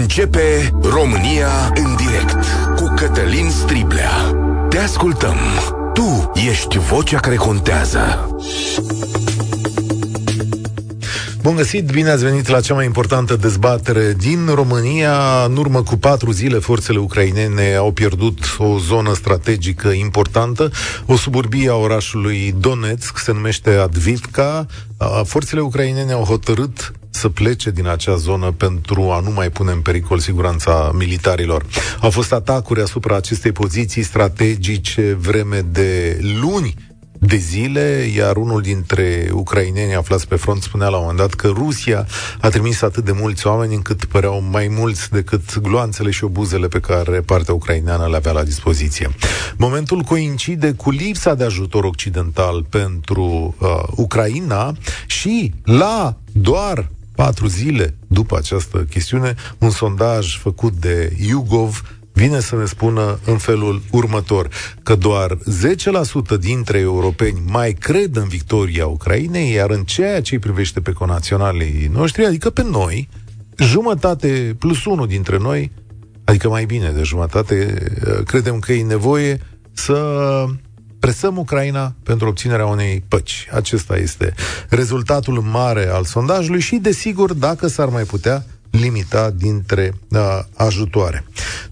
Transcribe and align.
Începe 0.00 0.72
România 0.82 1.72
în 1.74 1.96
direct 1.96 2.44
cu 2.76 2.92
Cătălin 2.96 3.50
Striblea. 3.50 4.10
Te 4.68 4.78
ascultăm. 4.78 5.36
Tu 5.92 6.30
ești 6.48 6.78
vocea 6.78 7.20
care 7.20 7.34
contează. 7.34 8.28
Bun 11.42 11.54
găsit, 11.54 11.90
bine 11.90 12.10
ați 12.10 12.24
venit 12.24 12.48
la 12.48 12.60
cea 12.60 12.74
mai 12.74 12.84
importantă 12.84 13.36
dezbatere 13.36 14.14
din 14.18 14.48
România. 14.54 15.44
În 15.46 15.56
urmă 15.56 15.82
cu 15.82 15.96
patru 15.96 16.30
zile, 16.30 16.58
forțele 16.58 16.98
ucrainene 16.98 17.74
au 17.74 17.92
pierdut 17.92 18.56
o 18.58 18.78
zonă 18.78 19.14
strategică 19.14 19.88
importantă, 19.88 20.70
o 21.06 21.16
suburbie 21.16 21.70
a 21.70 21.74
orașului 21.74 22.54
Donetsk, 22.58 23.18
se 23.18 23.32
numește 23.32 23.70
Advivka. 23.70 24.66
Forțele 25.24 25.60
ucrainene 25.60 26.12
au 26.12 26.22
hotărât 26.22 26.92
să 27.14 27.28
plece 27.28 27.70
din 27.70 27.88
acea 27.88 28.16
zonă 28.16 28.50
pentru 28.50 29.10
a 29.10 29.20
nu 29.20 29.30
mai 29.30 29.50
pune 29.50 29.72
în 29.72 29.80
pericol 29.80 30.18
siguranța 30.18 30.90
militarilor. 30.94 31.66
Au 32.00 32.10
fost 32.10 32.32
atacuri 32.32 32.80
asupra 32.80 33.16
acestei 33.16 33.52
poziții 33.52 34.02
strategice 34.02 35.16
vreme 35.20 35.60
de 35.60 36.20
luni 36.40 36.74
de 37.26 37.36
zile, 37.36 38.10
iar 38.16 38.36
unul 38.36 38.60
dintre 38.60 39.28
ucraineni 39.32 39.94
aflați 39.94 40.28
pe 40.28 40.36
front 40.36 40.62
spunea 40.62 40.88
la 40.88 40.96
un 40.96 41.02
moment 41.02 41.18
dat 41.18 41.34
că 41.34 41.48
Rusia 41.48 42.06
a 42.40 42.48
trimis 42.48 42.82
atât 42.82 43.04
de 43.04 43.12
mulți 43.12 43.46
oameni 43.46 43.74
încât 43.74 44.04
păreau 44.04 44.42
mai 44.50 44.68
mulți 44.68 45.10
decât 45.10 45.58
gloanțele 45.58 46.10
și 46.10 46.24
obuzele 46.24 46.68
pe 46.68 46.80
care 46.80 47.20
partea 47.20 47.54
ucraineană 47.54 48.06
le 48.06 48.16
avea 48.16 48.32
la 48.32 48.42
dispoziție. 48.42 49.10
Momentul 49.56 50.00
coincide 50.00 50.72
cu 50.72 50.90
lipsa 50.90 51.34
de 51.34 51.44
ajutor 51.44 51.84
occidental 51.84 52.64
pentru 52.68 53.54
uh, 53.58 53.68
Ucraina 53.96 54.72
și 55.06 55.52
la 55.64 56.16
doar 56.32 56.88
patru 57.14 57.46
zile 57.46 57.94
după 58.06 58.36
această 58.36 58.78
chestiune, 58.78 59.34
un 59.58 59.70
sondaj 59.70 60.38
făcut 60.38 60.72
de 60.72 61.16
YouGov 61.18 61.82
vine 62.12 62.40
să 62.40 62.56
ne 62.56 62.64
spună 62.64 63.18
în 63.24 63.38
felul 63.38 63.82
următor, 63.90 64.48
că 64.82 64.94
doar 64.94 65.38
10% 66.36 66.38
dintre 66.40 66.78
europeni 66.78 67.42
mai 67.46 67.72
cred 67.72 68.16
în 68.16 68.28
victoria 68.28 68.86
Ucrainei, 68.86 69.52
iar 69.52 69.70
în 69.70 69.84
ceea 69.84 70.22
ce 70.22 70.34
îi 70.34 70.40
privește 70.40 70.80
pe 70.80 70.92
conaționalii 70.92 71.90
noștri, 71.92 72.24
adică 72.24 72.50
pe 72.50 72.62
noi, 72.62 73.08
jumătate 73.58 74.56
plus 74.58 74.84
unul 74.84 75.06
dintre 75.06 75.38
noi, 75.38 75.72
adică 76.24 76.48
mai 76.48 76.64
bine 76.64 76.90
de 76.90 77.02
jumătate, 77.02 77.82
credem 78.26 78.58
că 78.58 78.72
e 78.72 78.82
nevoie 78.82 79.40
să 79.72 79.96
presăm 81.04 81.38
Ucraina 81.38 81.94
pentru 82.02 82.28
obținerea 82.28 82.66
unei 82.66 83.04
păci. 83.08 83.48
Acesta 83.52 83.96
este 83.96 84.34
rezultatul 84.68 85.40
mare 85.40 85.88
al 85.88 86.04
sondajului 86.04 86.60
și, 86.60 86.76
desigur, 86.76 87.32
dacă 87.32 87.66
s-ar 87.66 87.88
mai 87.88 88.02
putea, 88.02 88.44
limita 88.70 89.30
dintre 89.30 89.94
uh, 90.08 90.38
ajutoare. 90.56 91.24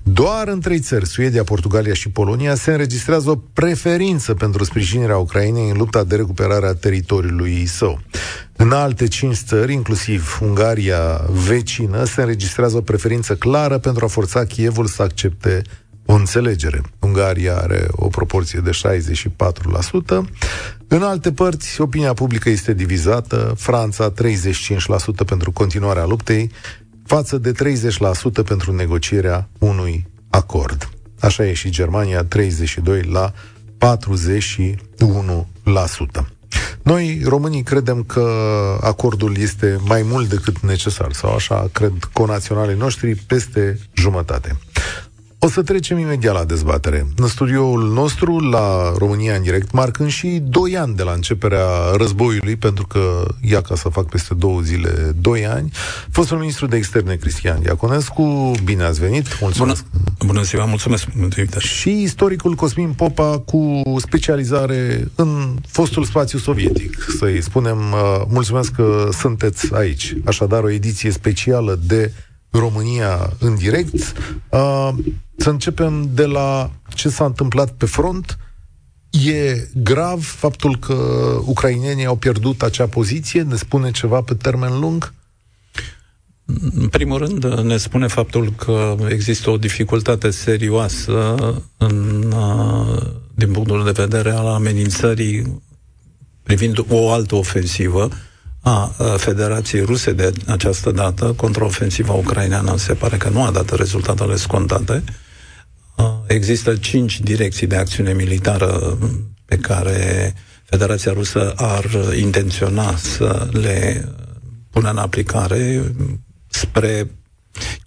Doar 0.03 0.48
în 0.48 0.60
trei 0.60 0.78
țări, 0.78 1.06
Suedia, 1.06 1.44
Portugalia 1.44 1.94
și 1.94 2.08
Polonia, 2.08 2.55
se 2.55 2.70
înregistrează 2.70 3.30
o 3.30 3.36
preferință 3.53 4.34
pentru 4.34 4.64
sprijinirea 4.64 5.16
Ucrainei 5.16 5.70
în 5.70 5.77
lupta 5.77 6.05
de 6.05 6.16
recuperare 6.16 6.66
a 6.66 6.75
teritoriului 6.75 7.66
său. 7.66 8.00
În 8.56 8.72
alte 8.72 9.08
cinci 9.08 9.36
țări, 9.36 9.72
inclusiv 9.72 10.38
Ungaria 10.42 11.20
vecină, 11.47 12.05
se 12.05 12.20
înregistrează 12.20 12.77
o 12.77 12.80
preferință 12.80 13.34
clară 13.34 13.78
pentru 13.78 14.05
a 14.05 14.08
forța 14.08 14.44
Kievul 14.44 14.86
să 14.86 15.03
accepte 15.03 15.62
o 16.12 16.14
înțelegere. 16.14 16.80
Ungaria 16.98 17.56
are 17.56 17.86
o 17.91 18.08
proporție 18.08 18.60
de 18.60 18.70
64%. 18.70 18.74
În 20.88 21.02
alte 21.02 21.32
părți, 21.32 21.80
opinia 21.80 22.12
publică 22.12 22.48
este 22.48 22.74
divizată. 22.74 23.54
Franța 23.56 24.12
35% 24.12 24.14
pentru 25.27 25.52
continuarea 25.52 26.04
luptei, 26.04 26.50
față 27.06 27.38
de 27.38 27.52
30% 27.52 27.54
pentru 28.44 28.72
negocierea 28.72 29.48
unui 29.58 30.06
acord. 30.30 30.88
Așa 31.20 31.46
e 31.46 31.52
și 31.52 31.70
Germania, 31.70 32.24
32 32.24 33.02
la 33.02 33.32
41%. 33.78 33.86
Noi, 36.82 37.22
românii, 37.25 37.62
credem 37.62 38.03
că 38.03 38.26
acordul 38.81 39.37
este 39.38 39.78
mai 39.84 40.03
mult 40.03 40.28
decât 40.28 40.58
necesar, 40.58 41.12
sau 41.12 41.34
așa 41.34 41.69
cred 41.72 41.92
conaționalii 42.12 42.76
noștri, 42.76 43.14
peste 43.14 43.78
jumătate. 43.94 44.56
O 45.44 45.48
să 45.48 45.62
trecem 45.62 45.98
imediat 45.98 46.34
la 46.34 46.44
dezbatere. 46.44 47.06
În 47.16 47.26
studioul 47.26 47.92
nostru, 47.92 48.38
la 48.38 48.92
România 48.98 49.34
în 49.34 49.42
direct, 49.42 49.72
marcând 49.72 50.10
și 50.10 50.42
2 50.42 50.76
ani 50.76 50.94
de 50.94 51.03
la 51.03 51.12
începerea 51.12 51.66
războiului, 51.97 52.56
pentru 52.56 52.86
că 52.86 53.26
ia 53.41 53.60
ca 53.60 53.75
să 53.75 53.88
fac 53.88 54.08
peste 54.08 54.34
două 54.34 54.60
zile 54.60 54.91
2 55.20 55.47
ani, 55.47 55.72
fostul 56.10 56.38
ministru 56.38 56.66
de 56.66 56.76
externe 56.76 57.14
Cristian 57.14 57.62
Iaconescu, 57.62 58.50
bine 58.64 58.82
ați 58.82 59.00
venit, 59.00 59.41
mulțumesc. 59.41 59.84
Bună, 59.91 60.32
bună 60.32 60.42
ziua, 60.42 60.64
mulțumesc 60.64 61.06
Și 61.58 62.02
istoricul 62.02 62.54
Cosmin 62.54 62.92
Popa 62.92 63.38
cu 63.38 63.82
specializare 63.98 65.10
în 65.14 65.56
fostul 65.66 66.04
spațiu 66.04 66.38
sovietic, 66.38 67.06
să-i 67.19 67.42
spunem, 67.42 67.78
uh, 67.78 68.22
mulțumesc 68.28 68.72
că 68.72 69.08
sunteți 69.12 69.75
aici. 69.75 70.16
Așadar, 70.25 70.62
o 70.62 70.70
ediție 70.70 71.10
specială 71.10 71.78
de 71.86 72.12
România 72.52 73.32
în 73.38 73.54
direct. 73.54 73.94
Uh, 74.50 74.90
să 75.36 75.50
începem 75.50 76.10
de 76.14 76.26
la 76.26 76.70
ce 76.94 77.08
s-a 77.08 77.24
întâmplat 77.24 77.70
pe 77.70 77.86
front. 77.86 78.38
E 79.10 79.68
grav 79.74 80.24
faptul 80.24 80.78
că 80.78 80.94
ucrainenii 81.44 82.04
au 82.04 82.16
pierdut 82.16 82.62
acea 82.62 82.86
poziție? 82.86 83.42
Ne 83.42 83.56
spune 83.56 83.90
ceva 83.90 84.20
pe 84.20 84.34
termen 84.34 84.80
lung? 84.80 85.14
În 86.74 86.88
primul 86.88 87.18
rând, 87.18 87.44
ne 87.44 87.76
spune 87.76 88.06
faptul 88.06 88.52
că 88.56 88.96
există 89.08 89.50
o 89.50 89.56
dificultate 89.56 90.30
serioasă 90.30 91.36
în, 91.76 92.32
uh, 92.36 93.02
din 93.34 93.50
punctul 93.50 93.84
de 93.84 93.90
vedere 93.90 94.30
al 94.30 94.46
amenințării 94.46 95.62
privind 96.42 96.84
o 96.88 97.10
altă 97.12 97.34
ofensivă, 97.34 98.08
a 98.62 98.95
Federației 99.17 99.84
Ruse 99.84 100.12
de 100.12 100.33
această 100.47 100.91
dată, 100.91 101.33
contraofensiva 101.37 102.12
ucraineană, 102.12 102.77
se 102.77 102.95
pare 102.95 103.17
că 103.17 103.28
nu 103.28 103.43
a 103.43 103.50
dat 103.50 103.77
rezultatele 103.77 104.37
scontate. 104.37 105.05
Există 106.27 106.77
cinci 106.77 107.21
direcții 107.21 107.67
de 107.67 107.77
acțiune 107.77 108.12
militară 108.12 108.99
pe 109.45 109.56
care 109.56 110.34
Federația 110.65 111.12
Rusă 111.12 111.53
ar 111.56 111.84
intenționa 112.19 112.97
să 112.97 113.49
le 113.50 114.09
pună 114.71 114.91
în 114.91 114.99
aplicare 114.99 115.83
spre 116.49 117.11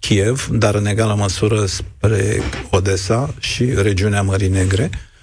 Kiev, 0.00 0.48
dar 0.52 0.74
în 0.74 0.86
egală 0.86 1.14
măsură 1.14 1.66
spre 1.66 2.40
Odessa 2.70 3.34
și 3.38 3.64
regiunea 3.74 4.22
Mării 4.22 4.48
Negre. 4.48 4.90
Uh, 4.92 5.15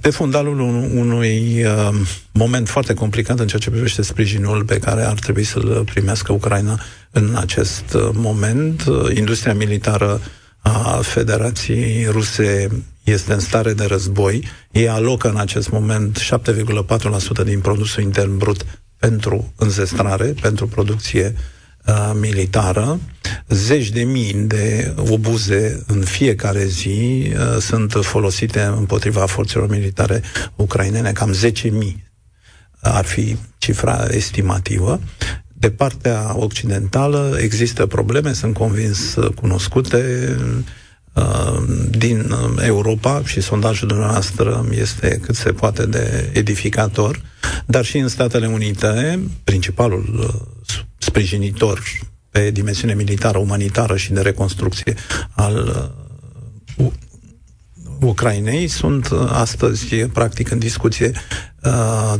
pe 0.00 0.10
fundalul 0.10 0.60
unui 0.94 1.64
uh, 1.64 1.88
moment 2.32 2.68
foarte 2.68 2.94
complicat 2.94 3.38
în 3.38 3.46
ceea 3.46 3.60
ce 3.60 3.70
privește 3.70 4.02
sprijinul 4.02 4.64
pe 4.64 4.78
care 4.78 5.02
ar 5.04 5.18
trebui 5.18 5.44
să-l 5.44 5.82
primească 5.84 6.32
Ucraina 6.32 6.80
în 7.10 7.34
acest 7.36 7.94
uh, 7.94 8.08
moment. 8.12 8.84
Industria 9.14 9.54
militară 9.54 10.20
a 10.58 11.00
Federației 11.02 12.06
Ruse 12.10 12.68
este 13.04 13.32
în 13.32 13.40
stare 13.40 13.72
de 13.72 13.84
război. 13.84 14.48
Ei 14.70 14.88
alocă 14.88 15.28
în 15.28 15.36
acest 15.36 15.70
moment 15.70 16.18
7,4% 17.40 17.44
din 17.44 17.60
produsul 17.60 18.02
intern 18.02 18.36
brut 18.36 18.64
pentru 18.98 19.52
înzestrare, 19.56 20.34
pentru 20.40 20.66
producție 20.66 21.34
uh, 21.36 21.51
militară. 22.14 22.98
Zeci 23.48 23.90
de 23.90 24.02
mii 24.02 24.32
de 24.34 24.94
obuze 25.10 25.82
în 25.86 26.00
fiecare 26.00 26.64
zi 26.64 27.32
uh, 27.32 27.56
sunt 27.60 27.92
folosite 28.00 28.60
împotriva 28.60 29.26
forțelor 29.26 29.68
militare 29.68 30.22
ucrainene, 30.56 31.12
cam 31.12 31.34
10.000 31.34 31.70
ar 32.80 33.04
fi 33.04 33.36
cifra 33.58 34.06
estimativă. 34.10 35.00
De 35.52 35.70
partea 35.70 36.36
occidentală 36.36 37.36
există 37.40 37.86
probleme, 37.86 38.32
sunt 38.32 38.54
convins 38.54 39.14
uh, 39.14 39.34
cunoscute, 39.34 40.36
uh, 41.12 41.62
din 41.90 42.34
Europa 42.64 43.22
și 43.24 43.40
sondajul 43.40 43.88
dumneavoastră 43.88 44.66
este 44.70 45.20
cât 45.22 45.34
se 45.34 45.52
poate 45.52 45.86
de 45.86 46.30
edificator, 46.32 47.20
dar 47.66 47.84
și 47.84 47.98
în 47.98 48.08
Statele 48.08 48.46
Unite, 48.46 49.20
principalul 49.44 50.34
sprijinitor 51.12 51.82
pe 52.30 52.50
dimensiune 52.50 52.94
militară, 52.94 53.38
umanitară 53.38 53.96
și 53.96 54.12
de 54.12 54.20
reconstrucție 54.20 54.94
al 55.34 55.56
uh, 56.76 56.86
Ucrainei, 58.00 58.68
sunt 58.68 59.08
uh, 59.08 59.28
astăzi 59.30 59.94
practic 59.94 60.50
în 60.50 60.58
discuție 60.58 61.12
uh, 61.62 62.14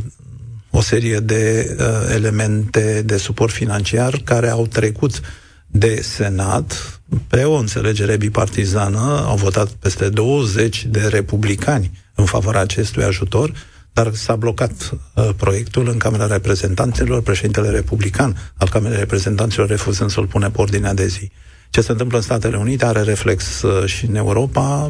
o 0.70 0.80
serie 0.80 1.18
de 1.18 1.76
uh, 1.78 2.14
elemente 2.14 3.02
de 3.02 3.16
suport 3.16 3.52
financiar 3.52 4.20
care 4.24 4.48
au 4.48 4.66
trecut 4.66 5.20
de 5.66 6.00
Senat 6.02 7.00
pe 7.26 7.44
o 7.44 7.54
înțelegere 7.54 8.16
bipartizană, 8.16 9.24
au 9.26 9.36
votat 9.36 9.68
peste 9.68 10.08
20 10.08 10.86
de 10.86 11.06
republicani 11.06 11.90
în 12.14 12.24
favoarea 12.24 12.60
acestui 12.60 13.04
ajutor, 13.04 13.52
dar 13.92 14.14
s-a 14.14 14.36
blocat 14.36 14.90
uh, 15.14 15.28
proiectul 15.36 15.88
în 15.88 15.98
Camera 15.98 16.26
Reprezentanților, 16.26 17.22
președintele 17.22 17.70
republican 17.70 18.52
al 18.56 18.68
Camerei 18.68 18.98
Reprezentanților 18.98 19.68
refuzând 19.68 20.10
să-l 20.10 20.26
pune 20.26 20.50
pe 20.50 20.60
ordinea 20.60 20.94
de 20.94 21.06
zi. 21.06 21.30
Ce 21.70 21.80
se 21.80 21.90
întâmplă 21.90 22.16
în 22.16 22.22
Statele 22.22 22.56
Unite 22.56 22.84
are 22.84 23.02
reflex 23.02 23.62
uh, 23.62 23.86
și 23.86 24.06
în 24.06 24.14
Europa, 24.14 24.88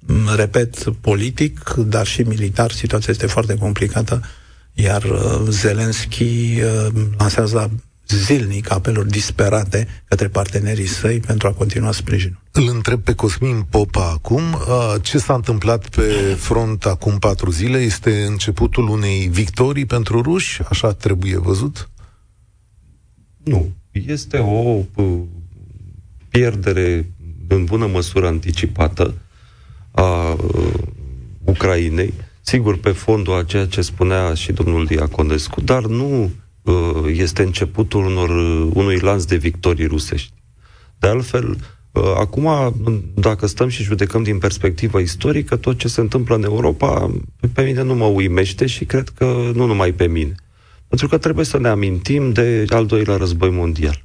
mm, 0.00 0.28
repet, 0.36 0.84
politic, 1.00 1.70
dar 1.70 2.06
și 2.06 2.22
militar, 2.22 2.70
situația 2.70 3.12
este 3.12 3.26
foarte 3.26 3.56
complicată, 3.56 4.22
iar 4.72 5.02
uh, 5.04 5.40
Zelensky 5.48 6.60
lansează 7.18 7.70
zilnic 8.08 8.70
apeluri 8.70 9.08
disperate 9.08 9.88
către 10.08 10.28
partenerii 10.28 10.86
săi 10.86 11.20
pentru 11.20 11.48
a 11.48 11.52
continua 11.52 11.92
sprijinul. 11.92 12.40
Îl 12.52 12.68
întreb 12.68 13.00
pe 13.00 13.14
Cosmin 13.14 13.66
Popa 13.70 14.10
acum. 14.10 14.42
Ce 15.02 15.18
s-a 15.18 15.34
întâmplat 15.34 15.88
pe 15.88 16.36
front 16.38 16.84
acum 16.84 17.18
patru 17.18 17.50
zile? 17.50 17.78
Este 17.78 18.24
începutul 18.24 18.88
unei 18.88 19.28
victorii 19.30 19.86
pentru 19.86 20.22
ruși? 20.22 20.62
Așa 20.68 20.92
trebuie 20.92 21.38
văzut? 21.38 21.90
Nu. 23.44 23.72
Este 23.90 24.38
o 24.38 24.82
pierdere 26.28 27.06
în 27.48 27.64
bună 27.64 27.86
măsură 27.86 28.26
anticipată 28.26 29.14
a 29.90 30.36
Ucrainei, 31.44 32.14
sigur 32.40 32.78
pe 32.78 32.90
fondul 32.90 33.34
a 33.34 33.44
ceea 33.44 33.66
ce 33.66 33.80
spunea 33.80 34.34
și 34.34 34.52
domnul 34.52 34.86
Diaconescu, 34.86 35.60
dar 35.60 35.86
nu 35.86 36.22
Uh, 36.22 36.43
este 37.06 37.42
începutul 37.42 38.04
unor, 38.04 38.28
uh, 38.28 38.70
unui 38.74 38.98
lanț 38.98 39.24
de 39.24 39.36
victorii 39.36 39.86
rusești. 39.86 40.32
De 40.98 41.06
altfel, 41.06 41.56
uh, 41.92 42.02
acum, 42.18 42.74
dacă 43.14 43.46
stăm 43.46 43.68
și 43.68 43.82
judecăm 43.82 44.22
din 44.22 44.38
perspectivă 44.38 44.98
istorică, 44.98 45.56
tot 45.56 45.78
ce 45.78 45.88
se 45.88 46.00
întâmplă 46.00 46.34
în 46.34 46.44
Europa, 46.44 47.10
pe 47.52 47.62
mine 47.62 47.82
nu 47.82 47.94
mă 47.94 48.04
uimește 48.04 48.66
și 48.66 48.84
cred 48.84 49.08
că 49.08 49.50
nu 49.54 49.66
numai 49.66 49.92
pe 49.92 50.06
mine. 50.06 50.34
Pentru 50.88 51.08
că 51.08 51.18
trebuie 51.18 51.44
să 51.44 51.58
ne 51.58 51.68
amintim 51.68 52.32
de 52.32 52.64
al 52.68 52.86
doilea 52.86 53.16
război 53.16 53.50
mondial. 53.50 54.02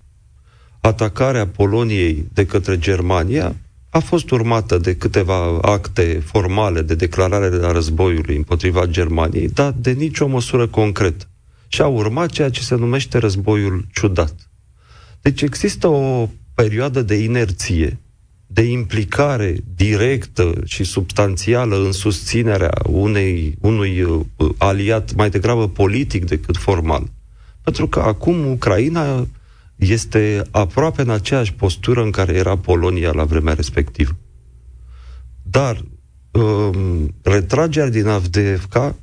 Atacarea 0.81 1.47
Poloniei 1.47 2.25
de 2.33 2.45
către 2.45 2.77
Germania 2.77 3.55
a 3.89 3.99
fost 3.99 4.31
urmată 4.31 4.77
de 4.77 4.95
câteva 4.95 5.57
acte 5.61 6.21
formale 6.25 6.81
de 6.81 6.95
declarare 6.95 7.65
a 7.65 7.71
războiului 7.71 8.35
împotriva 8.35 8.85
Germaniei, 8.85 9.47
dar 9.47 9.73
de 9.77 9.91
nicio 9.91 10.27
măsură 10.27 10.67
concretă 10.67 11.29
și 11.71 11.81
a 11.81 11.87
urmat 11.87 12.29
ceea 12.29 12.49
ce 12.49 12.61
se 12.61 12.75
numește 12.75 13.17
războiul 13.17 13.87
ciudat. 13.91 14.49
Deci 15.21 15.41
există 15.41 15.87
o 15.87 16.29
perioadă 16.53 17.01
de 17.01 17.15
inerție, 17.15 17.99
de 18.47 18.61
implicare 18.61 19.55
directă 19.75 20.53
și 20.65 20.83
substanțială 20.83 21.75
în 21.75 21.91
susținerea 21.91 22.73
unei, 22.85 23.55
unui 23.61 24.01
uh, 24.01 24.25
aliat 24.57 25.15
mai 25.15 25.29
degrabă 25.29 25.69
politic 25.69 26.25
decât 26.25 26.57
formal. 26.57 27.11
Pentru 27.61 27.87
că 27.87 27.99
acum 27.99 28.51
Ucraina 28.51 29.27
este 29.75 30.41
aproape 30.51 31.01
în 31.01 31.09
aceeași 31.09 31.53
postură 31.53 32.03
în 32.03 32.11
care 32.11 32.33
era 32.33 32.57
Polonia 32.57 33.11
la 33.11 33.23
vremea 33.23 33.53
respectivă. 33.53 34.17
Dar 35.41 35.85
um, 36.31 37.15
retragerea 37.21 37.89
din 37.89 38.07
Avdeevka 38.07 38.95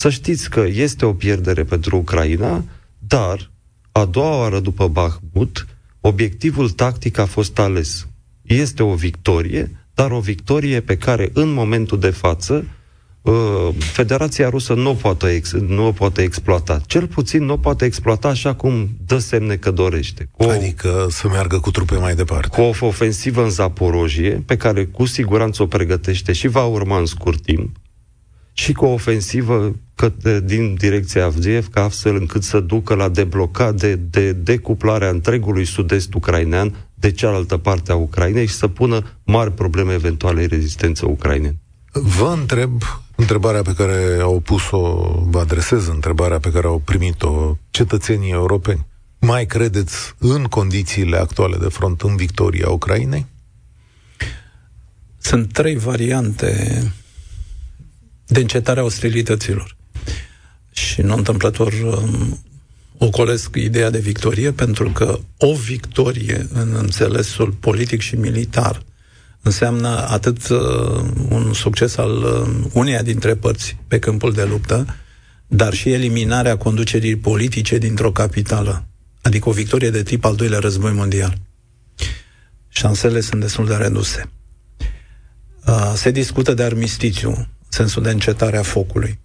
să 0.00 0.08
știți 0.08 0.50
că 0.50 0.66
este 0.72 1.04
o 1.04 1.12
pierdere 1.12 1.64
pentru 1.64 1.96
Ucraina, 1.96 2.64
dar 2.98 3.50
a 3.92 4.04
doua 4.04 4.38
oară 4.38 4.60
după 4.60 4.88
Bahmut, 4.88 5.66
obiectivul 6.00 6.70
tactic 6.70 7.18
a 7.18 7.26
fost 7.26 7.58
ales. 7.58 8.06
Este 8.42 8.82
o 8.82 8.94
victorie, 8.94 9.70
dar 9.94 10.10
o 10.10 10.20
victorie 10.20 10.80
pe 10.80 10.96
care 10.96 11.30
în 11.32 11.52
momentul 11.52 11.98
de 11.98 12.10
față 12.10 12.64
uh, 13.22 13.68
Federația 13.78 14.48
Rusă 14.48 14.74
nu 14.74 14.90
o 14.90 14.94
poate, 14.94 15.34
ex- 15.34 15.52
nu 15.52 15.86
o 15.86 15.92
poate 15.92 16.22
exploata. 16.22 16.80
Cel 16.86 17.06
puțin 17.06 17.44
nu 17.44 17.52
o 17.52 17.56
poate 17.56 17.84
exploata 17.84 18.28
așa 18.28 18.54
cum 18.54 18.88
dă 19.06 19.18
semne 19.18 19.56
că 19.56 19.70
dorește. 19.70 20.28
Cu 20.30 20.42
adică 20.42 21.06
să 21.10 21.28
meargă 21.28 21.58
cu 21.58 21.70
trupe 21.70 21.94
mai 21.94 22.14
departe. 22.14 22.48
Cu 22.48 22.60
o 22.60 22.86
ofensivă 22.86 23.42
în 23.42 23.50
Zaporojie, 23.50 24.42
pe 24.46 24.56
care 24.56 24.84
cu 24.84 25.06
siguranță 25.06 25.62
o 25.62 25.66
pregătește 25.66 26.32
și 26.32 26.48
va 26.48 26.64
urma 26.64 26.98
în 26.98 27.06
scurt 27.06 27.42
timp, 27.42 27.76
și 28.52 28.72
cu 28.72 28.84
o 28.84 28.92
ofensivă 28.92 29.76
către, 29.94 30.40
din 30.40 30.74
direcția 30.74 31.24
Avdiivka, 31.24 31.82
astfel 31.82 32.16
încât 32.16 32.42
să 32.42 32.60
ducă 32.60 32.94
la 32.94 33.08
deblocare, 33.08 33.94
de 33.94 34.32
decuplarea 34.32 35.08
întregului 35.08 35.64
sud-est 35.64 36.14
ucrainean 36.14 36.88
de 36.94 37.10
cealaltă 37.10 37.56
parte 37.56 37.92
a 37.92 37.94
Ucrainei 37.94 38.46
și 38.46 38.54
să 38.54 38.68
pună 38.68 39.18
mari 39.24 39.52
probleme 39.52 39.92
eventuale 39.92 40.46
rezistență 40.46 41.06
ucrainene. 41.06 41.58
Vă 41.92 42.34
întreb 42.38 42.82
întrebarea 43.16 43.62
pe 43.62 43.74
care 43.74 44.18
au 44.20 44.40
pus-o, 44.40 45.12
vă 45.30 45.38
adresez 45.38 45.86
întrebarea 45.86 46.38
pe 46.38 46.50
care 46.50 46.66
au 46.66 46.82
primit-o 46.84 47.56
cetățenii 47.70 48.30
europeni. 48.30 48.86
Mai 49.18 49.46
credeți 49.46 50.14
în 50.18 50.44
condițiile 50.44 51.16
actuale 51.16 51.56
de 51.56 51.68
front 51.68 52.00
în 52.00 52.16
victoria 52.16 52.68
Ucrainei? 52.68 53.26
Sunt 55.18 55.52
trei 55.52 55.76
variante 55.76 56.82
de 58.30 58.40
încetarea 58.40 58.84
ostilităților. 58.84 59.76
Și 60.70 61.00
nu 61.00 61.14
întâmplător 61.14 61.72
um, 61.72 62.44
ocolesc 62.98 63.56
ideea 63.56 63.90
de 63.90 63.98
victorie, 63.98 64.52
pentru 64.52 64.90
că 64.90 65.18
o 65.38 65.54
victorie 65.54 66.46
în 66.52 66.74
înțelesul 66.74 67.50
politic 67.52 68.00
și 68.00 68.16
militar 68.16 68.82
înseamnă 69.42 69.88
atât 70.08 70.48
uh, 70.48 70.58
un 71.28 71.52
succes 71.52 71.96
al 71.96 72.22
uh, 72.22 72.64
uneia 72.72 73.02
dintre 73.02 73.34
părți 73.34 73.76
pe 73.88 73.98
câmpul 73.98 74.32
de 74.32 74.44
luptă, 74.44 74.96
dar 75.46 75.72
și 75.72 75.92
eliminarea 75.92 76.56
conducerii 76.56 77.16
politice 77.16 77.78
dintr-o 77.78 78.12
capitală. 78.12 78.84
Adică 79.22 79.48
o 79.48 79.52
victorie 79.52 79.90
de 79.90 80.02
tip 80.02 80.24
al 80.24 80.36
doilea 80.36 80.58
război 80.58 80.92
mondial. 80.92 81.38
Șansele 82.68 83.20
sunt 83.20 83.40
destul 83.40 83.66
de 83.66 83.74
reduse. 83.74 84.30
Uh, 85.66 85.92
se 85.94 86.10
discută 86.10 86.54
de 86.54 86.62
armistițiu 86.62 87.48
sensul 87.70 88.02
de 88.02 88.10
încetare 88.10 88.56
a 88.56 88.62
focului. 88.62 89.18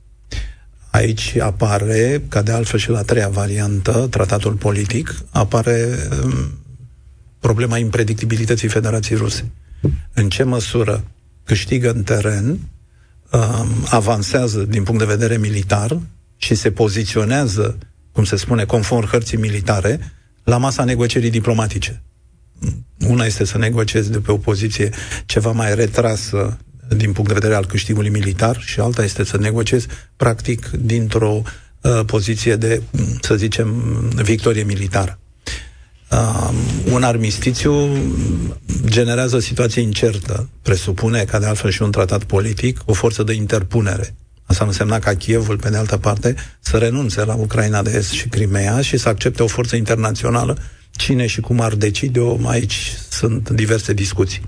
Aici 0.91 1.35
apare, 1.37 2.21
ca 2.27 2.41
de 2.41 2.51
altfel 2.51 2.79
și 2.79 2.89
la 2.89 3.01
treia 3.01 3.29
variantă, 3.29 4.07
tratatul 4.09 4.53
politic, 4.53 5.15
apare 5.29 5.97
um, 6.23 6.59
problema 7.39 7.77
impredictibilității 7.77 8.67
Federației 8.67 9.17
Ruse. 9.17 9.51
În 10.13 10.29
ce 10.29 10.43
măsură 10.43 11.03
câștigă 11.43 11.91
în 11.91 12.03
teren, 12.03 12.47
um, 13.31 13.67
avansează 13.89 14.63
din 14.63 14.83
punct 14.83 14.99
de 14.99 15.13
vedere 15.15 15.37
militar 15.37 15.99
și 16.37 16.55
se 16.55 16.71
poziționează, 16.71 17.77
cum 18.11 18.23
se 18.23 18.35
spune, 18.35 18.65
conform 18.65 19.07
hărții 19.07 19.37
militare, 19.37 19.99
la 20.43 20.57
masa 20.57 20.83
negocierii 20.83 21.29
diplomatice. 21.29 22.01
Una 23.07 23.25
este 23.25 23.45
să 23.45 23.57
negociezi 23.57 24.11
de 24.11 24.19
pe 24.19 24.31
o 24.31 24.37
poziție 24.37 24.89
ceva 25.25 25.51
mai 25.51 25.75
retrasă 25.75 26.57
din 26.87 27.11
punct 27.11 27.27
de 27.27 27.33
vedere 27.39 27.55
al 27.55 27.65
câștigului 27.65 28.09
militar 28.09 28.57
și 28.59 28.79
alta 28.79 29.03
este 29.03 29.23
să 29.23 29.37
negociezi 29.37 29.87
practic 30.15 30.69
dintr-o 30.69 31.41
uh, 31.81 32.01
poziție 32.05 32.55
de, 32.55 32.81
să 33.21 33.35
zicem, 33.35 33.69
victorie 34.15 34.63
militară. 34.63 35.19
Uh, 36.11 36.49
un 36.91 37.03
armistițiu 37.03 37.89
generează 38.85 39.35
o 39.35 39.39
situație 39.39 39.81
incertă, 39.81 40.49
presupune, 40.61 41.23
ca 41.23 41.39
de 41.39 41.45
altfel 41.45 41.71
și 41.71 41.81
un 41.81 41.91
tratat 41.91 42.23
politic, 42.23 42.79
o 42.85 42.93
forță 42.93 43.23
de 43.23 43.33
interpunere. 43.33 44.15
Asta 44.45 44.65
însemna 44.65 44.99
ca 44.99 45.15
Chievul, 45.15 45.57
pe 45.57 45.69
de 45.69 45.77
altă 45.77 45.97
parte, 45.97 46.35
să 46.59 46.77
renunțe 46.77 47.25
la 47.25 47.33
Ucraina 47.33 47.81
de 47.81 47.91
Est 47.97 48.11
și 48.11 48.27
Crimea 48.27 48.81
și 48.81 48.97
să 48.97 49.09
accepte 49.09 49.43
o 49.43 49.47
forță 49.47 49.75
internațională 49.75 50.57
Cine 50.95 51.27
și 51.27 51.41
cum 51.41 51.59
ar 51.59 51.73
decide-o, 51.73 52.37
aici 52.43 52.93
sunt 53.09 53.49
diverse 53.49 53.93
discuții. 53.93 54.41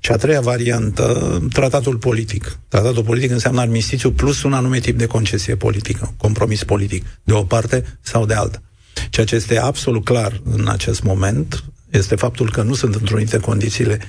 Și 0.00 0.10
a 0.10 0.16
treia 0.16 0.40
variantă, 0.40 1.38
tratatul 1.52 1.96
politic. 1.96 2.58
Tratatul 2.68 3.04
politic 3.04 3.30
înseamnă 3.30 3.60
armistițiu 3.60 4.12
plus 4.12 4.42
un 4.42 4.52
anume 4.52 4.78
tip 4.78 4.98
de 4.98 5.06
concesie 5.06 5.56
politică, 5.56 6.14
compromis 6.16 6.64
politic, 6.64 7.04
de 7.24 7.32
o 7.32 7.42
parte 7.42 7.98
sau 8.00 8.26
de 8.26 8.34
alta. 8.34 8.62
Ceea 9.10 9.26
ce 9.26 9.34
este 9.34 9.58
absolut 9.58 10.04
clar 10.04 10.40
în 10.44 10.68
acest 10.68 11.02
moment 11.02 11.64
este 11.90 12.14
faptul 12.14 12.50
că 12.50 12.62
nu 12.62 12.74
sunt 12.74 12.94
întrunite 12.94 13.38
condițiile 13.38 14.00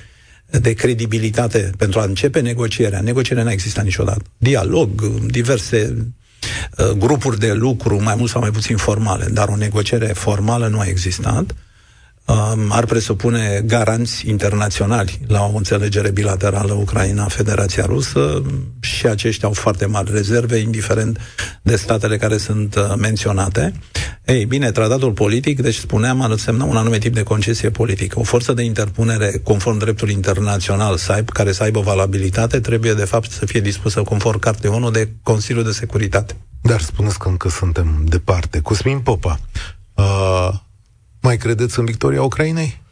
de 0.46 0.72
credibilitate 0.72 1.70
pentru 1.76 2.00
a 2.00 2.04
începe 2.04 2.40
negocierea. 2.40 3.00
Negocierea 3.00 3.44
n-a 3.44 3.50
existat 3.50 3.84
niciodată. 3.84 4.22
Dialog, 4.36 5.02
diverse 5.26 5.96
uh, 6.78 6.90
grupuri 6.90 7.38
de 7.38 7.52
lucru, 7.52 8.02
mai 8.02 8.14
mult 8.14 8.30
sau 8.30 8.40
mai 8.40 8.50
puțin 8.50 8.76
formale, 8.76 9.26
dar 9.32 9.48
o 9.48 9.56
negociere 9.56 10.06
formală 10.06 10.66
nu 10.66 10.78
a 10.78 10.86
existat 10.86 11.54
um, 12.24 12.72
ar 12.72 12.84
presupune 12.84 13.62
garanți 13.66 14.28
internaționali 14.28 15.20
la 15.26 15.42
o 15.42 15.56
înțelegere 15.56 16.10
bilaterală 16.10 16.72
Ucraina-Federația 16.72 17.84
Rusă 17.84 18.42
și 18.80 19.06
aceștia 19.06 19.48
au 19.48 19.54
foarte 19.54 19.86
mari 19.86 20.12
rezerve, 20.12 20.56
indiferent 20.56 21.18
de 21.62 21.76
statele 21.76 22.16
care 22.16 22.36
sunt 22.36 22.74
uh, 22.74 22.94
menționate. 22.98 23.72
Ei 24.24 24.44
bine, 24.44 24.70
tratatul 24.70 25.12
politic, 25.12 25.60
deci 25.60 25.74
spuneam, 25.76 26.20
ar 26.20 26.30
însemna 26.30 26.64
un 26.64 26.76
anume 26.76 26.98
tip 26.98 27.14
de 27.14 27.22
concesie 27.22 27.70
politică. 27.70 28.18
O 28.18 28.22
forță 28.22 28.52
de 28.52 28.62
interpunere 28.62 29.40
conform 29.42 29.78
dreptului 29.78 30.12
internațional 30.12 30.96
să 30.96 31.12
aibă, 31.12 31.32
care 31.32 31.52
să 31.52 31.62
aibă 31.62 31.80
valabilitate 31.80 32.60
trebuie 32.60 32.94
de 32.94 33.04
fapt 33.04 33.30
să 33.30 33.46
fie 33.46 33.60
dispusă 33.60 34.02
conform 34.02 34.38
Cartei 34.38 34.70
1 34.70 34.90
de 34.90 35.08
Consiliul 35.22 35.64
de 35.64 35.70
Securitate. 35.70 36.36
Dar 36.62 36.80
spuneți 36.80 37.18
că 37.18 37.28
încă 37.28 37.48
suntem 37.48 38.04
departe. 38.04 38.60
Cosmin 38.60 38.98
Popa, 38.98 39.40
uh, 39.94 40.48
mai 41.24 41.36
credeți 41.36 41.78
în 41.78 41.84
victoria 41.84 42.22
Ucrainei? 42.22 42.82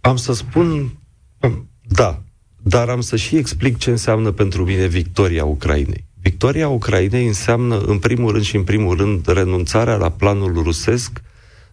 Am 0.00 0.16
să 0.16 0.32
spun, 0.32 0.98
da, 1.82 2.22
dar 2.62 2.88
am 2.88 3.00
să 3.00 3.16
și 3.16 3.36
explic 3.36 3.78
ce 3.78 3.90
înseamnă 3.90 4.30
pentru 4.30 4.64
mine 4.64 4.86
victoria 4.86 5.44
Ucrainei. 5.44 6.06
Victoria 6.20 6.68
Ucrainei 6.68 7.26
înseamnă, 7.26 7.78
în 7.78 7.98
primul 7.98 8.32
rând 8.32 8.44
și 8.44 8.56
în 8.56 8.64
primul 8.64 8.96
rând, 8.96 9.26
renunțarea 9.26 9.96
la 9.96 10.10
planul 10.10 10.62
rusesc 10.62 11.22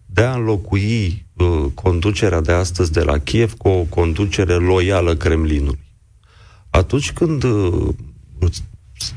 de 0.06 0.22
a 0.22 0.34
înlocui 0.34 1.26
uh, 1.34 1.66
conducerea 1.74 2.42
de 2.42 2.52
astăzi 2.52 2.92
de 2.92 3.02
la 3.02 3.18
Kiev 3.18 3.54
cu 3.54 3.68
o 3.68 3.84
conducere 3.84 4.54
loială 4.54 5.16
Kremlinului. 5.16 5.80
Atunci 6.70 7.12
când 7.12 7.44
uh, 7.44 7.88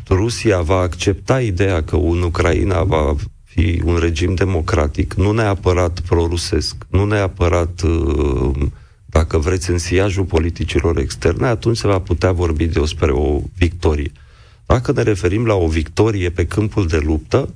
Rusia 0.09 0.61
va 0.61 0.78
accepta 0.78 1.40
ideea 1.40 1.83
că 1.83 1.97
în 1.97 2.23
Ucraina 2.23 2.83
va 2.83 3.14
fi 3.55 3.83
un 3.85 3.97
regim 3.97 4.35
democratic, 4.35 5.15
nu 5.15 5.33
neapărat 5.33 6.01
prorusesc, 6.01 6.77
nu 6.89 7.05
neapărat, 7.05 7.83
uh, 7.83 8.51
dacă 9.07 9.39
vreți, 9.39 9.71
în 9.71 9.79
siajul 9.79 10.25
politicilor 10.25 10.99
externe, 10.99 11.47
atunci 11.47 11.77
se 11.77 11.87
va 11.87 11.99
putea 11.99 12.33
vorbi 12.33 12.67
despre 12.67 13.11
o 13.13 13.41
victorie. 13.57 14.13
Dacă 14.67 14.93
ne 14.93 15.03
referim 15.03 15.47
la 15.47 15.55
o 15.55 15.67
victorie 15.67 16.31
pe 16.31 16.47
câmpul 16.47 16.87
de 16.87 16.99
luptă, 16.99 17.55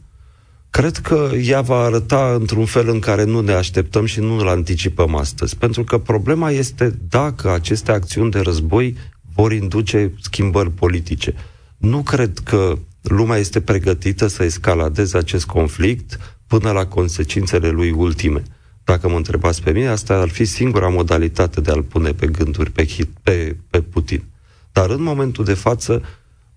cred 0.71 0.97
că 0.97 1.31
ea 1.43 1.61
va 1.61 1.79
arăta 1.79 2.35
într-un 2.41 2.65
fel 2.65 2.89
în 2.89 2.99
care 2.99 3.25
nu 3.25 3.41
ne 3.41 3.53
așteptăm 3.53 4.05
și 4.05 4.21
nu 4.21 4.39
îl 4.39 4.49
anticipăm 4.49 5.15
astăzi. 5.15 5.57
Pentru 5.57 5.85
că 5.85 5.99
problema 5.99 6.51
este 6.51 6.99
dacă 7.09 7.51
aceste 7.53 7.93
acțiuni 7.93 8.31
de 8.31 8.41
război 8.41 8.97
vor 9.35 9.53
induce 9.53 10.13
schimbări 10.21 10.71
politice. 10.71 11.35
Nu 11.77 12.03
cred 12.03 12.39
că 12.45 12.79
lumea 13.09 13.37
este 13.37 13.61
pregătită 13.61 14.27
să 14.27 14.45
escaladeze 14.45 15.17
acest 15.17 15.47
conflict 15.47 16.19
până 16.47 16.71
la 16.71 16.87
consecințele 16.87 17.69
lui 17.69 17.91
ultime. 17.91 18.43
Dacă 18.85 19.09
mă 19.09 19.17
întrebați 19.17 19.63
pe 19.63 19.71
mine, 19.71 19.89
asta 19.89 20.15
ar 20.15 20.29
fi 20.29 20.45
singura 20.45 20.89
modalitate 20.89 21.61
de 21.61 21.71
a-l 21.71 21.83
pune 21.83 22.13
pe 22.13 22.27
gânduri 22.27 22.71
pe, 22.71 22.87
pe, 23.23 23.57
pe 23.71 23.81
Putin. 23.81 24.25
Dar 24.73 24.91
în 24.91 25.03
momentul 25.03 25.45
de 25.45 25.55
față, 25.55 26.03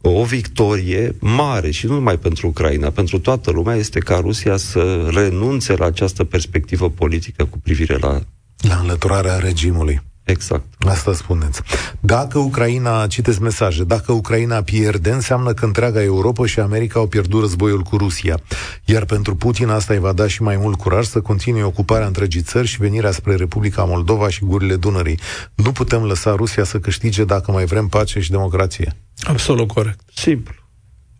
o 0.01 0.23
victorie 0.23 1.15
mare 1.19 1.71
și 1.71 1.85
nu 1.85 1.93
numai 1.93 2.17
pentru 2.17 2.47
Ucraina, 2.47 2.89
pentru 2.89 3.19
toată 3.19 3.51
lumea, 3.51 3.75
este 3.75 3.99
ca 3.99 4.17
Rusia 4.17 4.57
să 4.57 5.09
renunțe 5.13 5.75
la 5.75 5.85
această 5.85 6.23
perspectivă 6.23 6.89
politică 6.89 7.45
cu 7.45 7.59
privire 7.59 7.97
la... 7.97 8.21
La 8.57 8.75
înlăturarea 8.75 9.37
regimului. 9.37 10.01
Exact. 10.23 10.65
Asta 10.87 11.13
spuneți. 11.13 11.61
Dacă 11.99 12.39
Ucraina, 12.39 13.07
citeți 13.07 13.41
mesaje, 13.41 13.83
dacă 13.83 14.11
Ucraina 14.11 14.61
pierde, 14.61 15.11
înseamnă 15.11 15.53
că 15.53 15.65
întreaga 15.65 16.03
Europa 16.03 16.45
și 16.45 16.59
America 16.59 16.99
au 16.99 17.07
pierdut 17.07 17.41
războiul 17.41 17.81
cu 17.81 17.97
Rusia. 17.97 18.39
Iar 18.85 19.05
pentru 19.05 19.35
Putin 19.35 19.69
asta 19.69 19.93
îi 19.93 19.99
va 19.99 20.13
da 20.13 20.27
și 20.27 20.41
mai 20.41 20.57
mult 20.57 20.77
curaj 20.77 21.05
să 21.05 21.21
continue 21.21 21.63
ocuparea 21.63 22.07
întregii 22.07 22.41
țări 22.41 22.67
și 22.67 22.77
venirea 22.77 23.11
spre 23.11 23.35
Republica 23.35 23.83
Moldova 23.83 24.29
și 24.29 24.45
gurile 24.45 24.75
Dunării. 24.75 25.19
Nu 25.55 25.71
putem 25.71 26.03
lăsa 26.03 26.35
Rusia 26.35 26.63
să 26.63 26.79
câștige 26.79 27.23
dacă 27.23 27.51
mai 27.51 27.65
vrem 27.65 27.87
pace 27.87 28.19
și 28.19 28.31
democrație. 28.31 28.95
Absolut 29.23 29.67
corect. 29.67 29.99
Simplu. 30.13 30.60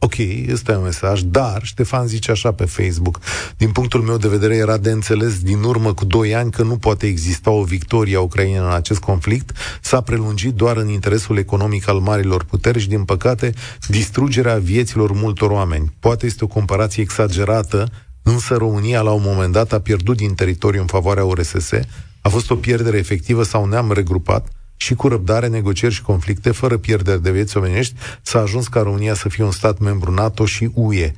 Ok, 0.04 0.18
este 0.48 0.76
un 0.76 0.84
mesaj, 0.84 1.22
dar 1.22 1.64
Ștefan 1.64 2.08
zice 2.08 2.32
așa 2.32 2.52
pe 2.52 2.66
Facebook, 2.66 3.20
din 3.58 3.72
punctul 3.72 4.02
meu 4.02 4.18
de 4.18 4.28
vedere 4.28 4.56
era 4.56 4.78
de 4.78 4.92
înțeles 4.92 5.40
din 5.40 5.64
urmă 5.64 5.94
cu 5.94 6.06
doi 6.06 6.36
ani 6.36 6.52
că 6.52 6.64
nu 6.64 6.78
poate 6.78 7.08
exista 7.08 7.50
o 7.50 7.64
victorie 7.64 8.16
a 8.16 8.20
Ucrainei 8.20 8.58
în 8.58 8.72
acest 8.72 9.00
conflict, 9.00 9.52
s-a 9.82 10.02
prelungit 10.02 10.54
doar 10.54 10.78
în 10.78 10.88
interesul 10.88 11.38
economic 11.38 11.88
al 11.88 12.00
marilor 12.00 12.44
puteri 12.44 12.80
și, 12.80 12.88
din 12.88 13.04
păcate, 13.04 13.54
distrugerea 13.88 14.58
vieților 14.58 15.12
multor 15.12 15.50
oameni. 15.50 15.94
Poate 16.00 16.26
este 16.26 16.44
o 16.44 16.48
comparație 16.48 17.04
exagerată, 17.04 17.92
însă 18.24 18.56
România 18.56 19.02
la 19.02 19.12
un 19.12 19.24
moment 19.26 19.52
dat 19.52 19.72
a 19.72 19.80
pierdut 19.80 20.18
din 20.18 20.34
teritoriu 20.34 20.82
în 20.82 20.88
favoarea 20.88 21.26
URSS, 21.26 21.72
a 22.22 22.30
fost 22.30 22.52
o 22.52 22.56
pierdere 22.56 22.98
efectivă 22.98 23.44
sau 23.44 23.66
ne-am 23.66 23.92
regrupat, 23.92 24.48
și 24.82 24.96
cu 24.96 25.08
răbdare, 25.08 25.48
negocieri 25.48 25.94
și 25.94 26.02
conflicte, 26.02 26.52
fără 26.52 26.78
pierderi 26.78 27.22
de 27.22 27.32
vieți 27.32 27.58
omenești, 27.58 27.96
s-a 28.22 28.40
ajuns 28.40 28.68
ca 28.68 28.82
România 28.82 29.14
să 29.14 29.30
fie 29.30 29.44
un 29.44 29.52
stat 29.52 29.80
membru 29.80 30.12
NATO 30.12 30.46
și 30.46 30.72
UE. 30.74 31.12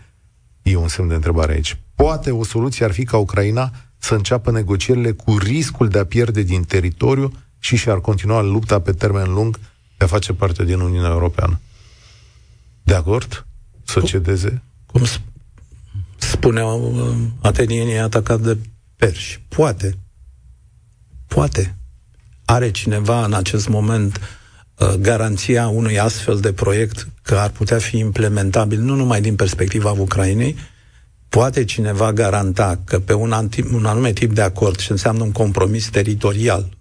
E 0.61 0.75
un 0.75 0.87
semn 0.87 1.07
de 1.07 1.13
întrebare 1.13 1.53
aici. 1.53 1.77
Poate 1.95 2.31
o 2.31 2.43
soluție 2.43 2.85
ar 2.85 2.91
fi 2.91 3.03
ca 3.03 3.17
Ucraina 3.17 3.71
să 3.97 4.13
înceapă 4.13 4.51
negocierile 4.51 5.11
cu 5.11 5.37
riscul 5.37 5.87
de 5.87 5.99
a 5.99 6.05
pierde 6.05 6.41
din 6.41 6.63
teritoriu 6.63 7.31
și 7.59 7.75
și-ar 7.75 8.01
continua 8.01 8.41
lupta 8.41 8.79
pe 8.79 8.91
termen 8.91 9.33
lung 9.33 9.59
de 9.97 10.05
a 10.05 10.07
face 10.07 10.33
parte 10.33 10.63
din 10.63 10.79
Uniunea 10.79 11.09
Europeană. 11.09 11.59
De 12.83 12.93
acord? 12.93 13.45
Să 13.83 13.99
cedeze? 13.99 14.61
Cum 14.85 15.01
spuneau 16.17 16.93
uh, 16.95 17.15
atenienii 17.41 17.97
atacat 17.97 18.39
de 18.39 18.57
perși. 18.95 19.41
Poate. 19.47 19.97
Poate 21.27 21.77
are 22.45 22.71
cineva 22.71 23.25
în 23.25 23.33
acest 23.33 23.67
moment 23.67 24.19
uh, 24.77 24.93
garanția 24.93 25.67
unui 25.67 25.99
astfel 25.99 26.39
de 26.39 26.53
proiect 26.53 27.07
că 27.21 27.35
ar 27.35 27.49
putea 27.49 27.77
fi 27.77 27.97
implementabil 27.97 28.79
nu 28.79 28.95
numai 28.95 29.21
din 29.21 29.35
perspectiva 29.35 29.91
Ucrainei, 29.91 30.55
poate 31.29 31.63
cineva 31.65 32.13
garanta 32.13 32.79
că 32.83 32.99
pe 32.99 33.13
un, 33.13 33.31
anti, 33.31 33.61
un 33.61 33.85
anume 33.85 34.13
tip 34.13 34.33
de 34.33 34.41
acord, 34.41 34.75
ce 34.75 34.91
înseamnă 34.91 35.23
un 35.23 35.31
compromis 35.31 35.89
teritorial 35.89 36.77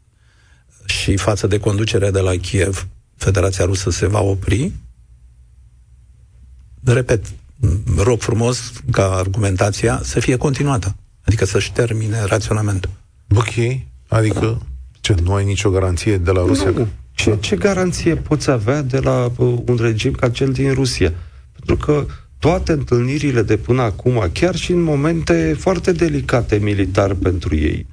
și 0.84 1.16
față 1.16 1.46
de 1.46 1.58
conducerea 1.58 2.10
de 2.10 2.20
la 2.20 2.36
Kiev, 2.36 2.86
Federația 3.16 3.64
Rusă 3.64 3.90
se 3.90 4.06
va 4.06 4.20
opri? 4.20 4.72
Repet, 6.84 7.26
rog 7.96 8.20
frumos 8.20 8.72
ca 8.90 9.14
argumentația 9.14 10.00
să 10.04 10.20
fie 10.20 10.36
continuată, 10.36 10.96
adică 11.24 11.44
să-și 11.44 11.72
termine 11.72 12.24
raționamentul. 12.24 12.90
Ok, 13.34 13.52
adică 14.08 14.60
ce, 15.02 15.14
nu 15.22 15.32
ai 15.34 15.44
nicio 15.44 15.70
garanție 15.70 16.16
de 16.16 16.30
la 16.30 16.44
Rusia? 16.46 16.70
Nu. 16.70 16.88
Ce, 17.12 17.36
ce 17.40 17.56
garanție 17.56 18.14
poți 18.14 18.50
avea 18.50 18.82
de 18.82 18.98
la 18.98 19.32
uh, 19.36 19.58
un 19.66 19.78
regim 19.80 20.12
ca 20.12 20.28
cel 20.28 20.52
din 20.52 20.72
Rusia? 20.72 21.12
Pentru 21.52 21.76
că 21.76 22.06
toate 22.38 22.72
întâlnirile 22.72 23.42
de 23.42 23.56
până 23.56 23.82
acum, 23.82 24.28
chiar 24.32 24.54
și 24.54 24.72
în 24.72 24.80
momente 24.82 25.54
foarte 25.58 25.92
delicate 25.92 26.56
militar 26.56 27.14
pentru 27.14 27.56
ei, 27.56 27.86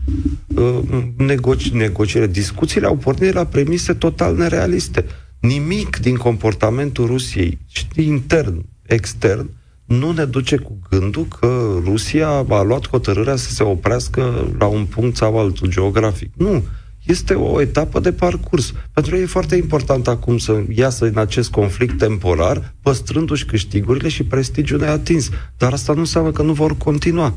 uh, 0.55 0.79
negoci, 1.17 1.69
negociere, 1.69 2.27
discuțiile 2.27 2.87
au 2.87 2.95
pornit 2.95 3.33
la 3.33 3.45
premise 3.45 3.93
total 3.93 4.35
nerealiste. 4.35 5.05
Nimic 5.39 5.97
din 5.97 6.15
comportamentul 6.15 7.05
Rusiei, 7.05 7.59
intern, 7.95 8.65
extern, 8.85 9.49
nu 9.85 10.11
ne 10.11 10.25
duce 10.25 10.57
cu 10.57 10.79
gândul 10.89 11.25
că 11.39 11.79
Rusia 11.83 12.27
a 12.27 12.61
luat 12.61 12.89
hotărârea 12.89 13.35
să 13.35 13.49
se 13.51 13.63
oprească 13.63 14.51
la 14.59 14.65
un 14.65 14.85
punct 14.85 15.15
sau 15.15 15.39
altul 15.39 15.69
geografic. 15.69 16.31
Nu 16.35 16.63
este 17.09 17.33
o 17.33 17.61
etapă 17.61 17.99
de 17.99 18.11
parcurs. 18.11 18.73
Pentru 18.93 19.15
ei 19.15 19.21
e 19.21 19.25
foarte 19.25 19.55
important 19.55 20.07
acum 20.07 20.37
să 20.37 20.63
iasă 20.75 21.05
în 21.05 21.17
acest 21.17 21.49
conflict 21.49 21.97
temporar, 21.97 22.73
păstrându-și 22.81 23.45
câștigurile 23.45 24.09
și 24.09 24.23
prestigiul 24.23 24.79
neatins. 24.79 25.29
Dar 25.57 25.73
asta 25.73 25.93
nu 25.93 25.99
înseamnă 25.99 26.31
că 26.31 26.41
nu 26.41 26.53
vor 26.53 26.77
continua. 26.77 27.33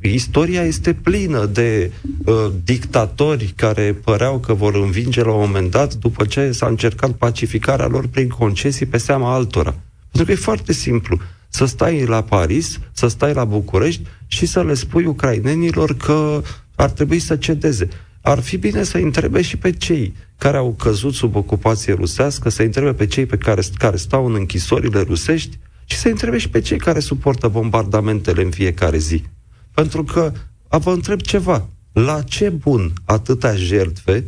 Istoria 0.00 0.62
este 0.62 0.92
plină 0.94 1.46
de 1.46 1.92
uh, 2.24 2.46
dictatori 2.64 3.52
care 3.56 3.92
păreau 4.04 4.38
că 4.38 4.54
vor 4.54 4.74
învinge 4.74 5.22
la 5.22 5.32
un 5.32 5.40
moment 5.46 5.70
dat 5.70 5.94
după 5.94 6.24
ce 6.24 6.52
s-a 6.52 6.66
încercat 6.66 7.10
pacificarea 7.10 7.86
lor 7.86 8.06
prin 8.06 8.28
concesii 8.28 8.86
pe 8.86 8.98
seama 8.98 9.34
altora. 9.34 9.74
Pentru 10.10 10.24
că 10.24 10.30
e 10.30 10.44
foarte 10.44 10.72
simplu 10.72 11.18
să 11.48 11.64
stai 11.64 12.04
la 12.04 12.22
Paris, 12.22 12.78
să 12.92 13.08
stai 13.08 13.32
la 13.32 13.44
București 13.44 14.02
și 14.26 14.46
să 14.46 14.62
le 14.62 14.74
spui 14.74 15.04
ucrainenilor 15.04 15.96
că 15.96 16.42
ar 16.74 16.90
trebui 16.90 17.18
să 17.18 17.36
cedeze 17.36 17.88
ar 18.20 18.40
fi 18.40 18.56
bine 18.56 18.82
să 18.82 18.98
întrebe 18.98 19.42
și 19.42 19.56
pe 19.56 19.72
cei 19.72 20.14
care 20.38 20.56
au 20.56 20.74
căzut 20.78 21.14
sub 21.14 21.34
ocupație 21.34 21.92
rusească, 21.92 22.48
să 22.48 22.62
întrebe 22.62 22.92
pe 22.92 23.06
cei 23.06 23.26
pe 23.26 23.36
care, 23.36 23.62
care 23.74 23.96
stau 23.96 24.26
în 24.26 24.34
închisorile 24.34 25.00
rusești 25.00 25.58
și 25.84 25.96
să 25.96 26.08
întrebe 26.08 26.38
și 26.38 26.48
pe 26.48 26.60
cei 26.60 26.78
care 26.78 27.00
suportă 27.00 27.48
bombardamentele 27.48 28.42
în 28.42 28.50
fiecare 28.50 28.98
zi. 28.98 29.24
Pentru 29.74 30.04
că, 30.04 30.32
a 30.68 30.78
vă 30.78 30.90
întreb 30.90 31.20
ceva, 31.20 31.68
la 31.92 32.22
ce 32.22 32.48
bun 32.48 32.92
atâtea 33.04 33.54
jertfe 33.54 34.24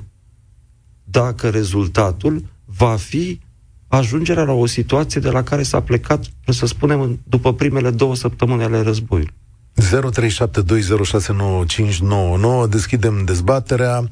dacă 1.05 1.49
rezultatul 1.49 2.45
va 2.65 2.97
fi 2.97 3.41
ajungerea 3.89 4.45
la 4.45 4.53
o 4.53 4.67
situație 4.67 5.21
de 5.21 5.31
la 5.31 5.43
care 5.43 5.63
s-a 5.63 5.83
plecat, 5.83 6.27
să 6.47 6.67
spunem, 6.67 7.21
după 7.25 7.55
primele 7.55 7.91
două 7.91 8.15
săptămâni 8.15 8.63
ale 8.63 8.81
războiului. 8.81 9.35
0372069599 9.81 12.69
Deschidem 12.69 13.25
dezbaterea. 13.25 14.09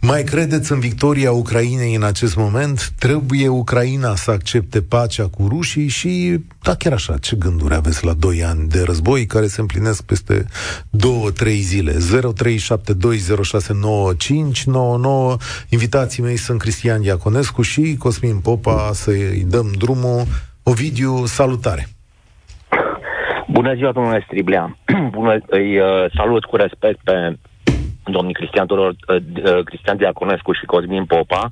Mai 0.00 0.24
credeți 0.24 0.72
în 0.72 0.80
victoria 0.80 1.32
Ucrainei 1.32 1.94
în 1.94 2.02
acest 2.02 2.36
moment? 2.36 2.92
Trebuie 2.98 3.48
Ucraina 3.48 4.16
să 4.16 4.30
accepte 4.30 4.82
pacea 4.82 5.26
cu 5.26 5.46
rușii 5.48 5.88
și, 5.88 6.40
da, 6.62 6.74
chiar 6.74 6.92
așa, 6.92 7.18
ce 7.18 7.36
gânduri 7.36 7.74
aveți 7.74 8.04
la 8.04 8.12
2 8.12 8.44
ani 8.44 8.68
de 8.68 8.82
război 8.82 9.26
care 9.26 9.46
se 9.46 9.60
împlinesc 9.60 10.02
peste 10.02 10.46
2-3 11.44 11.48
zile? 11.60 11.96
0372069599 11.96 12.00
Invitații 15.68 16.22
mei 16.22 16.36
sunt 16.36 16.60
Cristian 16.60 17.00
Diaconescu 17.00 17.62
și 17.62 17.96
Cosmin 17.98 18.36
Popa 18.36 18.90
să-i 18.94 19.44
dăm 19.48 19.72
drumul. 19.78 20.26
Ovidiu, 20.62 21.26
salutare! 21.26 21.88
Bună 23.50 23.74
ziua, 23.74 23.92
domnule 23.92 24.22
Striblea. 24.24 24.76
Bună, 25.16 25.38
îi 25.46 25.78
uh, 25.78 26.04
salut 26.14 26.44
cu 26.44 26.56
respect 26.56 26.98
pe 27.04 27.36
domnii 28.04 28.34
Cristian, 28.34 28.66
Tudor, 28.66 28.88
uh, 28.88 29.16
uh, 29.44 29.64
Cristian 29.64 29.96
Diaconescu 29.96 30.52
și 30.52 30.64
Cosmin 30.64 31.04
Popa. 31.04 31.48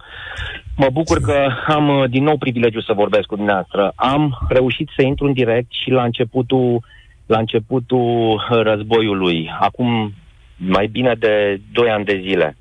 Mă 0.77 0.89
bucur 0.93 1.21
că 1.21 1.49
am 1.67 1.89
uh, 1.89 2.11
din 2.11 2.23
nou 2.23 2.37
privilegiu 2.37 2.81
să 2.81 2.93
vorbesc 2.93 3.27
cu 3.27 3.37
dumneavoastră. 3.37 3.93
Am 3.95 4.47
reușit 4.49 4.89
să 4.97 5.03
intru 5.03 5.27
în 5.27 5.33
direct 5.33 5.73
și 5.83 5.91
la 5.91 6.03
începutul, 6.03 6.81
la 7.27 7.39
începutul 7.39 8.43
războiului, 8.51 9.51
acum 9.61 10.13
mai 10.57 10.87
bine 10.87 11.15
de 11.19 11.61
2 11.73 11.91
ani 11.91 12.05
de 12.05 12.21
zile. 12.23 12.57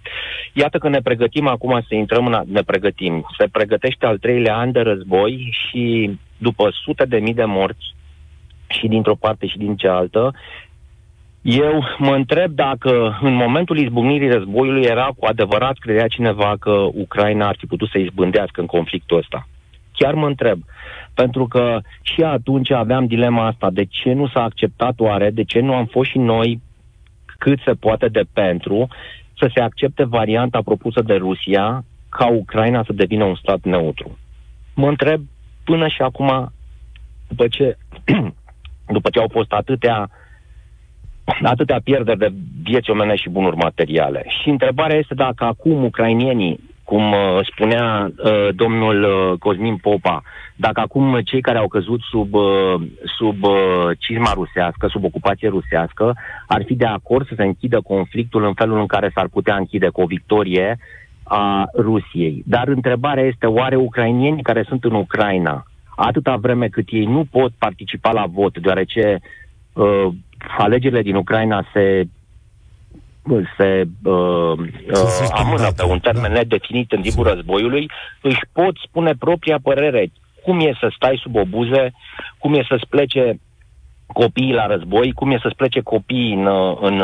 Iată 0.53 0.77
că 0.77 0.89
ne 0.89 1.01
pregătim 1.01 1.48
acum 1.48 1.84
să 1.88 1.96
intrăm 1.96 2.25
în... 2.25 2.34
A... 2.34 2.44
ne 2.51 2.62
pregătim. 2.62 3.25
Se 3.38 3.48
pregătește 3.51 4.06
al 4.06 4.17
treilea 4.17 4.58
an 4.58 4.72
de 4.72 4.79
război 4.79 5.50
și 5.51 6.12
după 6.38 6.70
sute 6.84 7.06
de 7.06 7.17
mii 7.17 7.34
de 7.34 7.46
morți 7.46 7.96
și 8.67 8.88
dintr-o 8.88 9.15
parte 9.15 9.47
și 9.47 9.57
din 9.57 9.75
cealaltă, 9.75 10.33
eu 11.41 11.83
mă 11.97 12.15
întreb 12.15 12.51
dacă 12.51 13.17
în 13.21 13.33
momentul 13.33 13.77
izbucnirii 13.77 14.29
războiului 14.29 14.83
era 14.83 15.09
cu 15.17 15.25
adevărat 15.25 15.77
credea 15.77 16.07
cineva 16.07 16.55
că 16.59 16.71
Ucraina 16.93 17.47
ar 17.47 17.55
fi 17.57 17.65
putut 17.65 17.89
să 17.89 17.97
izbândească 17.97 18.62
în 18.62 18.65
conflictul 18.65 19.17
ăsta. 19.17 19.47
Chiar 19.93 20.13
mă 20.13 20.27
întreb. 20.27 20.59
Pentru 21.13 21.47
că 21.47 21.79
și 22.01 22.21
atunci 22.21 22.71
aveam 22.71 23.05
dilema 23.05 23.45
asta. 23.45 23.69
De 23.69 23.86
ce 23.86 24.13
nu 24.13 24.27
s-a 24.27 24.43
acceptat 24.43 25.00
oare? 25.00 25.29
De 25.29 25.43
ce 25.43 25.59
nu 25.59 25.74
am 25.74 25.86
fost 25.86 26.09
și 26.09 26.17
noi 26.17 26.62
cât 27.38 27.59
se 27.65 27.74
poate 27.74 28.07
de 28.07 28.24
pentru 28.33 28.88
să 29.38 29.50
se 29.53 29.62
accepte 29.62 30.03
varianta 30.03 30.62
propusă 30.62 31.01
de 31.01 31.13
Rusia 31.13 31.83
ca 32.09 32.27
Ucraina 32.27 32.83
să 32.83 32.93
devină 32.93 33.24
un 33.24 33.36
stat 33.36 33.59
neutru? 33.63 34.17
Mă 34.75 34.88
întreb 34.88 35.21
până 35.63 35.88
și 35.88 36.01
acum, 36.01 36.51
după 37.27 37.47
ce, 37.47 37.77
după 38.88 39.10
ce 39.10 39.20
au 39.20 39.27
fost 39.32 39.51
atâtea 39.51 40.10
atâtea 41.44 41.79
pierderi 41.84 42.17
de 42.17 42.32
vieți 42.63 42.89
omenești 42.89 43.22
și 43.22 43.29
bunuri 43.29 43.56
materiale. 43.56 44.25
Și 44.41 44.50
întrebarea 44.50 44.98
este 44.98 45.13
dacă 45.13 45.44
acum 45.44 45.84
ucrainienii, 45.84 46.60
cum 46.84 47.12
uh, 47.12 47.39
spunea 47.51 48.12
uh, 48.17 48.48
domnul 48.56 49.03
uh, 49.03 49.39
Cosmin 49.39 49.75
Popa, 49.75 50.24
dacă 50.56 50.79
acum 50.79 51.20
cei 51.24 51.41
care 51.41 51.58
au 51.58 51.67
căzut 51.67 52.01
sub, 52.01 52.34
uh, 52.34 52.82
sub 53.17 53.44
uh, 53.44 53.89
cizma 54.00 54.32
rusească, 54.34 54.88
sub 54.88 55.03
ocupație 55.03 55.50
rusească, 55.50 56.15
ar 56.48 56.63
fi 56.65 56.75
de 56.75 56.86
acord 56.86 57.27
să 57.27 57.34
se 57.36 57.44
închidă 57.44 57.82
conflictul 57.82 58.46
în 58.46 58.53
felul 58.53 58.79
în 58.79 58.86
care 58.86 59.12
s-ar 59.13 59.27
putea 59.27 59.56
închide 59.56 59.88
cu 59.88 60.01
o 60.01 60.06
victorie 60.06 60.77
a 61.24 61.70
Rusiei. 61.77 62.44
Dar 62.46 62.67
întrebarea 62.67 63.24
este, 63.24 63.46
oare 63.46 63.75
ucrainienii 63.75 64.44
care 64.44 64.63
sunt 64.67 64.84
în 64.84 64.94
Ucraina, 64.94 65.65
atâta 66.00 66.36
vreme 66.36 66.68
cât 66.68 66.88
ei 66.89 67.06
nu 67.06 67.25
pot 67.32 67.51
participa 67.58 68.12
la 68.12 68.25
vot, 68.25 68.58
deoarece 68.58 69.20
uh, 69.74 70.08
alegerile 70.58 71.01
din 71.01 71.16
Ucraina 71.16 71.66
se 71.74 72.08
se 73.58 73.88
uh, 74.04 74.58
uh, 74.58 75.30
amână 75.32 75.72
pe 75.75 75.84
un 75.84 76.00
termen 76.00 76.34
da. 76.34 76.38
nedefinit 76.38 76.92
în 76.92 77.01
timpul 77.01 77.27
războiului, 77.27 77.89
își 78.22 78.39
pot 78.51 78.77
spune 78.77 79.13
propria 79.20 79.60
părere. 79.63 80.12
Cum 80.44 80.60
e 80.60 80.77
să 80.80 80.92
stai 80.96 81.20
sub 81.22 81.36
obuze, 81.36 81.94
cum 82.38 82.54
e 82.54 82.66
să-ți 82.68 82.88
plece 82.89 83.39
copiii 84.08 84.54
la 84.54 84.66
război, 84.66 85.12
cum 85.12 85.32
e 85.32 85.39
să-ți 85.42 85.56
plece 85.56 85.82
copiii 85.82 86.34
în, 86.34 86.48
în 86.82 87.01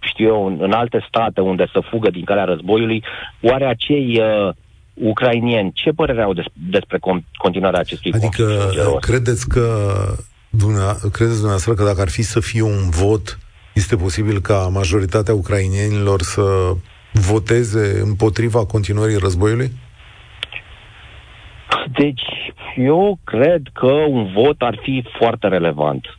știu 0.00 0.26
eu, 0.26 0.46
în, 0.46 0.56
în 0.60 0.72
alte 0.72 1.04
state 1.08 1.40
unde 1.40 1.66
să 1.72 1.80
fugă 1.80 2.10
din 2.10 2.24
calea 2.24 2.44
războiului, 2.44 3.04
oare 3.42 3.66
acei 3.66 4.20
uh, 4.20 4.54
ucrainieni, 4.96 5.72
ce 5.74 5.90
părere 5.90 6.22
au 6.22 6.32
des, 6.32 6.44
despre 6.52 6.98
continuarea 7.36 7.80
acestui 7.80 8.12
adică, 8.12 8.42
conflict? 8.42 8.78
Adică, 8.80 8.98
credeți 9.00 9.48
că 9.48 9.94
credeți 11.12 11.36
dumneavoastră 11.36 11.74
că 11.74 11.84
dacă 11.84 12.00
ar 12.00 12.08
fi 12.08 12.22
să 12.22 12.40
fie 12.40 12.62
un 12.62 12.90
vot, 12.90 13.38
este 13.74 13.96
posibil 13.96 14.40
ca 14.40 14.68
majoritatea 14.72 15.34
ucrainienilor 15.34 16.22
să 16.22 16.72
voteze 17.12 18.00
împotriva 18.02 18.66
continuării 18.66 19.16
războiului? 19.16 19.70
Deci, 21.98 22.22
eu 22.76 23.18
cred 23.24 23.62
că 23.72 23.86
un 23.86 24.32
vot 24.32 24.62
ar 24.62 24.78
fi 24.82 25.04
foarte 25.18 25.48
relevant. 25.48 26.18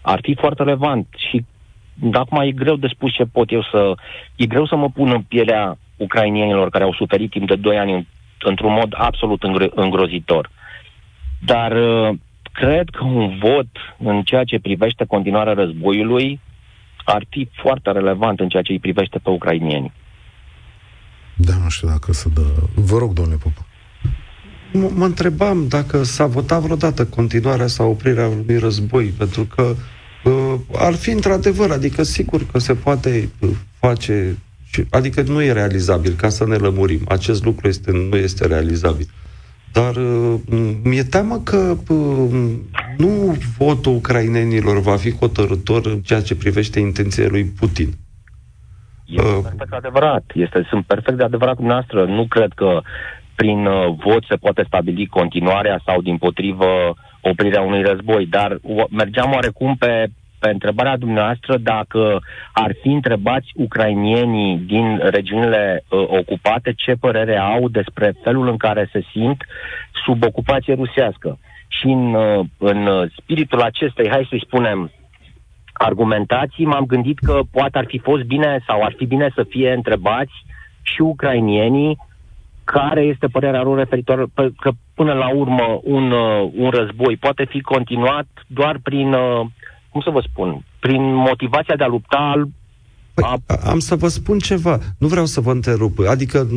Ar 0.00 0.18
fi 0.22 0.36
foarte 0.40 0.62
relevant 0.62 1.06
și 1.30 1.44
acum 2.12 2.40
e 2.40 2.50
greu 2.50 2.76
de 2.76 2.86
spus 2.94 3.12
ce 3.12 3.24
pot 3.24 3.52
eu 3.52 3.62
să... 3.62 3.94
E 4.36 4.46
greu 4.46 4.66
să 4.66 4.76
mă 4.76 4.90
pun 4.90 5.10
în 5.10 5.22
pielea 5.22 5.78
ucrainienilor 6.00 6.70
care 6.70 6.84
au 6.84 6.94
suferit 6.94 7.30
timp 7.30 7.46
de 7.48 7.56
2 7.56 7.78
ani 7.78 8.08
într-un 8.38 8.72
mod 8.72 8.94
absolut 8.96 9.42
îngrozitor. 9.74 10.50
Dar 11.44 11.72
uh, 11.72 12.16
cred 12.52 12.88
că 12.88 13.04
un 13.04 13.38
vot 13.38 13.68
în 13.98 14.22
ceea 14.22 14.44
ce 14.44 14.58
privește 14.58 15.04
continuarea 15.04 15.52
războiului 15.52 16.40
ar 17.04 17.24
fi 17.28 17.48
foarte 17.62 17.90
relevant 17.90 18.40
în 18.40 18.48
ceea 18.48 18.62
ce 18.62 18.72
îi 18.72 18.78
privește 18.78 19.18
pe 19.18 19.30
ucrainieni. 19.30 19.92
Da, 21.36 21.52
nu 21.62 21.68
știu 21.68 21.88
dacă 21.88 22.12
să 22.12 22.28
dă... 22.28 22.42
Vă 22.74 22.98
rog, 22.98 23.12
domnule 23.12 23.38
Popa. 23.42 23.66
M- 24.70 24.94
mă 24.94 25.04
întrebam 25.04 25.68
dacă 25.68 26.02
s-a 26.02 26.26
votat 26.26 26.60
vreodată 26.60 27.06
continuarea 27.06 27.66
sau 27.66 27.90
oprirea 27.90 28.26
unui 28.26 28.58
război, 28.58 29.06
pentru 29.06 29.44
că 29.44 29.74
uh, 30.24 30.54
ar 30.76 30.94
fi 30.94 31.10
într-adevăr, 31.10 31.70
adică 31.70 32.02
sigur 32.02 32.46
că 32.52 32.58
se 32.58 32.74
poate 32.74 33.30
uh, 33.38 33.50
face, 34.70 34.86
adică 34.90 35.22
nu 35.22 35.42
e 35.42 35.52
realizabil, 35.52 36.12
ca 36.12 36.28
să 36.28 36.46
ne 36.46 36.56
lămurim. 36.56 37.00
Acest 37.08 37.44
lucru 37.44 37.68
este, 37.68 37.90
nu 37.92 38.16
este 38.16 38.46
realizabil. 38.46 39.06
Dar 39.72 39.96
uh, 39.96 40.34
mi-e 40.82 41.02
teamă 41.02 41.38
că 41.44 41.76
uh, 41.88 42.52
nu 42.96 43.36
votul 43.58 43.94
ucrainenilor 43.94 44.80
va 44.80 44.96
fi 44.96 45.16
hotărător 45.16 45.86
în 45.86 46.00
ceea 46.00 46.22
ce 46.22 46.36
privește 46.36 46.80
intenția 46.80 47.26
lui 47.28 47.44
Putin. 47.44 47.88
Este 49.06 49.28
uh, 49.28 49.42
perfect 49.42 49.72
adevărat. 49.72 50.24
Este, 50.34 50.66
sunt 50.68 50.84
perfect 50.84 51.16
de 51.16 51.24
adevărat 51.24 51.56
cu 51.56 51.62
noastră. 51.62 52.04
Nu 52.04 52.26
cred 52.26 52.52
că 52.54 52.80
prin 53.34 53.66
uh, 53.66 53.94
vot 54.04 54.24
se 54.28 54.36
poate 54.36 54.64
stabili 54.66 55.06
continuarea 55.06 55.82
sau, 55.86 56.00
din 56.00 56.16
potrivă, 56.16 56.96
oprirea 57.20 57.62
unui 57.62 57.82
război, 57.82 58.26
dar 58.26 58.58
o, 58.62 58.84
mergeam 58.90 59.32
oarecum 59.32 59.76
pe 59.76 60.10
pe 60.40 60.48
întrebarea 60.50 60.96
dumneavoastră 60.96 61.56
dacă 61.56 62.20
ar 62.52 62.72
fi 62.82 62.88
întrebați 62.88 63.48
ucrainienii 63.54 64.58
din 64.58 65.00
regiunile 65.02 65.84
uh, 65.88 66.04
ocupate 66.08 66.72
ce 66.76 66.92
părere 67.00 67.36
au 67.36 67.68
despre 67.68 68.14
felul 68.22 68.48
în 68.48 68.56
care 68.56 68.88
se 68.92 69.02
simt 69.12 69.44
sub 70.04 70.24
ocupație 70.24 70.74
rusească. 70.74 71.38
Și 71.68 71.86
în, 71.86 72.14
uh, 72.14 72.44
în 72.58 73.08
spiritul 73.16 73.60
acestei, 73.60 74.08
hai 74.08 74.26
să-i 74.28 74.44
spunem, 74.46 74.90
argumentații, 75.72 76.64
m-am 76.64 76.84
gândit 76.84 77.18
că 77.18 77.40
poate 77.52 77.78
ar 77.78 77.84
fi 77.86 77.98
fost 77.98 78.22
bine 78.22 78.62
sau 78.66 78.82
ar 78.82 78.94
fi 78.96 79.06
bine 79.06 79.30
să 79.34 79.44
fie 79.48 79.72
întrebați 79.72 80.32
și 80.82 81.00
ucrainienii 81.00 81.98
care 82.64 83.00
este 83.00 83.26
părerea 83.26 83.62
lor 83.62 83.78
referitor 83.78 84.28
că 84.34 84.70
până 84.94 85.12
la 85.12 85.28
urmă 85.34 85.80
un, 85.82 86.10
uh, 86.10 86.50
un 86.56 86.70
război 86.70 87.16
poate 87.16 87.44
fi 87.44 87.60
continuat 87.60 88.26
doar 88.46 88.78
prin 88.82 89.12
uh, 89.12 89.46
cum 89.90 90.00
să 90.00 90.10
vă 90.10 90.20
spun, 90.30 90.64
prin 90.80 91.14
motivația 91.14 91.76
de 91.76 91.84
a 91.84 91.86
lupta 91.86 92.48
Păi, 93.14 93.56
am 93.64 93.78
să 93.78 93.96
vă 93.96 94.08
spun 94.08 94.38
ceva. 94.38 94.78
Nu 94.98 95.06
vreau 95.06 95.26
să 95.26 95.40
vă 95.40 95.52
întrerup. 95.52 95.98
Adică 96.08 96.48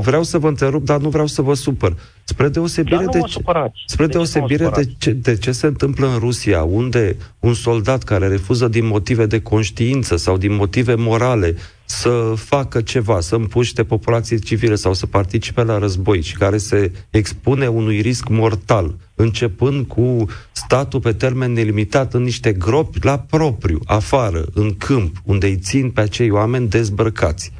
vreau 0.00 0.22
să 0.22 0.38
vă 0.38 0.48
întrerup, 0.48 0.84
dar 0.84 1.00
nu 1.00 1.08
vreau 1.08 1.26
să 1.26 1.42
vă 1.42 1.54
supăr. 1.54 1.96
Spre 2.24 2.48
deosebire, 2.48 3.04
de, 3.10 3.20
ce, 3.20 3.42
spre 3.86 4.06
de 4.06 4.12
deosebire 4.12 4.68
de, 4.68 4.92
ce, 4.98 5.10
de 5.10 5.36
ce 5.36 5.52
se 5.52 5.66
întâmplă 5.66 6.06
în 6.06 6.18
Rusia, 6.18 6.62
unde 6.62 7.16
un 7.38 7.54
soldat 7.54 8.02
care 8.02 8.28
refuză 8.28 8.68
din 8.68 8.86
motive 8.86 9.26
de 9.26 9.40
conștiință 9.40 10.16
sau 10.16 10.36
din 10.36 10.54
motive 10.54 10.94
morale 10.94 11.56
să 11.92 12.32
facă 12.36 12.80
ceva, 12.80 13.20
să 13.20 13.34
împuște 13.34 13.84
populații 13.84 14.38
civile 14.38 14.74
sau 14.74 14.94
să 14.94 15.06
participe 15.06 15.62
la 15.62 15.78
război 15.78 16.20
și 16.20 16.36
care 16.36 16.58
se 16.58 16.92
expune 17.10 17.66
unui 17.66 18.00
risc 18.00 18.28
mortal, 18.28 18.96
începând 19.14 19.86
cu 19.86 20.26
statul 20.52 21.00
pe 21.00 21.12
termen 21.12 21.52
nelimitat 21.52 22.14
în 22.14 22.22
niște 22.22 22.52
gropi 22.52 23.04
la 23.04 23.18
propriu, 23.18 23.80
afară, 23.84 24.44
în 24.54 24.76
câmp, 24.76 25.16
unde 25.24 25.46
îi 25.46 25.56
țin 25.56 25.90
pe 25.90 26.00
acei 26.00 26.30
oameni 26.30 26.68
dezbrăcați. 26.68 27.52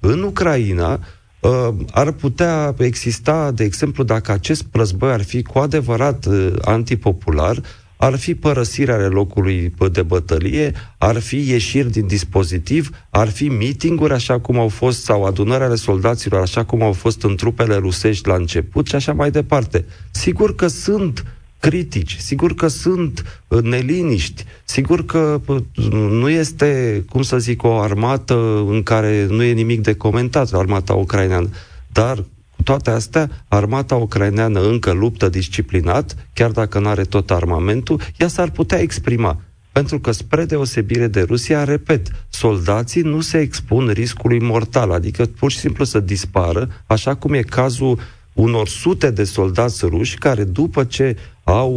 În 0.00 0.22
Ucraina, 0.22 1.00
uh, 1.40 1.68
ar 1.90 2.12
putea 2.12 2.74
exista, 2.78 3.50
de 3.50 3.64
exemplu, 3.64 4.04
dacă 4.04 4.32
acest 4.32 4.64
război 4.72 5.10
ar 5.10 5.22
fi 5.22 5.42
cu 5.42 5.58
adevărat 5.58 6.26
uh, 6.26 6.52
antipopular, 6.64 7.60
ar 8.00 8.16
fi 8.16 8.34
părăsirea 8.34 9.08
locului 9.08 9.74
de 9.92 10.02
bătălie, 10.02 10.72
ar 10.98 11.18
fi 11.18 11.50
ieșiri 11.50 11.90
din 11.90 12.06
dispozitiv, 12.06 12.90
ar 13.10 13.28
fi 13.28 13.48
meeting-uri 13.48 14.12
așa 14.12 14.40
cum 14.40 14.58
au 14.58 14.68
fost, 14.68 15.02
sau 15.02 15.24
adunări 15.24 15.62
ale 15.62 15.74
soldaților 15.74 16.40
așa 16.40 16.64
cum 16.64 16.82
au 16.82 16.92
fost 16.92 17.22
în 17.22 17.36
trupele 17.36 17.74
rusești 17.74 18.28
la 18.28 18.34
început 18.34 18.86
și 18.86 18.94
așa 18.94 19.12
mai 19.12 19.30
departe. 19.30 19.84
Sigur 20.10 20.54
că 20.54 20.66
sunt 20.66 21.24
critici, 21.60 22.16
sigur 22.16 22.54
că 22.54 22.68
sunt 22.68 23.42
uh, 23.48 23.62
neliniști, 23.62 24.44
sigur 24.64 25.04
că 25.04 25.40
uh, 25.46 25.62
nu 25.92 26.28
este, 26.28 27.04
cum 27.08 27.22
să 27.22 27.38
zic, 27.38 27.62
o 27.62 27.78
armată 27.78 28.64
în 28.68 28.82
care 28.82 29.26
nu 29.30 29.42
e 29.42 29.52
nimic 29.52 29.80
de 29.80 29.94
comentat, 29.94 30.52
armata 30.52 30.94
ucraineană, 30.94 31.48
dar 31.92 32.24
cu 32.58 32.64
toate 32.64 32.90
astea, 32.90 33.30
armata 33.48 33.94
ucraineană 33.94 34.60
încă 34.60 34.92
luptă 34.92 35.28
disciplinat, 35.28 36.28
chiar 36.32 36.50
dacă 36.50 36.78
nu 36.78 36.88
are 36.88 37.02
tot 37.02 37.30
armamentul, 37.30 38.00
ea 38.16 38.28
s-ar 38.28 38.50
putea 38.50 38.80
exprima. 38.80 39.40
Pentru 39.72 40.00
că, 40.00 40.10
spre 40.10 40.44
deosebire 40.44 41.06
de 41.06 41.22
Rusia, 41.22 41.64
repet, 41.64 42.26
soldații 42.28 43.02
nu 43.02 43.20
se 43.20 43.38
expun 43.38 43.88
riscului 43.88 44.40
mortal, 44.40 44.90
adică 44.90 45.24
pur 45.26 45.50
și 45.50 45.58
simplu 45.58 45.84
să 45.84 46.00
dispară, 46.00 46.68
așa 46.86 47.14
cum 47.14 47.32
e 47.32 47.42
cazul 47.42 47.98
unor 48.32 48.68
sute 48.68 49.10
de 49.10 49.24
soldați 49.24 49.86
ruși 49.86 50.18
care, 50.18 50.44
după 50.44 50.84
ce 50.84 51.16
au 51.44 51.72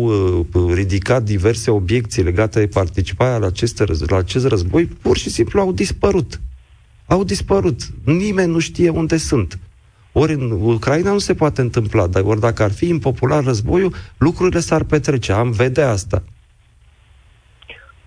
uh, 0.54 0.74
ridicat 0.74 1.24
diverse 1.24 1.72
obiecții 1.72 2.24
legate 2.24 2.60
de 2.60 2.68
participarea 2.68 3.38
la, 3.38 3.46
aceste, 3.46 3.84
la 4.08 4.18
acest 4.18 4.46
război, 4.46 4.86
pur 4.86 5.18
și 5.18 5.30
simplu 5.30 5.60
au 5.60 5.72
dispărut. 5.72 6.40
Au 7.06 7.24
dispărut. 7.24 7.82
Nimeni 8.04 8.52
nu 8.52 8.60
știe 8.60 8.90
unde 8.90 9.18
sunt. 9.18 9.60
Ori 10.12 10.34
în 10.34 10.52
Ucraina 10.52 11.12
nu 11.12 11.18
se 11.18 11.34
poate 11.34 11.62
întâmpla, 11.62 12.08
dar 12.08 12.24
ori 12.24 12.40
dacă 12.40 12.64
ar 12.64 12.72
fi 12.72 12.88
impopular 12.88 13.44
războiul, 13.44 13.94
lucrurile 14.18 14.60
s-ar 14.60 14.84
petrece. 14.84 15.32
Am 15.32 15.52
vedea 15.52 15.90
asta. 15.90 16.24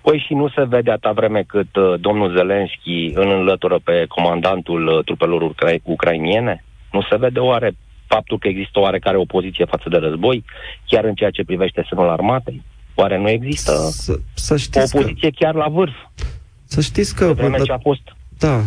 Păi 0.01 0.25
și 0.27 0.35
nu 0.35 0.49
se 0.49 0.65
vede 0.65 0.91
atâta 0.91 1.13
vreme 1.13 1.43
cât 1.47 1.77
uh, 1.77 2.01
domnul 2.01 2.37
Zelenski 2.37 3.13
îl 3.15 3.31
înlătură 3.31 3.79
pe 3.85 4.05
comandantul 4.09 4.87
uh, 4.87 5.05
trupelor 5.05 5.43
ucra- 5.43 5.83
ucrainiene? 5.83 6.65
Nu 6.93 7.03
se 7.11 7.17
vede 7.17 7.39
oare 7.39 7.77
faptul 8.07 8.39
că 8.39 8.49
există 8.49 8.79
oarecare 8.81 9.17
opoziție 9.17 9.65
față 9.65 9.89
de 9.89 9.97
război, 9.97 10.45
chiar 10.87 11.05
în 11.05 11.15
ceea 11.15 11.31
ce 11.31 11.45
privește 11.45 11.85
sânul 11.87 12.09
armatei? 12.09 12.63
Oare 12.95 13.19
nu 13.19 13.29
există 13.29 13.73
să, 13.91 14.19
să 14.35 14.57
știți 14.57 14.97
o 14.97 14.99
opoziție 14.99 15.31
că, 15.31 15.37
chiar 15.39 15.55
la 15.55 15.69
vârf? 15.69 15.95
Să 16.65 16.81
știți 16.81 17.15
că... 17.15 17.33
De 17.33 17.63
ce 17.65 17.73
a 17.73 17.79
fost. 17.79 18.03
Da, 18.39 18.61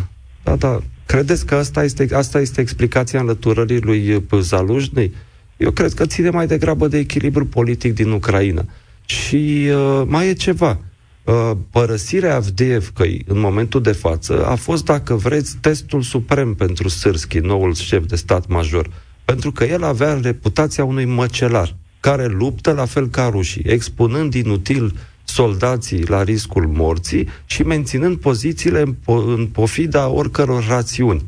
da, 0.44 0.56
da. 0.56 0.80
Credeți 1.08 1.46
că 1.46 1.56
asta 1.56 1.84
este, 1.84 2.08
asta 2.14 2.40
este 2.40 2.62
explicația 2.62 3.20
înlăturării 3.20 3.82
lui 3.82 4.14
uh, 4.14 4.40
Zalușnei? 4.40 5.14
Eu 5.58 5.72
cred 5.72 5.94
că 5.94 6.06
ține 6.06 6.30
mai 6.30 6.48
degrabă 6.48 6.88
de 6.88 6.98
echilibru 6.98 7.46
politic 7.46 7.94
din 7.94 8.12
Ucraina. 8.12 8.66
Și 9.06 9.70
uh, 9.72 10.04
mai 10.06 10.28
e 10.28 10.34
ceva. 10.34 10.80
Uh, 11.24 11.52
părăsirea 11.70 12.36
Avdiivkăi 12.36 13.24
în 13.28 13.40
momentul 13.40 13.82
de 13.82 13.92
față 13.92 14.46
a 14.46 14.56
fost, 14.56 14.86
dacă 14.86 15.16
vreți, 15.16 15.58
testul 15.62 16.02
suprem 16.02 16.54
pentru 16.54 16.88
Sârschi, 16.88 17.38
noul 17.38 17.74
șef 17.74 18.06
de 18.06 18.16
stat 18.16 18.48
major. 18.48 18.90
Pentru 19.26 19.52
că 19.52 19.64
el 19.64 19.84
avea 19.84 20.20
reputația 20.22 20.84
unui 20.84 21.06
măcelar 21.06 21.76
care 22.00 22.26
luptă 22.26 22.72
la 22.72 22.86
fel 22.86 23.08
ca 23.08 23.28
rușii, 23.28 23.64
expunând 23.66 24.34
inutil 24.34 24.94
soldații 25.28 26.08
la 26.08 26.24
riscul 26.24 26.68
morții 26.68 27.28
și 27.46 27.64
menținând 27.64 28.18
pozițiile 28.18 28.82
în, 28.82 28.94
po- 28.94 29.36
în 29.38 29.48
pofida 29.52 30.08
oricăror 30.08 30.66
rațiuni. 30.68 31.26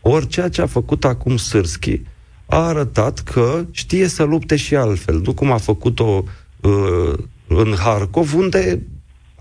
Ori 0.00 0.26
ceea 0.26 0.48
ce 0.48 0.62
a 0.62 0.66
făcut 0.66 1.04
acum 1.04 1.36
Sârschi 1.36 2.00
a 2.46 2.66
arătat 2.66 3.18
că 3.18 3.64
știe 3.70 4.08
să 4.08 4.22
lupte 4.22 4.56
și 4.56 4.76
altfel, 4.76 5.20
nu 5.24 5.32
cum 5.32 5.50
a 5.52 5.56
făcut-o 5.56 6.24
uh, 6.60 7.12
în 7.46 7.74
Harkov, 7.78 8.34
unde 8.34 8.82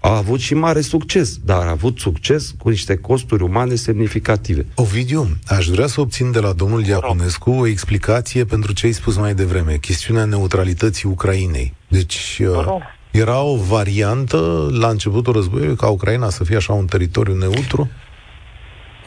a 0.02 0.18
avut 0.18 0.40
și 0.40 0.54
mare 0.54 0.82
succes, 0.82 1.38
dar 1.46 1.66
a 1.66 1.70
avut 1.70 2.00
succes 2.00 2.54
cu 2.58 2.70
niște 2.70 2.96
costuri 2.96 3.44
umane 3.44 3.76
semnificative. 3.76 4.66
Ovidiu, 4.76 5.28
aș 5.46 5.68
vrea 5.68 5.88
să 5.88 6.02
obțin 6.02 6.32
de 6.32 6.40
la 6.40 6.54
domnul 6.54 6.82
Diaconescu 6.82 7.52
o 7.52 7.68
explicație 7.68 8.46
pentru 8.46 8.74
ce 8.74 8.86
ai 8.86 8.92
spus 8.92 9.18
mai 9.18 9.36
devreme, 9.36 9.78
chestiunea 9.78 10.26
neutralității 10.26 11.10
Ucrainei. 11.10 11.74
Deci, 11.88 12.42
uh, 12.42 12.66
era 13.12 13.42
o 13.42 13.56
variantă 13.56 14.68
la 14.72 14.88
începutul 14.88 15.34
războiului 15.34 15.76
ca 15.76 15.88
Ucraina 15.88 16.30
să 16.30 16.44
fie 16.44 16.56
așa 16.56 16.74
un 16.74 16.86
teritoriu 16.86 17.38
neutru? 17.38 17.90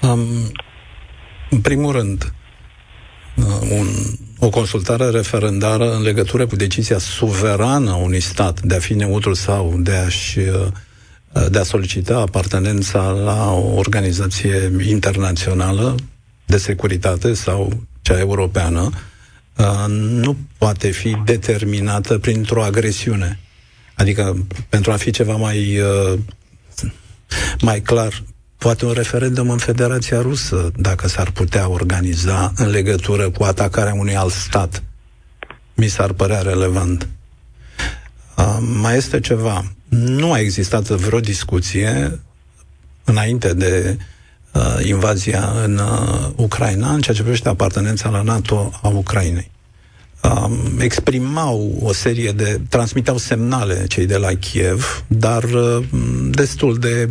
Um, 0.02 0.52
în 1.50 1.60
primul 1.60 1.92
rând, 1.92 2.32
uh, 3.36 3.44
un, 3.70 3.86
o 4.38 4.48
consultare 4.48 5.08
referendară 5.08 5.94
în 5.94 6.02
legătură 6.02 6.46
cu 6.46 6.56
decizia 6.56 6.98
suverană 6.98 7.90
a 7.90 7.96
unui 7.96 8.20
stat 8.20 8.60
de 8.60 8.74
a 8.74 8.78
fi 8.78 8.94
neutru 8.94 9.34
sau 9.34 9.76
de 9.78 9.92
a-și 9.92 10.38
uh, 10.38 10.66
de 11.50 11.58
a 11.58 11.62
solicita 11.62 12.18
apartenența 12.18 13.10
la 13.10 13.52
o 13.52 13.74
organizație 13.74 14.72
internațională 14.88 15.94
de 16.46 16.56
securitate 16.56 17.34
sau 17.34 17.82
cea 18.02 18.18
europeană, 18.18 18.90
uh, 19.56 19.84
nu 19.88 20.36
poate 20.58 20.90
fi 20.90 21.16
determinată 21.24 22.18
printr-o 22.18 22.62
agresiune. 22.62 23.38
Adică, 24.00 24.46
pentru 24.68 24.92
a 24.92 24.96
fi 24.96 25.10
ceva 25.10 25.36
mai, 25.36 25.78
uh, 25.78 26.18
mai 27.60 27.80
clar, 27.80 28.22
poate 28.58 28.84
un 28.86 28.92
referendum 28.92 29.50
în 29.50 29.58
Federația 29.58 30.20
Rusă, 30.20 30.70
dacă 30.76 31.08
s-ar 31.08 31.30
putea 31.30 31.68
organiza 31.68 32.52
în 32.56 32.70
legătură 32.70 33.30
cu 33.30 33.42
atacarea 33.42 33.94
unui 33.94 34.16
alt 34.16 34.32
stat, 34.32 34.82
mi 35.74 35.88
s-ar 35.88 36.12
părea 36.12 36.40
relevant. 36.40 37.08
Uh, 38.36 38.58
mai 38.60 38.96
este 38.96 39.20
ceva. 39.20 39.72
Nu 39.88 40.32
a 40.32 40.38
existat 40.38 40.82
vreo 40.88 41.20
discuție 41.20 42.20
înainte 43.04 43.54
de 43.54 43.98
uh, 44.52 44.86
invazia 44.86 45.52
în 45.64 45.78
uh, 45.78 46.30
Ucraina 46.36 46.92
în 46.92 47.00
ceea 47.00 47.16
ce 47.16 47.22
privește 47.22 47.48
apartenența 47.48 48.08
la 48.08 48.22
NATO 48.22 48.70
a 48.82 48.88
Ucrainei 48.88 49.50
um, 50.22 50.80
exprimau 50.80 51.78
o 51.83 51.92
serie 51.92 52.33
de, 52.33 52.61
transmiteau 52.68 53.18
semnale 53.18 53.87
cei 53.88 54.06
de 54.06 54.16
la 54.16 54.33
Kiev, 54.35 55.04
dar 55.06 55.44
uh, 55.44 55.85
destul 56.30 56.78
de 56.78 57.09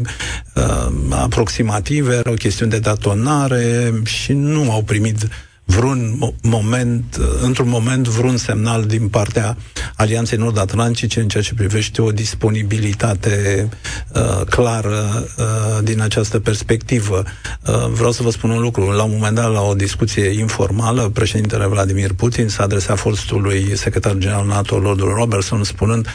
uh, 0.56 0.94
aproximative, 1.10 2.16
erau 2.16 2.34
chestiuni 2.34 2.72
de 2.72 2.80
datonare 2.80 3.94
și 4.04 4.34
nu 4.34 4.72
au 4.72 4.84
primit 4.84 5.28
vreun 5.70 6.34
moment, 6.42 7.20
într-un 7.42 7.70
moment, 7.70 8.08
vreun 8.08 8.38
semnal 8.38 8.84
din 8.84 9.08
partea 9.08 9.58
Alianței 9.96 10.38
Nord-Atlantice 10.38 11.20
în 11.20 11.28
ceea 11.28 11.44
ce 11.44 11.54
privește 11.54 12.02
o 12.02 12.12
disponibilitate 12.12 13.70
uh, 14.14 14.46
clară 14.50 15.28
uh, 15.38 15.84
din 15.84 16.02
această 16.02 16.40
perspectivă. 16.40 17.24
Uh, 17.68 17.88
vreau 17.92 18.12
să 18.12 18.24
vă 18.24 18.30
spun 18.30 18.50
un 18.50 18.62
lucru. 18.62 18.90
La 18.90 19.04
un 19.04 19.12
moment 19.14 19.36
dat, 19.36 19.52
la 19.52 19.62
o 19.62 19.74
discuție 19.74 20.40
informală, 20.40 21.10
președintele 21.10 21.68
Vladimir 21.68 22.14
Putin 22.14 22.48
s-a 22.48 22.64
adresat 22.64 22.98
fostului 22.98 23.78
secretar 23.78 24.16
general 24.18 24.46
NATO, 24.46 24.78
Lordul 24.78 25.14
Robertson, 25.14 25.64
spunând 25.64 26.08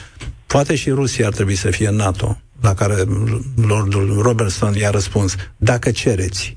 poate 0.47 0.75
și 0.75 0.91
Rusia 0.91 1.27
ar 1.27 1.33
trebui 1.33 1.55
să 1.55 1.71
fie 1.71 1.91
NATO, 1.91 2.39
la 2.61 2.75
care 2.75 2.95
Lordul 3.67 4.19
Robertson 4.23 4.75
i-a 4.75 4.91
răspuns, 4.91 5.35
dacă 5.57 5.91
cereți. 5.91 6.57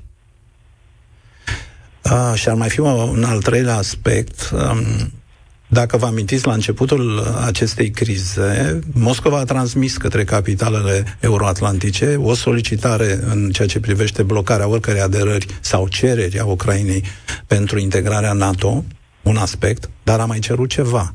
A, 2.10 2.34
și 2.34 2.48
ar 2.48 2.54
mai 2.54 2.68
fi 2.68 2.80
un 2.80 3.24
al 3.24 3.42
treilea 3.42 3.76
aspect. 3.76 4.50
Um, 4.52 5.12
dacă 5.66 5.96
vă 5.96 6.06
amintiți, 6.06 6.46
la 6.46 6.52
începutul 6.52 7.34
acestei 7.46 7.90
crize, 7.90 8.78
Moscova 8.92 9.38
a 9.38 9.44
transmis 9.44 9.96
către 9.96 10.24
capitalele 10.24 11.16
euroatlantice 11.20 12.16
o 12.16 12.34
solicitare 12.34 13.18
în 13.30 13.50
ceea 13.50 13.68
ce 13.68 13.80
privește 13.80 14.22
blocarea 14.22 14.68
oricărei 14.68 15.00
aderări 15.00 15.46
sau 15.60 15.88
cereri 15.88 16.38
a 16.38 16.44
Ucrainei 16.44 17.04
pentru 17.46 17.78
integrarea 17.78 18.32
NATO, 18.32 18.84
un 19.22 19.36
aspect, 19.36 19.90
dar 20.02 20.20
a 20.20 20.24
mai 20.24 20.38
cerut 20.38 20.68
ceva 20.68 21.14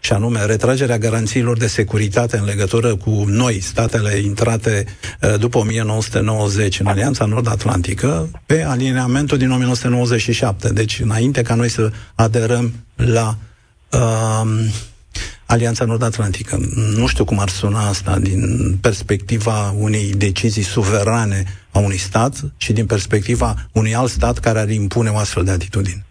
și 0.00 0.12
anume 0.12 0.44
retragerea 0.44 0.98
garanțiilor 0.98 1.56
de 1.56 1.66
securitate 1.66 2.36
în 2.36 2.44
legătură 2.44 2.96
cu 2.96 3.24
noi, 3.26 3.60
statele 3.60 4.16
intrate 4.16 4.84
uh, 5.20 5.38
după 5.38 5.58
1990 5.58 6.80
în 6.80 6.86
Alianța 6.86 7.24
Nord-Atlantică, 7.24 8.30
pe 8.46 8.62
alineamentul 8.62 9.38
din 9.38 9.50
1997. 9.50 10.72
Deci, 10.72 11.00
înainte 11.00 11.42
ca 11.42 11.54
noi 11.54 11.68
să 11.68 11.90
aderăm 12.14 12.72
la 12.96 13.36
uh, 13.90 14.66
Alianța 15.46 15.84
Nord-Atlantică. 15.84 16.58
Nu 16.94 17.06
știu 17.06 17.24
cum 17.24 17.38
ar 17.38 17.48
suna 17.48 17.88
asta 17.88 18.18
din 18.18 18.74
perspectiva 18.80 19.74
unei 19.78 20.12
decizii 20.16 20.62
suverane 20.62 21.44
a 21.70 21.78
unui 21.78 21.98
stat 21.98 22.40
și 22.56 22.72
din 22.72 22.86
perspectiva 22.86 23.68
unui 23.72 23.94
alt 23.94 24.10
stat 24.10 24.38
care 24.38 24.58
ar 24.58 24.70
impune 24.70 25.10
o 25.10 25.16
astfel 25.16 25.44
de 25.44 25.50
atitudine. 25.50 26.06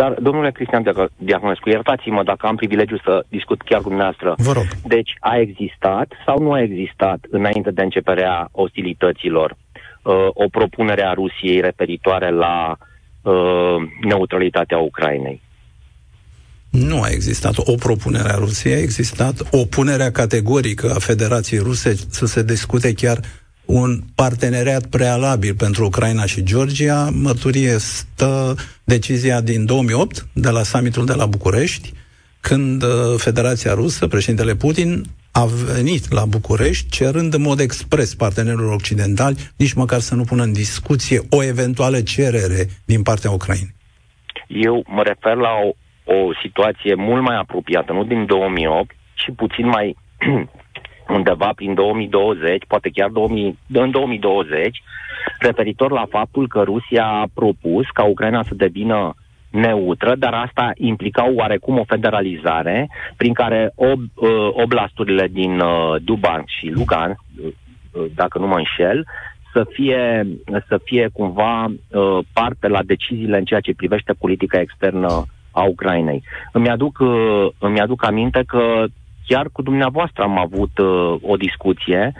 Dar, 0.00 0.12
domnule 0.22 0.50
Cristian 0.50 0.82
Diaconescu, 1.16 1.68
iertați-mă 1.68 2.22
dacă 2.22 2.46
am 2.46 2.56
privilegiu 2.56 2.98
să 3.04 3.24
discut 3.28 3.62
chiar 3.62 3.80
cu 3.80 3.88
dumneavoastră. 3.88 4.34
Vă 4.36 4.52
rog. 4.52 4.66
Deci, 4.84 5.12
a 5.20 5.36
existat 5.36 6.08
sau 6.26 6.38
nu 6.38 6.52
a 6.52 6.62
existat, 6.62 7.18
înainte 7.30 7.70
de 7.70 7.82
începerea 7.82 8.48
ostilităților, 8.52 9.50
uh, 9.50 10.14
o 10.32 10.46
propunere 10.50 11.04
a 11.06 11.12
Rusiei 11.12 11.60
referitoare 11.60 12.30
la 12.30 12.76
uh, 13.22 13.76
neutralitatea 14.02 14.78
Ucrainei? 14.78 15.40
Nu 16.70 17.02
a 17.02 17.08
existat 17.08 17.54
o 17.58 17.74
propunere 17.74 18.28
a 18.28 18.38
Rusiei, 18.38 18.74
a 18.74 18.78
existat 18.78 19.34
o 19.50 19.64
punere 19.64 20.10
categorică 20.10 20.92
a 20.94 20.98
Federației 20.98 21.60
Ruse 21.60 21.94
să 22.10 22.26
se 22.26 22.42
discute 22.42 22.92
chiar 22.92 23.18
un 23.68 24.00
parteneriat 24.14 24.86
prealabil 24.86 25.54
pentru 25.54 25.84
Ucraina 25.84 26.24
și 26.24 26.42
Georgia. 26.42 27.10
Mărturie 27.22 27.78
stă 27.78 28.54
decizia 28.84 29.40
din 29.40 29.66
2008 29.66 30.26
de 30.32 30.50
la 30.50 30.62
summitul 30.62 31.04
de 31.04 31.14
la 31.14 31.26
București, 31.26 31.92
când 32.40 32.82
uh, 32.82 32.88
Federația 33.16 33.74
Rusă, 33.74 34.06
președintele 34.06 34.54
Putin, 34.54 35.02
a 35.32 35.44
venit 35.74 36.12
la 36.12 36.24
București 36.24 36.90
cerând 36.90 37.34
în 37.34 37.42
mod 37.42 37.60
expres 37.60 38.14
partenerilor 38.14 38.72
occidentali 38.72 39.36
nici 39.56 39.72
măcar 39.72 40.00
să 40.00 40.14
nu 40.14 40.24
pună 40.24 40.42
în 40.42 40.52
discuție 40.52 41.20
o 41.30 41.42
eventuală 41.42 42.00
cerere 42.00 42.62
din 42.86 43.02
partea 43.02 43.30
Ucrainei. 43.30 43.74
Eu 44.46 44.84
mă 44.86 45.02
refer 45.02 45.36
la 45.36 45.52
o, 45.64 45.68
o 46.14 46.34
situație 46.42 46.94
mult 46.94 47.22
mai 47.22 47.36
apropiată, 47.36 47.92
nu 47.92 48.04
din 48.04 48.26
2008, 48.26 48.90
ci 49.14 49.28
puțin 49.36 49.66
mai 49.66 49.96
undeva 51.08 51.52
prin 51.54 51.74
2020, 51.74 52.64
poate 52.66 52.88
chiar 52.92 53.08
2000, 53.10 53.58
în 53.72 53.90
2020, 53.90 54.82
referitor 55.38 55.90
la 55.90 56.06
faptul 56.10 56.48
că 56.48 56.62
Rusia 56.62 57.06
a 57.06 57.28
propus 57.34 57.86
ca 57.92 58.04
Ucraina 58.04 58.42
să 58.42 58.54
devină 58.54 59.14
neutră, 59.50 60.14
dar 60.14 60.34
asta 60.34 60.70
implica 60.74 61.30
oarecum 61.34 61.78
o 61.78 61.84
federalizare 61.84 62.88
prin 63.16 63.32
care 63.32 63.72
ob, 63.74 64.00
uh, 64.14 64.48
oblasturile 64.52 65.28
din 65.30 65.60
uh, 65.60 65.94
Duban 66.02 66.44
și 66.46 66.66
Lugan, 66.68 67.10
uh, 67.10 67.52
dacă 68.14 68.38
nu 68.38 68.46
mă 68.46 68.56
înșel, 68.56 69.06
să 69.52 69.66
fie, 69.70 70.26
să 70.68 70.80
fie 70.84 71.08
cumva 71.12 71.64
uh, 71.64 72.18
parte 72.32 72.68
la 72.68 72.82
deciziile 72.82 73.38
în 73.38 73.44
ceea 73.44 73.60
ce 73.60 73.74
privește 73.74 74.12
politica 74.12 74.60
externă 74.60 75.24
a 75.50 75.62
Ucrainei. 75.62 76.22
Îmi 76.52 76.68
aduc, 76.68 76.98
uh, 77.00 77.48
îmi 77.58 77.80
aduc 77.80 78.04
aminte 78.04 78.42
că 78.46 78.84
chiar 79.28 79.46
cu 79.52 79.62
dumneavoastră 79.62 80.22
am 80.22 80.38
avut 80.38 80.78
uh, 80.78 81.32
o 81.32 81.36
discuție 81.36 82.14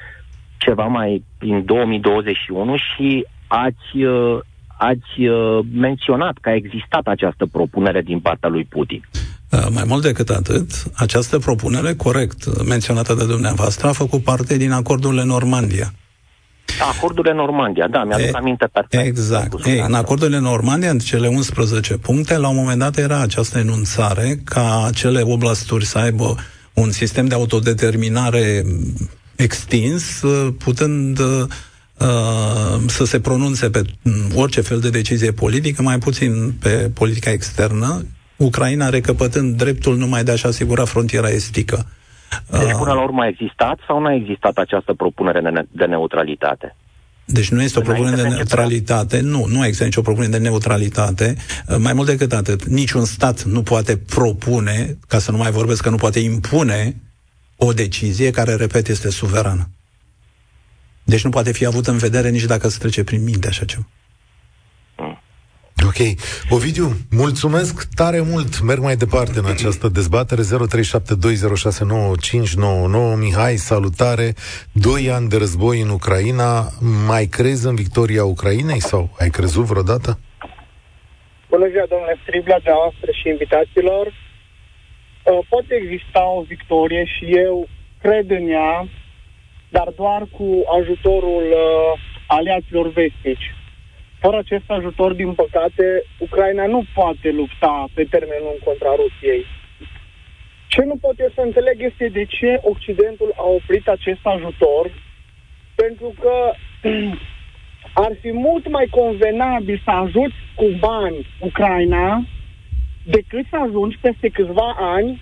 ceva 0.57 0.87
mai 0.87 1.25
prin 1.39 1.65
2021 1.65 2.77
și 2.77 3.27
ați, 3.47 3.97
uh, 3.97 4.39
ați 4.79 5.21
uh, 5.27 5.59
menționat 5.73 6.37
că 6.41 6.49
a 6.49 6.55
existat 6.55 7.07
această 7.07 7.47
propunere 7.47 8.01
din 8.01 8.21
partea 8.21 8.49
lui 8.49 8.65
Putin. 8.65 9.03
Uh, 9.51 9.67
mai 9.75 9.85
mult 9.87 10.03
decât 10.03 10.29
atât, 10.29 10.71
această 10.97 11.39
propunere, 11.39 11.95
corect 11.95 12.63
menționată 12.67 13.15
de 13.15 13.27
dumneavoastră, 13.27 13.89
a 13.89 13.93
făcut 13.93 14.23
parte 14.23 14.57
din 14.57 14.73
acordurile 14.73 15.25
Normandia. 15.25 15.93
Acordurile 16.97 17.35
Normandia, 17.35 17.89
da, 17.89 18.05
mi-aduc 18.05 18.27
e, 18.27 18.31
aminte 18.33 18.67
perfect. 18.73 19.07
Exact. 19.07 19.67
Ei, 19.67 19.83
în 19.87 19.95
acordurile 19.95 20.39
Normandia, 20.39 20.91
în 20.91 20.99
cele 20.99 21.29
11 21.29 21.97
puncte, 21.97 22.37
la 22.37 22.49
un 22.49 22.57
moment 22.57 22.79
dat 22.79 22.97
era 22.97 23.21
această 23.21 23.59
enunțare 23.59 24.39
ca 24.45 24.85
acele 24.87 25.21
oblasturi 25.23 25.85
să 25.85 25.99
aibă 25.99 26.37
un 26.81 26.91
sistem 26.91 27.27
de 27.27 27.35
autodeterminare 27.35 28.63
extins, 29.37 30.23
uh, 30.23 30.55
putând 30.65 31.19
uh, 31.19 31.43
uh, 31.99 32.81
să 32.87 33.05
se 33.05 33.21
pronunțe 33.21 33.71
pe 33.71 33.83
orice 34.35 34.61
fel 34.61 34.81
de 34.81 34.91
decizie 34.91 35.33
politică, 35.33 35.83
mai 35.83 35.99
puțin 35.99 36.53
pe 36.63 36.91
politica 36.95 37.31
externă, 37.31 38.03
Ucraina 38.37 38.89
recăpătând 38.89 39.57
dreptul 39.57 39.97
numai 39.97 40.25
de 40.25 40.31
a-și 40.31 40.47
asigura 40.47 40.85
frontiera 40.85 41.29
estică. 41.29 41.87
Deci, 42.51 42.77
până 42.79 42.93
la 42.93 43.03
urmă, 43.03 43.23
a 43.23 43.27
existat 43.27 43.79
sau 43.87 44.01
nu 44.01 44.07
a 44.07 44.15
existat 44.15 44.57
această 44.57 44.93
propunere 44.95 45.41
de, 45.41 45.49
ne- 45.49 45.67
de 45.71 45.85
neutralitate? 45.85 46.77
Deci 47.31 47.51
nu 47.51 47.63
este 47.63 47.79
o 47.79 47.83
propunere 47.83 48.17
de 48.17 48.29
neutralitate, 48.29 49.21
nu, 49.21 49.45
nu 49.47 49.65
există 49.65 49.85
nicio 49.85 50.01
propunere 50.01 50.31
de 50.31 50.39
neutralitate. 50.39 51.37
Mai 51.79 51.93
mult 51.93 52.07
decât 52.07 52.33
atât, 52.33 52.65
niciun 52.65 53.05
stat 53.05 53.43
nu 53.43 53.63
poate 53.63 53.97
propune, 53.97 54.99
ca 55.09 55.19
să 55.19 55.31
nu 55.31 55.37
mai 55.37 55.51
vorbesc 55.51 55.83
că 55.83 55.91
nu 55.91 55.97
poate 55.97 56.19
impune 56.19 56.97
o 57.57 57.73
decizie 57.73 58.31
care, 58.31 58.55
repet, 58.55 58.89
este 58.89 59.11
suverană. 59.11 59.71
Deci 61.05 61.25
nu 61.25 61.31
poate 61.31 61.53
fi 61.53 61.65
avut 61.65 61.87
în 61.87 61.97
vedere 61.97 62.31
nici 62.31 62.45
dacă 62.45 62.69
se 62.69 62.79
trece 62.79 63.05
prin 63.05 63.23
minte 63.23 63.49
așa 63.49 63.65
ceva. 63.65 63.87
Ok. 65.87 66.01
Ovidiu, 66.51 66.87
mulțumesc 67.11 67.89
tare 67.95 68.21
mult. 68.21 68.61
Merg 68.61 68.83
mai 68.83 68.97
departe 68.97 69.39
în 69.39 69.45
această 69.47 69.89
dezbatere. 69.89 70.43
0372069599. 70.43 70.47
Mihai, 73.19 73.57
salutare. 73.57 74.35
Doi 74.73 75.11
ani 75.11 75.29
de 75.29 75.37
război 75.37 75.81
în 75.81 75.89
Ucraina. 75.89 76.51
Mai 77.07 77.27
crezi 77.27 77.67
în 77.67 77.75
victoria 77.75 78.25
Ucrainei 78.25 78.81
sau 78.81 79.11
ai 79.19 79.31
crezut 79.31 79.65
vreodată? 79.65 80.19
Bună 81.49 81.69
ziua, 81.69 81.87
domnule 81.89 82.19
Striblea, 82.23 82.59
de 82.59 82.71
și 83.21 83.29
invitațiilor. 83.29 84.07
Uh, 84.07 84.13
poate 85.49 85.75
exista 85.83 86.23
o 86.39 86.43
victorie 86.43 87.05
și 87.05 87.25
eu 87.47 87.69
cred 88.03 88.31
în 88.31 88.49
ea, 88.49 88.89
dar 89.69 89.89
doar 89.97 90.23
cu 90.37 90.47
ajutorul 90.81 91.45
uh, 91.53 92.01
aliaților 92.27 92.89
vestici 92.89 93.57
fără 94.21 94.37
acest 94.39 94.71
ajutor, 94.71 95.13
din 95.13 95.33
păcate, 95.33 96.05
Ucraina 96.19 96.67
nu 96.67 96.83
poate 96.95 97.31
lupta 97.31 97.85
pe 97.95 98.05
termen 98.05 98.41
lung 98.43 98.59
contra 98.65 98.95
Rusiei. 98.97 99.45
Ce 100.69 100.83
nu 100.85 100.97
pot 100.97 101.19
eu 101.19 101.31
să 101.35 101.41
înțeleg 101.41 101.77
este 101.81 102.09
de 102.09 102.25
ce 102.25 102.61
Occidentul 102.63 103.33
a 103.37 103.47
oprit 103.49 103.89
acest 103.89 104.21
ajutor, 104.23 104.85
pentru 105.75 106.15
că 106.21 106.35
ar 108.05 108.13
fi 108.21 108.33
mult 108.33 108.69
mai 108.69 108.87
convenabil 108.91 109.81
să 109.85 109.91
ajuți 109.91 110.37
cu 110.55 110.67
bani 110.79 111.27
Ucraina 111.41 112.25
decât 113.05 113.45
să 113.51 113.57
ajungi 113.57 113.99
peste 114.01 114.29
câțiva 114.29 114.75
ani 114.79 115.21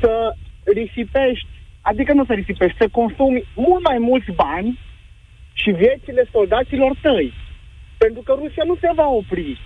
să 0.00 0.34
risipești, 0.64 1.48
adică 1.80 2.12
nu 2.12 2.24
să 2.24 2.32
risipești, 2.32 2.76
să 2.80 2.88
consumi 2.88 3.44
mult 3.54 3.82
mai 3.84 3.98
mulți 3.98 4.30
bani 4.30 4.78
și 5.60 5.70
viețile 5.70 6.24
soldaților 6.32 6.92
tăi. 7.02 7.32
Pentru 7.98 8.22
că 8.22 8.32
Rusia 8.32 8.64
nu 8.66 8.76
se 8.80 8.90
va 8.94 9.08
opri. 9.20 9.60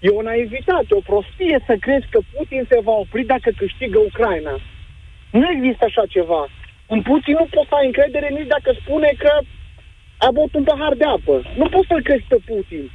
E 0.00 0.08
o 0.08 0.22
naivitate, 0.22 0.94
o 0.94 1.00
prostie 1.10 1.58
să 1.66 1.74
crezi 1.84 2.06
că 2.10 2.20
Putin 2.32 2.62
se 2.68 2.78
va 2.86 2.92
opri 2.92 3.24
dacă 3.24 3.50
câștigă 3.56 3.98
Ucraina. 3.98 4.54
Nu 5.30 5.50
există 5.50 5.84
așa 5.84 6.04
ceva. 6.06 6.42
În 6.94 7.02
Putin 7.02 7.34
nu 7.40 7.46
poți 7.54 7.68
să 7.68 7.74
ai 7.74 7.86
încredere 7.86 8.28
nici 8.28 8.52
dacă 8.56 8.70
spune 8.80 9.10
că 9.18 9.32
a 10.26 10.30
băut 10.30 10.54
un 10.54 10.64
pahar 10.64 10.94
de 10.94 11.04
apă. 11.04 11.36
Nu 11.56 11.66
poți 11.68 11.86
să-l 11.86 12.02
crezi 12.02 12.24
pe 12.28 12.38
Putin. 12.46 12.90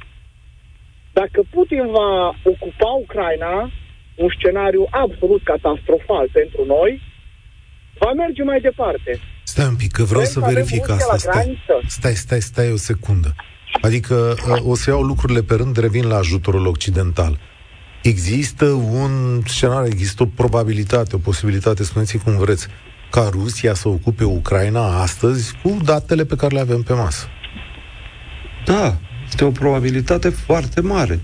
Dacă 1.12 1.40
Putin 1.50 1.86
va 1.86 2.10
ocupa 2.52 2.90
Ucraina, 3.04 3.70
un 4.14 4.28
scenariu 4.36 4.86
absolut 4.90 5.42
catastrofal 5.42 6.26
pentru 6.32 6.64
noi, 6.64 7.00
va 7.98 8.12
merge 8.12 8.42
mai 8.42 8.60
departe. 8.60 9.12
Stai 9.48 9.66
un 9.66 9.74
pic, 9.74 9.92
că 9.92 10.02
vreau 10.02 10.20
Vrem 10.20 10.32
să 10.32 10.52
verific 10.52 10.88
asta. 10.88 11.16
Stai, 11.16 11.62
stai, 11.86 12.14
stai, 12.14 12.40
stai 12.40 12.72
o 12.72 12.76
secundă. 12.76 13.34
Adică 13.80 14.36
uh, 14.48 14.66
o 14.66 14.74
să 14.74 14.90
iau 14.90 15.02
lucrurile 15.02 15.42
pe 15.42 15.54
rând, 15.54 15.76
revin 15.76 16.06
la 16.06 16.16
ajutorul 16.16 16.66
occidental. 16.66 17.38
Există 18.02 18.64
un 18.66 19.42
scenariu, 19.46 19.90
există 19.92 20.22
o 20.22 20.26
probabilitate, 20.26 21.16
o 21.16 21.18
posibilitate, 21.18 21.84
spuneți 21.84 22.18
cum 22.18 22.36
vreți, 22.36 22.66
ca 23.10 23.28
Rusia 23.30 23.74
să 23.74 23.88
ocupe 23.88 24.24
Ucraina 24.24 25.00
astăzi 25.00 25.52
cu 25.62 25.76
datele 25.84 26.24
pe 26.24 26.36
care 26.36 26.54
le 26.54 26.60
avem 26.60 26.82
pe 26.82 26.92
masă. 26.92 27.26
Da, 28.64 28.96
este 29.28 29.44
o 29.44 29.50
probabilitate 29.50 30.28
foarte 30.28 30.80
mare. 30.80 31.20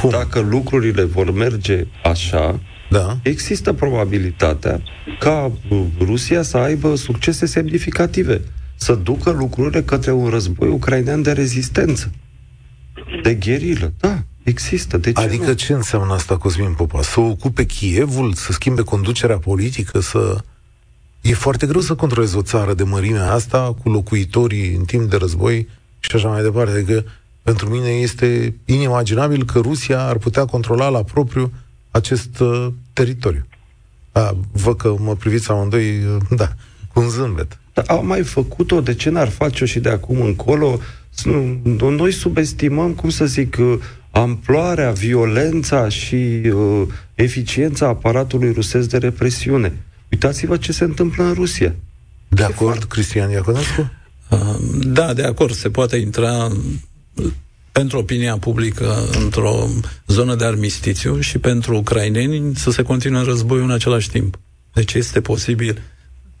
Cum? 0.00 0.10
Dacă 0.10 0.40
lucrurile 0.40 1.02
vor 1.02 1.32
merge 1.32 1.86
așa, 2.04 2.60
da. 2.90 3.18
există 3.22 3.72
probabilitatea 3.72 4.82
ca 5.18 5.52
Rusia 5.98 6.42
să 6.42 6.56
aibă 6.56 6.94
succese 6.94 7.46
semnificative, 7.46 8.42
să 8.76 8.94
ducă 8.94 9.30
lucrurile 9.30 9.82
către 9.82 10.12
un 10.12 10.28
război 10.28 10.68
ucrainean 10.68 11.22
de 11.22 11.32
rezistență, 11.32 12.10
de 13.22 13.34
gherilă. 13.34 13.92
Da, 14.00 14.22
există. 14.42 14.96
De 14.96 15.12
ce 15.12 15.20
adică 15.20 15.46
nu? 15.46 15.52
ce 15.52 15.72
înseamnă 15.72 16.12
asta, 16.12 16.36
Cosmin 16.36 16.72
Popa? 16.72 17.02
Să 17.02 17.20
ocupe 17.20 17.64
Chievul, 17.64 18.32
să 18.32 18.52
schimbe 18.52 18.82
conducerea 18.82 19.38
politică, 19.38 20.00
să... 20.00 20.38
E 21.20 21.34
foarte 21.34 21.66
greu 21.66 21.80
să 21.80 21.94
controlezi 21.94 22.36
o 22.36 22.42
țară 22.42 22.74
de 22.74 22.82
mărimea 22.82 23.32
asta 23.32 23.74
cu 23.82 23.90
locuitorii 23.90 24.74
în 24.74 24.84
timp 24.84 25.10
de 25.10 25.16
război 25.16 25.68
și 25.98 26.16
așa 26.16 26.28
mai 26.28 26.42
departe. 26.42 26.70
Adică 26.70 27.04
pentru 27.42 27.68
mine 27.68 27.88
este 27.88 28.54
inimaginabil 28.64 29.44
că 29.44 29.58
Rusia 29.58 30.06
ar 30.06 30.16
putea 30.16 30.44
controla 30.44 30.88
la 30.88 31.02
propriu 31.02 31.52
acest 31.96 32.38
uh, 32.38 32.66
teritoriu. 32.92 33.46
A, 34.12 34.36
văd 34.52 34.76
că 34.76 34.96
mă 34.98 35.14
priviți 35.14 35.50
amândoi, 35.50 36.04
uh, 36.04 36.16
da, 36.30 36.48
cu 36.92 37.00
un 37.00 37.08
zâmbet. 37.08 37.58
Dar 37.74 37.84
au 37.88 38.06
mai 38.06 38.22
făcut-o, 38.22 38.80
de 38.80 38.94
ce 38.94 39.10
n-ar 39.10 39.28
face-o 39.28 39.66
și 39.66 39.80
de 39.80 39.88
acum 39.88 40.20
încolo? 40.20 40.78
Nu, 41.24 41.90
noi 41.90 42.12
subestimăm, 42.12 42.92
cum 42.92 43.10
să 43.10 43.26
zic, 43.26 43.56
uh, 43.60 43.78
amploarea, 44.10 44.90
violența 44.90 45.88
și 45.88 46.14
uh, 46.14 46.82
eficiența 47.14 47.86
aparatului 47.86 48.52
rusesc 48.52 48.88
de 48.88 48.98
represiune. 48.98 49.72
Uitați-vă 50.10 50.56
ce 50.56 50.72
se 50.72 50.84
întâmplă 50.84 51.24
în 51.24 51.32
Rusia. 51.32 51.74
De 52.28 52.42
acord, 52.42 52.82
Cristian 52.82 53.30
Iaconescu? 53.30 53.90
Uh, 54.30 54.56
da, 54.80 55.14
de 55.14 55.22
acord, 55.22 55.54
se 55.54 55.70
poate 55.70 55.96
intra 55.96 56.48
pentru 57.78 57.98
opinia 57.98 58.38
publică 58.38 59.08
într-o 59.20 59.68
zonă 60.06 60.34
de 60.34 60.44
armistițiu 60.44 61.20
și 61.20 61.38
pentru 61.38 61.76
ucraineni 61.76 62.56
să 62.56 62.70
se 62.70 62.82
continue 62.82 63.22
războiul 63.22 63.64
în 63.64 63.70
același 63.70 64.10
timp. 64.10 64.38
Deci 64.72 64.94
este 64.94 65.20
posibil 65.20 65.82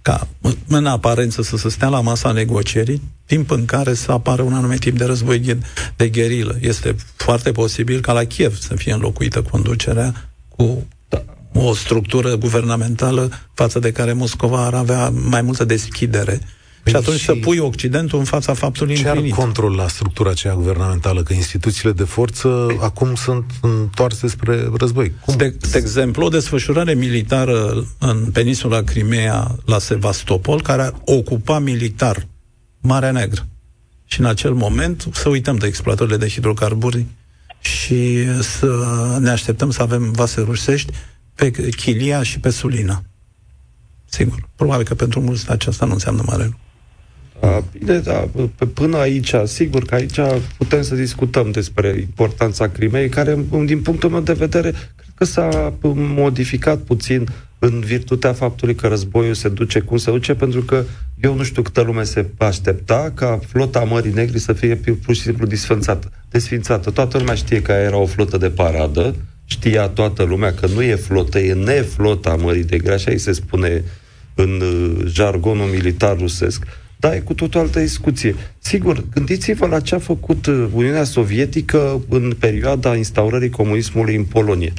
ca 0.02 0.28
în 0.68 0.86
aparență 0.86 1.42
să 1.42 1.56
se 1.56 1.68
stea 1.68 1.88
la 1.88 2.00
masa 2.00 2.32
negocierii, 2.32 3.02
timp 3.26 3.50
în 3.50 3.64
care 3.64 3.94
să 3.94 4.12
apară 4.12 4.42
un 4.42 4.52
anumit 4.52 4.80
tip 4.80 4.98
de 4.98 5.04
război 5.04 5.58
de 5.96 6.08
gherilă. 6.08 6.56
Este 6.60 6.96
foarte 7.16 7.52
posibil 7.52 8.00
ca 8.00 8.12
la 8.12 8.24
Kiev 8.24 8.58
să 8.58 8.74
fie 8.74 8.92
înlocuită 8.92 9.42
conducerea 9.42 10.30
cu 10.48 10.86
o 11.52 11.74
structură 11.74 12.36
guvernamentală 12.36 13.30
față 13.54 13.78
de 13.78 13.92
care 13.92 14.12
Moscova 14.12 14.64
ar 14.64 14.74
avea 14.74 15.10
mai 15.10 15.42
multă 15.42 15.64
deschidere 15.64 16.40
și 16.86 16.96
atunci 16.96 17.18
și 17.18 17.24
să 17.24 17.34
pui 17.34 17.58
Occidentul 17.58 18.18
în 18.18 18.24
fața 18.24 18.54
faptului 18.54 18.94
ce 18.94 19.06
împlinit. 19.06 19.34
Ce 19.34 19.40
ar 19.40 19.44
controla 19.44 19.88
structura 19.88 20.30
aceea 20.30 20.54
guvernamentală? 20.54 21.22
Că 21.22 21.32
instituțiile 21.32 21.92
de 21.92 22.04
forță 22.04 22.76
acum 22.80 23.14
sunt 23.14 23.44
întoarse 23.60 24.28
spre 24.28 24.70
război. 24.76 25.12
Cum? 25.20 25.36
De, 25.36 25.56
de 25.70 25.78
exemplu, 25.78 26.24
o 26.24 26.28
desfășurare 26.28 26.94
militară 26.94 27.86
în 27.98 28.30
peninsula 28.32 28.82
Crimea 28.82 29.56
la 29.64 29.78
Sevastopol, 29.78 30.62
care 30.62 30.92
ocupa 31.04 31.58
militar 31.58 32.26
Marea 32.80 33.10
Neagră. 33.10 33.46
Și 34.04 34.20
în 34.20 34.26
acel 34.26 34.52
moment 34.52 35.08
să 35.12 35.28
uităm 35.28 35.56
de 35.56 35.66
exploatările 35.66 36.16
de 36.16 36.28
hidrocarburi 36.28 37.06
și 37.60 38.24
să 38.42 38.66
ne 39.20 39.30
așteptăm 39.30 39.70
să 39.70 39.82
avem 39.82 40.10
vase 40.10 40.40
rusești 40.40 40.92
pe 41.34 41.50
Chilia 41.50 42.22
și 42.22 42.40
pe 42.40 42.50
Sulina. 42.50 43.02
Sigur. 44.04 44.48
Probabil 44.56 44.84
că 44.84 44.94
pentru 44.94 45.20
mulți 45.20 45.50
aceasta 45.50 45.86
nu 45.86 45.92
înseamnă 45.92 46.22
mare 46.26 46.44
lucru. 46.44 46.60
A, 47.40 47.64
bine, 47.78 47.98
da, 47.98 48.28
până 48.74 48.96
aici, 48.96 49.34
sigur 49.44 49.84
că 49.84 49.94
aici 49.94 50.18
putem 50.58 50.82
să 50.82 50.94
discutăm 50.94 51.50
despre 51.50 51.96
importanța 52.00 52.68
crimei, 52.68 53.08
care, 53.08 53.38
din 53.64 53.82
punctul 53.82 54.10
meu 54.10 54.20
de 54.20 54.32
vedere, 54.32 54.70
cred 54.70 55.12
că 55.14 55.24
s-a 55.24 55.74
modificat 55.94 56.78
puțin 56.78 57.26
în 57.58 57.80
virtutea 57.80 58.32
faptului 58.32 58.74
că 58.74 58.86
războiul 58.86 59.34
se 59.34 59.48
duce 59.48 59.80
cum 59.80 59.96
se 59.96 60.10
duce, 60.10 60.34
pentru 60.34 60.62
că 60.62 60.84
eu 61.20 61.34
nu 61.34 61.42
știu 61.42 61.62
câtă 61.62 61.80
lume 61.80 62.02
se 62.02 62.26
aștepta 62.36 63.12
ca 63.14 63.38
flota 63.46 63.80
Mării 63.80 64.12
Negri 64.12 64.38
să 64.38 64.52
fie 64.52 64.74
pur 64.74 65.14
și 65.14 65.20
simplu 65.20 65.46
disfințată. 65.46 66.10
desfințată. 66.30 66.90
Toată 66.90 67.18
lumea 67.18 67.34
știe 67.34 67.62
că 67.62 67.72
era 67.72 67.96
o 67.96 68.06
flotă 68.06 68.36
de 68.36 68.50
paradă, 68.50 69.14
știa 69.44 69.88
toată 69.88 70.22
lumea 70.22 70.54
că 70.54 70.66
nu 70.66 70.82
e 70.82 70.94
flotă, 70.94 71.38
e 71.38 71.52
neflota 71.54 72.34
Mării 72.34 72.66
Negri, 72.70 72.92
așa 72.92 73.10
îi 73.10 73.18
se 73.18 73.32
spune 73.32 73.84
în 74.34 74.60
uh, 74.60 75.06
jargonul 75.06 75.66
militar 75.66 76.16
rusesc. 76.18 76.66
Da, 76.96 77.14
e 77.14 77.18
cu 77.18 77.34
totul 77.34 77.60
altă 77.60 77.80
discuție. 77.80 78.34
Sigur, 78.58 79.04
gândiți-vă 79.14 79.66
la 79.66 79.80
ce 79.80 79.94
a 79.94 79.98
făcut 79.98 80.46
uh, 80.46 80.66
Uniunea 80.72 81.04
Sovietică 81.04 82.00
în 82.08 82.32
perioada 82.38 82.96
instaurării 82.96 83.50
comunismului 83.50 84.16
în 84.16 84.24
Polonia. 84.24 84.72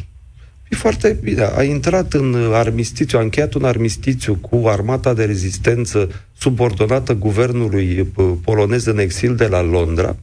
E 0.69 0.75
foarte 0.75 1.17
bine. 1.21 1.49
A 1.55 1.63
intrat 1.63 2.13
în 2.13 2.35
armistițiu, 2.53 3.17
a 3.17 3.21
încheiat 3.21 3.53
un 3.53 3.63
armistițiu 3.63 4.35
cu 4.35 4.67
armata 4.67 5.13
de 5.13 5.25
rezistență 5.25 6.09
subordonată 6.37 7.13
guvernului 7.13 8.11
uh, 8.15 8.31
polonez 8.43 8.85
în 8.85 8.99
exil 8.99 9.35
de 9.35 9.47
la 9.47 9.61
Londra. 9.61 10.15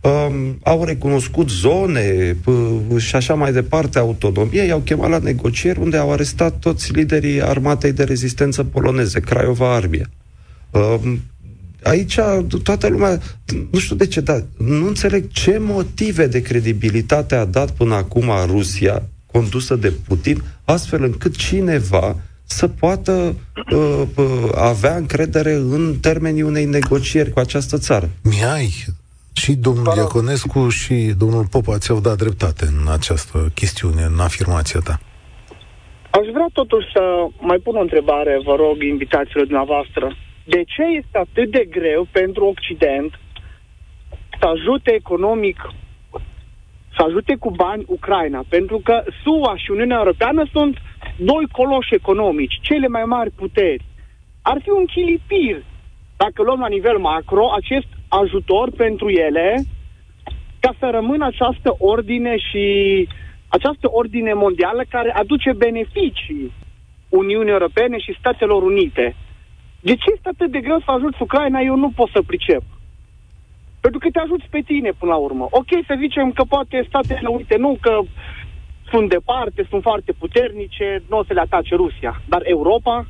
Um, 0.00 0.58
au 0.62 0.84
recunoscut 0.84 1.50
zone 1.50 2.36
uh, 2.44 2.78
și 2.96 3.16
așa 3.16 3.34
mai 3.34 3.52
departe 3.52 3.98
autonomie, 3.98 4.62
i-au 4.62 4.78
chemat 4.78 5.10
la 5.10 5.18
negocieri 5.18 5.80
unde 5.80 5.96
au 5.96 6.12
arestat 6.12 6.58
toți 6.58 6.92
liderii 6.92 7.42
armatei 7.42 7.92
de 7.92 8.04
rezistență 8.04 8.64
poloneze, 8.64 9.20
Craiova 9.20 9.74
Armia. 9.74 10.10
Um, 10.70 11.18
aici 11.82 12.18
toată 12.62 12.88
lumea, 12.88 13.18
nu 13.70 13.78
știu 13.78 13.96
de 13.96 14.06
ce, 14.06 14.20
dar 14.20 14.44
nu 14.58 14.86
înțeleg 14.86 15.30
ce 15.32 15.58
motive 15.58 16.26
de 16.26 16.42
credibilitate 16.42 17.34
a 17.34 17.44
dat 17.44 17.70
până 17.70 17.94
acum 17.94 18.30
Rusia 18.46 19.02
condusă 19.32 19.76
de 19.76 19.92
Putin, 20.08 20.42
astfel 20.64 21.02
încât 21.02 21.36
cineva 21.36 22.16
să 22.44 22.68
poată 22.68 23.34
uh, 23.72 24.02
uh, 24.16 24.24
avea 24.54 24.96
încredere 24.96 25.52
în 25.52 25.94
termenii 26.00 26.42
unei 26.42 26.64
negocieri 26.64 27.30
cu 27.30 27.38
această 27.38 27.78
țară. 27.78 28.10
Mihai, 28.22 28.84
și 29.32 29.52
domnul 29.54 29.96
Iaconescu 29.96 30.68
și 30.68 30.94
domnul 31.18 31.46
Popa 31.50 31.78
ți-au 31.78 32.00
dat 32.00 32.16
dreptate 32.16 32.64
în 32.64 32.92
această 32.92 33.50
chestiune, 33.54 34.02
în 34.02 34.18
afirmația 34.20 34.80
ta. 34.80 35.00
Aș 36.10 36.26
vrea 36.32 36.48
totuși 36.52 36.86
să 36.92 37.02
mai 37.40 37.58
pun 37.58 37.74
o 37.76 37.80
întrebare, 37.80 38.40
vă 38.44 38.54
rog, 38.54 38.82
invitațiilor 38.82 39.44
dumneavoastră. 39.44 40.16
De 40.48 40.62
ce 40.64 40.82
este 40.82 41.18
atât 41.18 41.50
de 41.50 41.64
greu 41.70 42.06
pentru 42.12 42.44
Occident 42.44 43.18
să 44.40 44.46
ajute 44.46 44.94
economic 44.94 45.56
să 46.96 47.02
ajute 47.06 47.36
cu 47.40 47.50
bani 47.50 47.84
Ucraina, 47.86 48.44
pentru 48.48 48.80
că 48.84 49.02
SUA 49.22 49.56
și 49.56 49.70
Uniunea 49.70 49.96
Europeană 49.96 50.46
sunt 50.52 50.76
doi 51.16 51.44
coloși 51.52 51.94
economici, 51.94 52.58
cele 52.60 52.88
mai 52.88 53.04
mari 53.04 53.30
puteri. 53.30 53.84
Ar 54.42 54.58
fi 54.62 54.70
un 54.70 54.84
chilipir 54.84 55.62
dacă 56.16 56.42
luăm 56.42 56.60
la 56.60 56.68
nivel 56.68 56.98
macro 56.98 57.52
acest 57.52 57.86
ajutor 58.08 58.70
pentru 58.70 59.08
ele 59.08 59.54
ca 60.60 60.74
să 60.78 60.88
rămână 60.90 61.26
această 61.26 61.74
ordine 61.78 62.36
și 62.38 62.64
această 63.48 63.88
ordine 63.90 64.32
mondială 64.32 64.82
care 64.88 65.10
aduce 65.10 65.52
beneficii 65.52 66.52
Uniunii 67.08 67.52
Europene 67.52 67.98
și 67.98 68.16
Statelor 68.18 68.62
Unite. 68.62 69.16
De 69.80 69.94
ce 69.94 70.12
este 70.14 70.28
atât 70.28 70.50
de 70.50 70.60
greu 70.60 70.78
să 70.78 70.90
ajuți 70.90 71.22
Ucraina? 71.22 71.60
Eu 71.60 71.76
nu 71.76 71.90
pot 71.90 72.08
să 72.12 72.22
pricep. 72.26 72.62
Pentru 73.80 74.00
că 74.00 74.08
te 74.10 74.18
ajuți 74.18 74.46
pe 74.50 74.60
tine 74.60 74.90
până 74.90 75.12
la 75.12 75.16
urmă. 75.16 75.46
Ok, 75.50 75.70
să 75.86 75.94
zicem 75.98 76.32
că 76.32 76.42
poate 76.44 76.84
Statele 76.88 77.28
Unite 77.28 77.56
nu, 77.56 77.78
că 77.80 78.00
sunt 78.90 79.08
departe, 79.08 79.66
sunt 79.68 79.82
foarte 79.82 80.12
puternice, 80.12 81.02
nu 81.08 81.18
o 81.18 81.24
să 81.24 81.32
le 81.32 81.40
atace 81.40 81.74
Rusia. 81.74 82.22
Dar 82.28 82.40
Europa? 82.44 83.06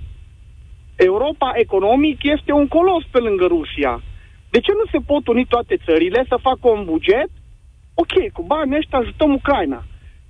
Europa 0.96 1.50
economic 1.55 2.18
este 2.22 2.52
un 2.52 2.68
colos 2.68 3.05
pe 3.11 3.18
lângă 3.18 3.46
Rusia. 3.46 4.02
De 4.50 4.61
ce 4.61 4.72
nu 4.72 4.85
se 4.90 4.98
pot 5.07 5.26
uni 5.26 5.46
toate 5.46 5.76
țările 5.85 6.24
să 6.29 6.37
facă 6.42 6.68
un 6.68 6.85
buget? 6.85 7.31
Ok, 7.94 8.33
cu 8.33 8.42
banii 8.42 8.76
ăștia 8.76 8.98
ajutăm 8.98 9.33
Ucraina. 9.33 9.85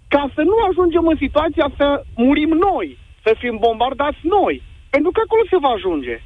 Ca 0.08 0.30
să 0.34 0.42
nu 0.42 0.56
ajungem 0.68 1.06
în 1.06 1.16
situația 1.16 1.66
să 1.76 2.04
murim 2.16 2.48
noi, 2.48 2.98
să 3.24 3.34
fim 3.38 3.56
bombardați 3.60 4.18
noi. 4.22 4.62
Pentru 4.96 5.14
că 5.14 5.20
acolo 5.24 5.42
se 5.50 5.58
va 5.64 5.68
ajunge. 5.68 6.16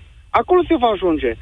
Acolo 0.41 0.61
se 0.69 0.77
va 0.83 0.87
ajunge. 0.87 1.33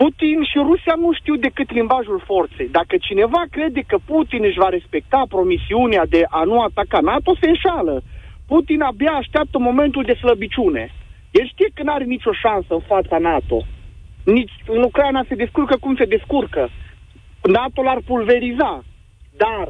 Putin 0.00 0.38
și 0.50 0.58
Rusia 0.70 0.94
nu 1.04 1.10
știu 1.12 1.36
decât 1.36 1.68
limbajul 1.72 2.22
forței. 2.30 2.68
Dacă 2.68 2.94
cineva 2.96 3.42
crede 3.50 3.82
că 3.86 3.96
Putin 4.04 4.42
își 4.44 4.62
va 4.64 4.68
respecta 4.68 5.22
promisiunea 5.28 6.04
de 6.06 6.22
a 6.28 6.42
nu 6.44 6.60
ataca 6.60 7.00
NATO, 7.00 7.36
se 7.40 7.48
înșală. 7.48 8.02
Putin 8.46 8.80
abia 8.80 9.12
așteaptă 9.12 9.58
momentul 9.58 10.02
de 10.04 10.14
slăbiciune. 10.14 10.84
El 11.30 11.46
știe 11.46 11.68
că 11.74 11.82
nu 11.82 11.92
are 11.92 12.04
nicio 12.04 12.32
șansă 12.32 12.74
în 12.74 12.84
fața 12.92 13.18
NATO. 13.18 13.66
Nici 14.24 14.54
în 14.66 14.82
Ucraina 14.82 15.24
se 15.28 15.34
descurcă 15.34 15.76
cum 15.76 15.96
se 15.96 16.04
descurcă. 16.04 16.68
NATO 17.42 17.82
l-ar 17.82 18.00
pulveriza. 18.06 18.84
Dar 19.36 19.68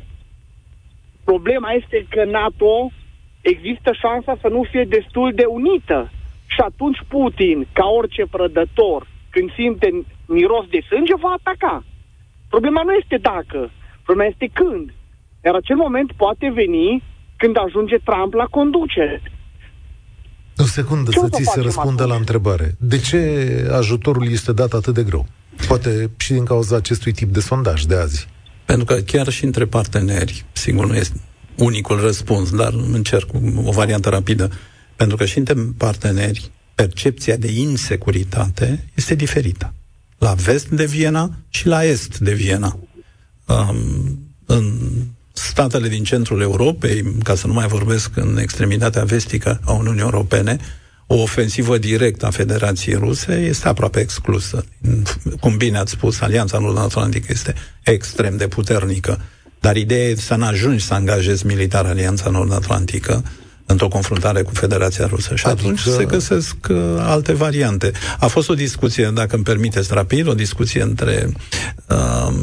problema 1.24 1.70
este 1.72 2.06
că 2.08 2.24
NATO 2.24 2.90
există 3.52 3.90
șansa 4.02 4.32
să 4.42 4.48
nu 4.56 4.62
fie 4.70 4.84
destul 4.96 5.28
de 5.40 5.46
unită. 5.60 5.98
Și 6.54 6.60
atunci 6.70 7.00
Putin, 7.14 7.56
ca 7.78 7.86
orice 7.98 8.22
prădător, 8.34 9.00
când 9.34 9.48
simte 9.58 9.88
miros 10.36 10.64
de 10.74 10.80
sânge, 10.88 11.14
va 11.24 11.32
ataca. 11.38 11.84
Problema 12.52 12.82
nu 12.82 12.92
este 13.02 13.16
dacă, 13.30 13.60
problema 14.06 14.30
este 14.32 14.46
când. 14.58 14.86
Iar 15.44 15.54
acel 15.54 15.76
moment 15.76 16.08
poate 16.22 16.46
veni 16.60 17.02
când 17.36 17.54
ajunge 17.66 17.96
Trump 18.08 18.32
la 18.32 18.46
conducere. 18.56 19.16
O 20.56 20.68
secundă 20.78 21.10
Ce 21.10 21.18
să 21.18 21.28
ți 21.28 21.42
se 21.54 21.60
răspundă 21.60 22.02
atunci? 22.02 22.10
la 22.14 22.16
întrebare. 22.22 22.66
De 22.78 22.98
ce 22.98 23.20
ajutorul 23.80 24.26
este 24.30 24.52
dat 24.52 24.72
atât 24.72 24.94
de 24.94 25.02
greu? 25.02 25.26
Poate 25.68 26.10
și 26.16 26.32
din 26.32 26.44
cauza 26.44 26.76
acestui 26.76 27.12
tip 27.12 27.28
de 27.28 27.40
sondaj 27.40 27.82
de 27.82 27.96
azi. 27.96 28.28
Pentru 28.64 28.84
că 28.84 28.94
chiar 28.94 29.28
și 29.28 29.44
între 29.44 29.64
parteneri, 29.64 30.44
sigur 30.52 30.86
nu 30.86 30.94
este 30.94 31.20
unicul 31.56 32.00
răspuns, 32.00 32.50
dar 32.50 32.74
încerc 32.92 33.28
o 33.64 33.72
variantă 33.72 34.08
rapidă. 34.08 34.50
Pentru 34.96 35.16
că 35.16 35.24
și 35.24 35.38
între 35.38 35.54
parteneri, 35.76 36.50
percepția 36.74 37.36
de 37.36 37.50
insecuritate 37.52 38.90
este 38.94 39.14
diferită. 39.14 39.74
La 40.18 40.32
vest 40.32 40.68
de 40.68 40.84
Viena 40.84 41.30
și 41.48 41.66
la 41.66 41.84
est 41.84 42.18
de 42.18 42.32
Viena. 42.32 42.78
Um, 43.46 44.18
în 44.46 44.80
statele 45.32 45.88
din 45.88 46.04
centrul 46.04 46.40
Europei, 46.40 47.14
ca 47.22 47.34
să 47.34 47.46
nu 47.46 47.52
mai 47.52 47.66
vorbesc 47.66 48.16
în 48.16 48.38
extremitatea 48.38 49.04
vestică 49.04 49.60
a 49.64 49.72
Uniunii 49.72 50.00
Europene, 50.00 50.58
o 51.06 51.14
ofensivă 51.14 51.78
directă 51.78 52.26
a 52.26 52.30
Federației 52.30 52.94
Ruse 52.94 53.32
este 53.32 53.68
aproape 53.68 54.00
exclusă. 54.00 54.64
Cum 55.40 55.56
bine 55.56 55.78
ați 55.78 55.90
spus, 55.90 56.20
Alianța 56.20 56.58
Nord-Atlantică 56.58 57.26
este 57.30 57.54
extrem 57.82 58.36
de 58.36 58.48
puternică, 58.48 59.20
dar 59.64 59.76
ideea 59.76 60.08
e 60.08 60.14
să 60.14 60.34
n-ajungi 60.34 60.84
să 60.84 60.94
angajezi 60.94 61.46
militar 61.46 61.84
Alianța 61.84 62.30
Nord-Atlantică, 62.30 63.24
într-o 63.66 63.88
confruntare 63.88 64.42
cu 64.42 64.50
Federația 64.54 65.06
Rusă. 65.06 65.34
Și 65.34 65.46
atunci 65.46 65.80
adică... 65.80 65.96
se 65.96 66.04
găsesc 66.04 66.56
uh, 66.70 66.76
alte 66.98 67.32
variante. 67.32 67.92
A 68.18 68.26
fost 68.26 68.48
o 68.48 68.54
discuție, 68.54 69.10
dacă 69.14 69.34
îmi 69.34 69.44
permiteți 69.44 69.92
rapid, 69.92 70.26
o 70.26 70.34
discuție 70.34 70.82
între 70.82 71.32
uh, 71.88 72.34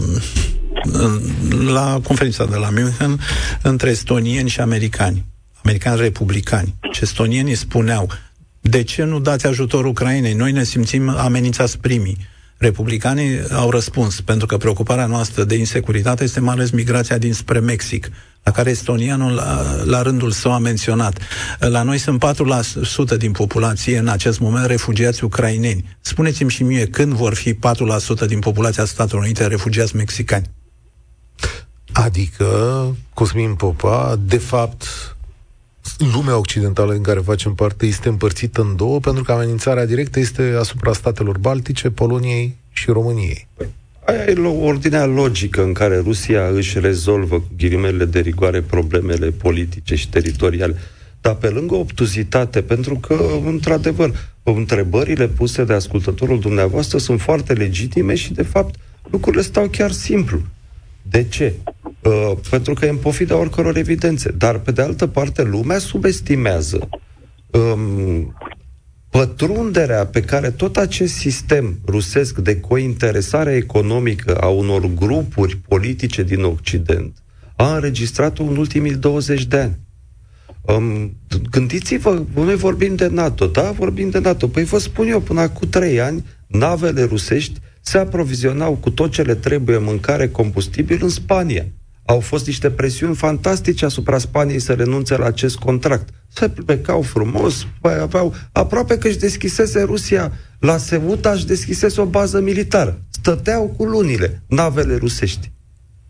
la 1.65 1.99
conferința 2.03 2.45
de 2.45 2.55
la 2.55 2.69
München 2.69 3.19
între 3.61 3.89
estonieni 3.89 4.49
și 4.49 4.59
americani, 4.59 5.25
americani 5.63 5.99
republicani. 5.99 6.75
Și 6.91 7.03
estonienii 7.03 7.55
spuneau, 7.55 8.09
de 8.61 8.83
ce 8.83 9.03
nu 9.03 9.19
dați 9.19 9.47
ajutor 9.47 9.85
Ucrainei? 9.85 10.33
Noi 10.33 10.51
ne 10.51 10.63
simțim 10.63 11.09
amenințați 11.09 11.77
primii. 11.77 12.17
Republicanii 12.61 13.49
au 13.51 13.69
răspuns, 13.69 14.21
pentru 14.21 14.47
că 14.47 14.57
preocuparea 14.57 15.05
noastră 15.05 15.43
de 15.43 15.55
insecuritate 15.55 16.23
este 16.23 16.39
mai 16.39 16.53
ales 16.53 16.69
migrația 16.69 17.17
dinspre 17.17 17.59
Mexic. 17.59 18.09
la 18.43 18.51
care 18.51 18.69
estonianul 18.69 19.31
la, 19.33 19.83
la 19.83 20.01
rândul 20.01 20.31
său 20.31 20.53
a 20.53 20.57
menționat. 20.57 21.17
La 21.59 21.83
noi 21.83 21.97
sunt 21.97 22.23
4% 23.13 23.17
din 23.17 23.31
populație 23.31 23.97
în 23.97 24.07
acest 24.07 24.39
moment 24.39 24.65
refugiați 24.65 25.23
ucraineni. 25.23 25.97
Spuneți-mi 26.01 26.49
și 26.49 26.63
mie 26.63 26.87
când 26.87 27.13
vor 27.13 27.33
fi 27.33 27.53
4% 27.53 27.57
din 28.27 28.39
populația 28.39 28.85
Statelor 28.85 29.23
Unite 29.23 29.47
refugiați 29.47 29.95
mexicani? 29.95 30.49
Adică, 31.91 32.47
Cosmin 33.13 33.53
Popa, 33.53 34.19
de 34.25 34.37
fapt, 34.37 35.10
lumea 36.13 36.37
occidentală 36.37 36.93
în 36.93 37.01
care 37.01 37.19
facem 37.19 37.53
parte 37.53 37.85
este 37.85 38.09
împărțită 38.09 38.61
în 38.61 38.75
două, 38.75 38.99
pentru 38.99 39.23
că 39.23 39.31
amenințarea 39.31 39.85
directă 39.85 40.19
este 40.19 40.55
asupra 40.59 40.93
statelor 40.93 41.37
Baltice, 41.37 41.89
Poloniei 41.89 42.57
și 42.71 42.91
României. 42.91 43.47
Aia 44.05 44.23
e 44.23 44.39
ordinea 44.47 45.05
logică 45.05 45.63
în 45.63 45.73
care 45.73 45.97
Rusia 45.97 46.47
își 46.47 46.79
rezolvă, 46.79 47.35
cu 47.35 47.47
ghilimele 47.57 48.05
de 48.05 48.19
rigoare, 48.19 48.61
problemele 48.61 49.29
politice 49.29 49.95
și 49.95 50.09
teritoriale. 50.09 50.75
Dar 51.21 51.35
pe 51.35 51.49
lângă 51.49 51.75
obtuzitate, 51.75 52.61
pentru 52.61 52.95
că, 52.95 53.23
într-adevăr, 53.45 54.11
întrebările 54.43 55.27
puse 55.27 55.63
de 55.63 55.73
ascultătorul 55.73 56.39
dumneavoastră 56.39 56.97
sunt 56.97 57.21
foarte 57.21 57.53
legitime 57.53 58.15
și, 58.15 58.33
de 58.33 58.43
fapt, 58.43 58.75
lucrurile 59.11 59.41
stau 59.41 59.67
chiar 59.67 59.91
simplu. 59.91 60.41
De 61.11 61.23
ce? 61.23 61.53
Uh, 62.03 62.31
pentru 62.49 62.73
că 62.73 62.85
e 62.85 62.89
în 62.89 62.95
pofida 62.95 63.37
oricăror 63.37 63.77
evidențe. 63.77 64.31
Dar, 64.31 64.59
pe 64.59 64.71
de 64.71 64.81
altă 64.81 65.07
parte, 65.07 65.43
lumea 65.43 65.77
subestimează 65.77 66.89
um, 67.51 68.35
pătrunderea 69.09 70.05
pe 70.05 70.21
care 70.21 70.51
tot 70.51 70.77
acest 70.77 71.13
sistem 71.13 71.79
rusesc 71.85 72.37
de 72.37 72.59
cointeresare 72.59 73.55
economică 73.55 74.35
a 74.35 74.47
unor 74.47 74.85
grupuri 74.95 75.57
politice 75.57 76.23
din 76.23 76.43
Occident 76.43 77.21
a 77.55 77.75
înregistrat-o 77.75 78.43
în 78.43 78.57
ultimii 78.57 78.95
20 78.95 79.45
de 79.45 79.57
ani. 79.57 79.79
Um, 80.61 81.15
gândiți-vă, 81.51 82.23
noi 82.33 82.55
vorbim 82.55 82.95
de 82.95 83.07
NATO, 83.07 83.45
da? 83.45 83.71
Vorbim 83.71 84.09
de 84.09 84.19
NATO. 84.19 84.47
Păi 84.47 84.63
vă 84.63 84.77
spun 84.77 85.07
eu, 85.07 85.19
până 85.19 85.41
acum 85.41 85.69
trei 85.69 86.01
ani, 86.01 86.25
navele 86.47 87.03
rusești 87.03 87.59
se 87.91 87.97
aprovizionau 87.97 88.73
cu 88.75 88.89
tot 88.89 89.11
ce 89.11 89.21
le 89.21 89.35
trebuie, 89.35 89.77
mâncare, 89.77 90.27
combustibil, 90.27 90.99
în 91.01 91.09
Spania. 91.09 91.65
Au 92.05 92.19
fost 92.19 92.45
niște 92.45 92.69
presiuni 92.69 93.15
fantastice 93.15 93.85
asupra 93.85 94.17
Spaniei 94.17 94.59
să 94.59 94.73
renunțe 94.73 95.17
la 95.17 95.25
acest 95.25 95.57
contract. 95.57 96.09
Se 96.27 96.49
plecau 96.49 97.01
frumos, 97.01 97.67
păi 97.81 97.97
aveau, 98.01 98.35
aproape 98.51 98.97
că 98.97 99.07
își 99.07 99.17
deschisese 99.17 99.81
Rusia 99.81 100.31
la 100.59 100.77
Ceuta, 100.77 101.31
își 101.31 101.45
deschisese 101.45 102.01
o 102.01 102.05
bază 102.05 102.41
militară. 102.41 103.01
Stăteau 103.09 103.73
cu 103.77 103.83
lunile 103.83 104.43
navele 104.47 104.95
rusești 104.95 105.51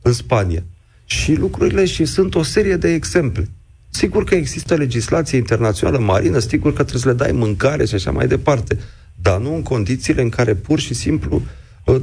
în 0.01 0.13
Spania. 0.13 0.63
Și 1.05 1.33
lucrurile 1.33 1.85
și 1.85 2.05
sunt 2.05 2.35
o 2.35 2.43
serie 2.43 2.75
de 2.75 2.93
exemple. 2.93 3.49
Sigur 3.89 4.23
că 4.23 4.35
există 4.35 4.75
legislație 4.75 5.37
internațională 5.37 5.99
marină, 5.99 6.39
sigur 6.39 6.73
că 6.73 6.83
trebuie 6.83 7.01
să 7.01 7.07
le 7.07 7.15
dai 7.15 7.31
mâncare 7.31 7.85
și 7.85 7.95
așa 7.95 8.11
mai 8.11 8.27
departe, 8.27 8.77
dar 9.21 9.39
nu 9.39 9.55
în 9.55 9.61
condițiile 9.61 10.21
în 10.21 10.29
care 10.29 10.55
pur 10.55 10.79
și 10.79 10.93
simplu 10.93 11.41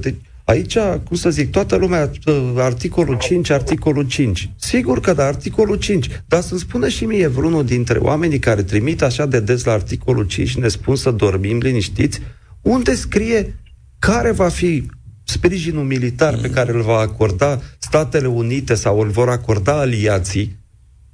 de, 0.00 0.14
aici, 0.48 0.78
cum 1.04 1.16
să 1.16 1.30
zic, 1.30 1.50
toată 1.50 1.76
lumea, 1.76 2.10
ă, 2.26 2.54
articolul 2.56 3.18
5, 3.18 3.50
articolul 3.50 4.06
5. 4.06 4.50
Sigur 4.56 5.00
că 5.00 5.12
da, 5.12 5.24
articolul 5.24 5.76
5. 5.76 6.08
Dar 6.26 6.40
să-mi 6.40 6.60
spună 6.60 6.88
și 6.88 7.04
mie 7.04 7.26
vreunul 7.26 7.64
dintre 7.64 7.98
oamenii 7.98 8.38
care 8.38 8.62
trimit 8.62 9.02
așa 9.02 9.26
de 9.26 9.40
des 9.40 9.64
la 9.64 9.72
articolul 9.72 10.26
5 10.26 10.48
și 10.48 10.58
ne 10.58 10.68
spun 10.68 10.96
să 10.96 11.10
dormim 11.10 11.58
liniștiți, 11.58 12.20
unde 12.62 12.94
scrie 12.94 13.54
care 13.98 14.30
va 14.30 14.48
fi 14.48 14.86
sprijinul 15.24 15.84
militar 15.84 16.38
pe 16.38 16.50
care 16.50 16.72
îl 16.72 16.82
va 16.82 16.98
acorda 16.98 17.60
Statele 17.78 18.26
Unite 18.26 18.74
sau 18.74 19.00
îl 19.00 19.08
vor 19.08 19.28
acorda 19.28 19.78
aliații 19.78 20.56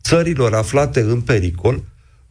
țărilor 0.03 0.55
aflate 0.55 1.01
în 1.01 1.21
pericol, 1.21 1.83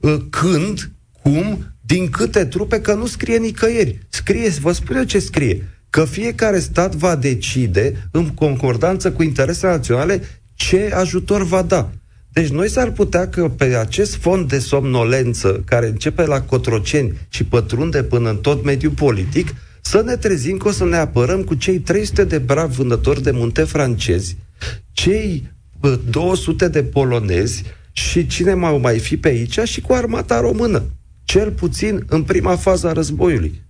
ă, 0.04 0.18
când, 0.30 0.92
cum, 1.22 1.66
din 1.82 2.10
câte 2.10 2.46
trupe, 2.46 2.82
că 2.82 2.94
nu 2.94 3.06
scrie 3.06 3.38
nicăieri. 3.38 4.00
Scrie, 4.10 4.50
vă 4.50 4.72
spun 4.72 4.96
eu 4.96 5.04
ce 5.04 5.20
scrie 5.20 5.73
că 5.94 6.06
fiecare 6.06 6.60
stat 6.60 6.96
va 6.96 7.16
decide, 7.16 8.08
în 8.12 8.28
concordanță 8.28 9.12
cu 9.12 9.24
interesele 9.24 9.72
naționale, 9.72 10.22
ce 10.54 10.92
ajutor 10.94 11.44
va 11.44 11.62
da. 11.62 11.90
Deci 12.30 12.48
noi 12.48 12.70
s-ar 12.70 12.92
putea 12.92 13.28
că 13.30 13.50
pe 13.50 13.64
acest 13.64 14.16
fond 14.16 14.50
de 14.50 14.60
somnolență, 14.60 15.64
care 15.66 15.88
începe 15.88 16.26
la 16.26 16.42
Cotroceni 16.42 17.14
și 17.30 17.44
pătrunde 17.44 18.04
până 18.04 18.30
în 18.30 18.38
tot 18.38 18.64
mediul 18.64 18.92
politic, 18.92 19.56
să 19.82 20.02
ne 20.06 20.16
trezim 20.16 20.58
că 20.58 20.68
o 20.68 20.72
să 20.72 20.86
ne 20.86 20.96
apărăm 20.96 21.44
cu 21.44 21.54
cei 21.54 21.80
300 21.80 22.24
de 22.24 22.38
bravi 22.38 22.76
vânători 22.76 23.24
de 23.24 23.32
munte 23.32 23.64
francezi, 23.64 24.38
cei 24.92 25.52
200 26.10 26.68
de 26.68 26.84
polonezi 26.84 27.64
și 27.92 28.28
cine 28.28 28.54
mai 28.54 28.78
mai 28.78 29.00
fi 29.00 29.18
pe 29.18 29.28
aici 29.28 29.60
și 29.60 29.82
cu 29.82 29.94
armata 29.94 30.40
română. 30.40 30.84
Cel 31.24 31.52
puțin 31.52 32.04
în 32.08 32.24
prima 32.24 32.56
fază 32.56 32.88
a 32.88 32.94
războiului. 32.94 33.62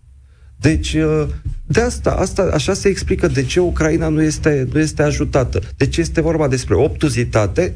Deci, 0.63 0.93
uh, 0.93 1.28
de 1.66 1.82
asta, 1.82 2.11
asta, 2.11 2.49
așa 2.53 2.74
se 2.74 2.88
explică 2.88 3.28
de 3.28 3.43
ce 3.43 3.59
Ucraina 3.59 4.07
nu 4.07 4.22
este, 4.22 4.68
nu 4.74 4.80
este 4.80 5.03
ajutată. 5.03 5.61
Deci 5.78 5.97
este 5.97 6.22
vorba 6.22 6.47
despre 6.47 6.76
obtuzitate, 6.76 7.76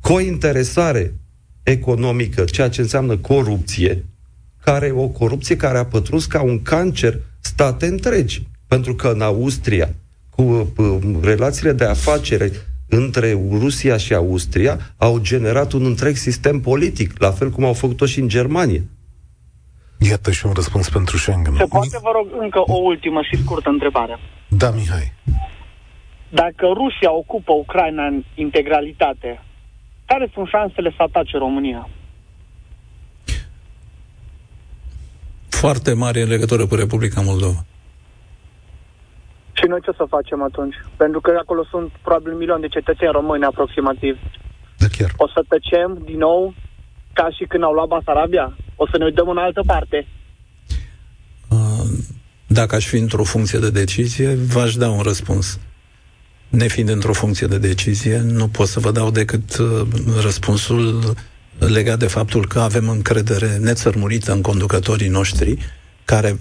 cointeresare 0.00 1.14
economică, 1.62 2.44
ceea 2.44 2.68
ce 2.68 2.80
înseamnă 2.80 3.16
corupție, 3.16 4.04
care 4.64 4.90
o 4.90 5.08
corupție 5.08 5.56
care 5.56 5.78
a 5.78 5.84
pătruns 5.84 6.26
ca 6.26 6.42
un 6.42 6.62
cancer 6.62 7.20
state 7.40 7.86
întregi. 7.86 8.46
Pentru 8.66 8.94
că 8.94 9.08
în 9.08 9.20
Austria, 9.20 9.94
cu 10.30 10.72
uh, 10.76 10.98
relațiile 11.20 11.72
de 11.72 11.84
afacere 11.84 12.52
între 12.88 13.38
Rusia 13.50 13.96
și 13.96 14.14
Austria, 14.14 14.94
au 14.96 15.18
generat 15.18 15.72
un 15.72 15.84
întreg 15.84 16.16
sistem 16.16 16.60
politic, 16.60 17.18
la 17.18 17.30
fel 17.30 17.50
cum 17.50 17.64
au 17.64 17.72
făcut-o 17.72 18.06
și 18.06 18.20
în 18.20 18.28
Germania. 18.28 18.80
Iată 20.10 20.30
și 20.30 20.46
un 20.46 20.52
răspuns 20.52 20.88
pentru 20.88 21.16
Schengen. 21.16 21.54
Se 21.54 21.64
poate, 21.64 21.98
vă 22.02 22.10
rog, 22.12 22.26
încă 22.40 22.58
o 22.58 22.76
ultimă 22.76 23.20
și 23.22 23.42
scurtă 23.42 23.68
întrebare. 23.68 24.18
Da, 24.48 24.70
Mihai. 24.70 25.12
Dacă 26.28 26.66
Rusia 26.66 27.12
ocupă 27.12 27.52
Ucraina 27.52 28.06
în 28.06 28.24
integralitate, 28.34 29.42
care 30.04 30.30
sunt 30.32 30.48
șansele 30.48 30.90
să 30.96 31.02
atace 31.02 31.36
România? 31.38 31.88
Foarte 35.48 35.92
mari 35.92 36.22
în 36.22 36.28
legătură 36.28 36.66
cu 36.66 36.74
Republica 36.74 37.20
Moldova. 37.20 37.64
Și 39.52 39.64
noi 39.68 39.80
ce 39.80 39.92
să 39.96 40.04
facem 40.08 40.42
atunci? 40.42 40.74
Pentru 40.96 41.20
că 41.20 41.36
acolo 41.40 41.64
sunt 41.70 41.90
probabil 42.02 42.32
milion 42.32 42.60
de 42.60 42.68
cetățeni 42.68 43.10
români 43.12 43.44
aproximativ. 43.44 44.18
Da, 44.78 44.86
chiar. 44.96 45.10
O 45.16 45.28
să 45.28 45.44
tăcem 45.48 45.98
din 46.04 46.18
nou 46.18 46.54
ca 47.12 47.30
și 47.30 47.44
când 47.44 47.62
au 47.62 47.72
luat 47.72 47.88
Basarabia? 47.88 48.56
O 48.82 48.86
să 48.90 48.98
ne 48.98 49.04
uităm 49.04 49.28
în 49.28 49.38
altă 49.38 49.62
parte? 49.66 50.06
Uh, 51.48 51.88
dacă 52.46 52.74
aș 52.74 52.86
fi 52.86 52.96
într-o 52.96 53.24
funcție 53.24 53.58
de 53.58 53.70
decizie, 53.70 54.34
v-aș 54.34 54.74
da 54.74 54.90
un 54.90 55.00
răspuns. 55.00 55.58
Nefiind 56.48 56.88
într-o 56.88 57.12
funcție 57.12 57.46
de 57.46 57.58
decizie, 57.58 58.20
nu 58.20 58.48
pot 58.48 58.68
să 58.68 58.80
vă 58.80 58.90
dau 58.90 59.10
decât 59.10 59.56
uh, 59.56 59.86
răspunsul 60.22 61.14
legat 61.58 61.98
de 61.98 62.06
faptul 62.06 62.46
că 62.46 62.60
avem 62.60 62.88
încredere 62.88 63.56
nețărmurită 63.56 64.32
în 64.32 64.40
conducătorii 64.40 65.08
noștri, 65.08 65.58
care 66.04 66.36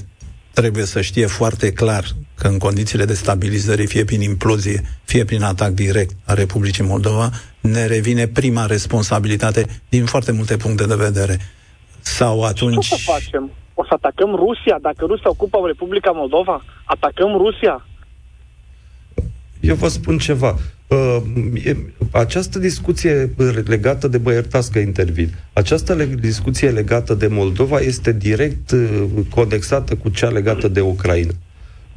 trebuie 0.54 0.86
să 0.86 1.02
știe 1.02 1.26
foarte 1.26 1.72
clar 1.72 2.06
că 2.36 2.48
în 2.48 2.58
condițiile 2.58 3.06
de 3.06 3.14
stabilizare, 3.14 3.86
fie 3.86 4.04
prin 4.04 4.22
implozie, 4.22 4.84
fie 5.04 5.26
prin 5.26 5.44
atac 5.44 5.72
direct 5.72 6.16
a 6.26 6.34
Republicii 6.34 6.84
Moldova, 6.84 7.32
ne 7.60 7.86
revine 7.86 8.28
prima 8.28 8.66
responsabilitate 8.66 9.82
din 9.90 10.06
foarte 10.06 10.32
multe 10.32 10.58
puncte 10.58 10.86
de 10.86 10.96
vedere. 10.96 11.40
Sau 12.02 12.44
atunci... 12.44 12.88
Ce 12.88 12.96
să 12.96 13.12
facem? 13.12 13.52
O 13.74 13.84
să 13.84 13.94
atacăm 13.94 14.36
Rusia? 14.36 14.78
Dacă 14.82 15.06
Rusia 15.06 15.30
ocupă 15.30 15.58
Republica 15.66 16.12
Moldova, 16.12 16.64
atacăm 16.86 17.38
Rusia? 17.38 17.86
Eu 19.60 19.76
vă 19.76 19.88
spun 19.88 20.18
ceva. 20.18 20.56
Uh, 20.88 21.18
această 22.12 22.60
discuție 22.60 23.34
legată 23.66 24.08
de 24.08 24.18
Băiertască 24.18 24.80
intervin, 24.80 25.30
această 25.54 25.94
le- 25.94 26.06
discuție 26.06 26.70
legată 26.70 27.14
de 27.14 27.28
Moldova 27.28 27.80
este 27.80 28.12
direct 28.12 28.72
uh, 28.72 29.04
conexată 29.30 29.96
cu 29.96 30.10
cea 30.10 30.30
legată 30.30 30.68
de 30.68 30.82
Ucraina. 30.82 31.32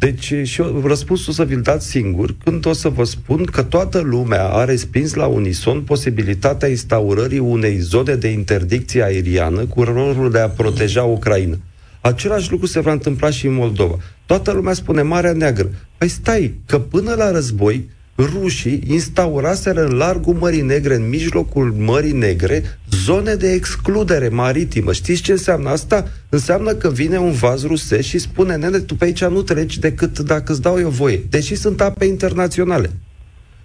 Deci, 0.05 0.49
și 0.49 0.61
eu, 0.61 0.83
răspunsul 0.87 1.33
să 1.33 1.45
vi-l 1.45 1.61
dați 1.61 1.87
singur 1.87 2.35
când 2.45 2.67
o 2.67 2.73
să 2.73 2.89
vă 2.89 3.05
spun 3.05 3.45
că 3.45 3.63
toată 3.63 4.01
lumea 4.01 4.49
a 4.49 4.65
respins 4.65 5.15
la 5.15 5.27
unison 5.27 5.83
posibilitatea 5.83 6.69
instaurării 6.69 7.39
unei 7.39 7.77
zone 7.77 8.15
de 8.15 8.29
interdicție 8.29 9.03
aeriană 9.03 9.65
cu 9.65 9.83
rolul 9.83 10.31
de 10.31 10.39
a 10.39 10.49
proteja 10.49 11.03
Ucraina. 11.03 11.57
Același 12.01 12.51
lucru 12.51 12.67
se 12.67 12.81
va 12.81 12.93
întâmpla 12.93 13.31
și 13.31 13.47
în 13.47 13.55
Moldova. 13.55 13.99
Toată 14.27 14.53
lumea 14.53 14.73
spune 14.73 15.03
Marea 15.03 15.33
Neagră. 15.33 15.71
Păi 15.99 16.09
stai, 16.09 16.55
că 16.67 16.79
până 16.79 17.15
la 17.15 17.31
război, 17.31 17.89
rușii 18.17 18.83
instauraseră 18.87 19.85
în 19.85 19.97
largul 19.97 20.35
Mării 20.35 20.62
Negre, 20.62 20.95
în 20.95 21.09
mijlocul 21.09 21.75
Mării 21.79 22.12
Negre, 22.12 22.79
zone 22.91 23.35
de 23.35 23.53
excludere 23.53 24.29
maritimă. 24.29 24.93
Știți 24.93 25.23
ce 25.23 25.33
înseamnă 25.33 25.69
asta? 25.69 26.11
Înseamnă 26.29 26.75
că 26.75 26.91
vine 26.91 27.19
un 27.19 27.33
vaz 27.33 27.65
rusesc 27.65 28.09
și 28.09 28.19
spune, 28.19 28.57
nene, 28.57 28.79
tu 28.79 28.95
pe 28.95 29.05
aici 29.05 29.25
nu 29.25 29.43
treci 29.43 29.79
decât 29.79 30.19
dacă 30.19 30.53
îți 30.53 30.62
dau 30.62 30.79
eu 30.79 30.89
voie, 30.89 31.23
deși 31.31 31.55
sunt 31.55 31.81
ape 31.81 32.05
internaționale. 32.05 32.91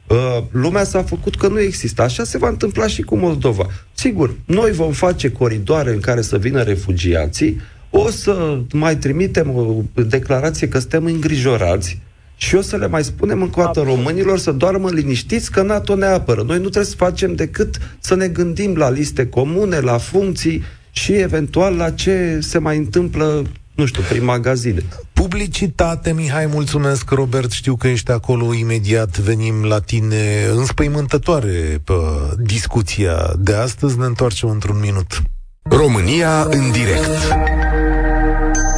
Uh, 0.07 0.43
lumea 0.51 0.83
s-a 0.83 1.03
făcut 1.03 1.35
că 1.35 1.47
nu 1.47 1.59
există. 1.59 2.01
Așa 2.01 2.23
se 2.23 2.37
va 2.37 2.47
întâmpla 2.47 2.87
și 2.87 3.01
cu 3.01 3.15
Moldova. 3.15 3.65
Sigur, 3.93 4.35
noi 4.45 4.71
vom 4.71 4.91
face 4.91 5.31
coridoare 5.31 5.93
în 5.93 5.99
care 5.99 6.21
să 6.21 6.37
vină 6.37 6.61
refugiații, 6.61 7.61
o 7.89 8.09
să 8.09 8.59
mai 8.73 8.97
trimitem 8.97 9.49
o 9.55 9.83
declarație 10.03 10.67
că 10.67 10.79
suntem 10.79 11.05
îngrijorați 11.05 11.99
și 12.41 12.55
o 12.55 12.61
să 12.61 12.75
le 12.77 12.87
mai 12.87 13.03
spunem 13.03 13.41
încă 13.41 13.59
o 13.59 13.63
dată 13.63 13.81
românilor 13.81 14.37
să 14.37 14.51
doarmă 14.51 14.89
liniștiți 14.89 15.51
că 15.51 15.61
NATO 15.61 15.95
ne 15.95 16.05
apără. 16.05 16.41
Noi 16.41 16.55
nu 16.55 16.61
trebuie 16.61 16.83
să 16.83 16.95
facem 16.95 17.35
decât 17.35 17.77
să 17.99 18.15
ne 18.15 18.27
gândim 18.27 18.75
la 18.75 18.89
liste 18.89 19.27
comune, 19.27 19.79
la 19.79 19.97
funcții 19.97 20.63
și 20.91 21.13
eventual 21.13 21.75
la 21.75 21.89
ce 21.89 22.39
se 22.41 22.57
mai 22.57 22.77
întâmplă 22.77 23.45
nu 23.75 23.85
știu, 23.85 24.01
prin 24.09 24.23
magazine. 24.23 24.83
Publicitate, 25.13 26.13
Mihai, 26.13 26.45
mulțumesc, 26.45 27.09
Robert, 27.09 27.51
știu 27.51 27.75
că 27.75 27.87
ești 27.87 28.11
acolo, 28.11 28.53
imediat 28.53 29.17
venim 29.17 29.63
la 29.63 29.79
tine 29.79 30.45
înspăimântătoare 30.55 31.81
pe 31.83 31.93
discuția 32.37 33.33
de 33.37 33.53
astăzi, 33.53 33.97
ne 33.97 34.05
întoarcem 34.05 34.49
într-un 34.49 34.79
minut. 34.79 35.21
România 35.69 36.43
în 36.43 36.71
direct 36.71 37.35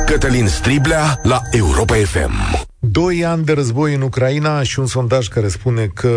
Cătălin 0.06 0.48
Striblea 0.48 1.20
la 1.24 1.40
Europa 1.52 1.96
FM 1.96 2.70
Doi 2.92 3.26
ani 3.26 3.44
de 3.44 3.54
război 3.54 3.94
în 3.94 4.02
Ucraina 4.02 4.64
și 4.64 4.80
un 4.80 4.86
sondaj 4.86 5.28
care 5.28 5.48
spune 5.48 5.86
că 5.86 6.10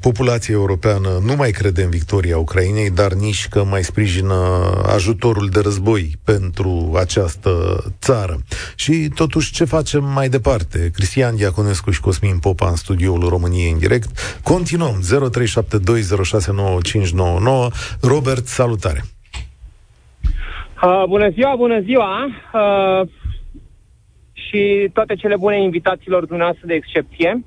populația 0.00 0.54
europeană 0.54 1.08
nu 1.24 1.34
mai 1.36 1.50
crede 1.50 1.82
în 1.82 1.90
victoria 1.90 2.38
Ucrainei, 2.38 2.90
dar 2.90 3.12
nici 3.12 3.48
că 3.48 3.64
mai 3.64 3.82
sprijină 3.82 4.34
ajutorul 4.94 5.48
de 5.48 5.60
război 5.60 6.10
pentru 6.24 6.92
această 6.98 7.50
țară. 8.00 8.36
Și 8.74 9.08
totuși 9.14 9.52
ce 9.52 9.64
facem 9.64 10.04
mai 10.04 10.28
departe? 10.28 10.90
Cristian 10.94 11.36
Diaconescu 11.36 11.90
și 11.90 12.00
Cosmin 12.00 12.38
Popa 12.38 12.68
în 12.68 12.76
studioul 12.76 13.28
României 13.28 13.70
în 13.70 13.78
direct. 13.78 14.38
Continuăm. 14.42 15.00
0372069599. 15.00 15.04
Robert, 18.00 18.46
salutare! 18.46 19.04
Uh, 20.82 21.04
bună 21.08 21.30
ziua, 21.30 21.54
bună 21.56 21.80
ziua! 21.80 22.26
Uh, 22.52 23.08
și 24.48 24.88
toate 24.92 25.14
cele 25.14 25.36
bune 25.36 25.62
invitațiilor 25.62 26.24
dumneavoastră 26.24 26.66
de 26.66 26.74
excepție. 26.74 27.44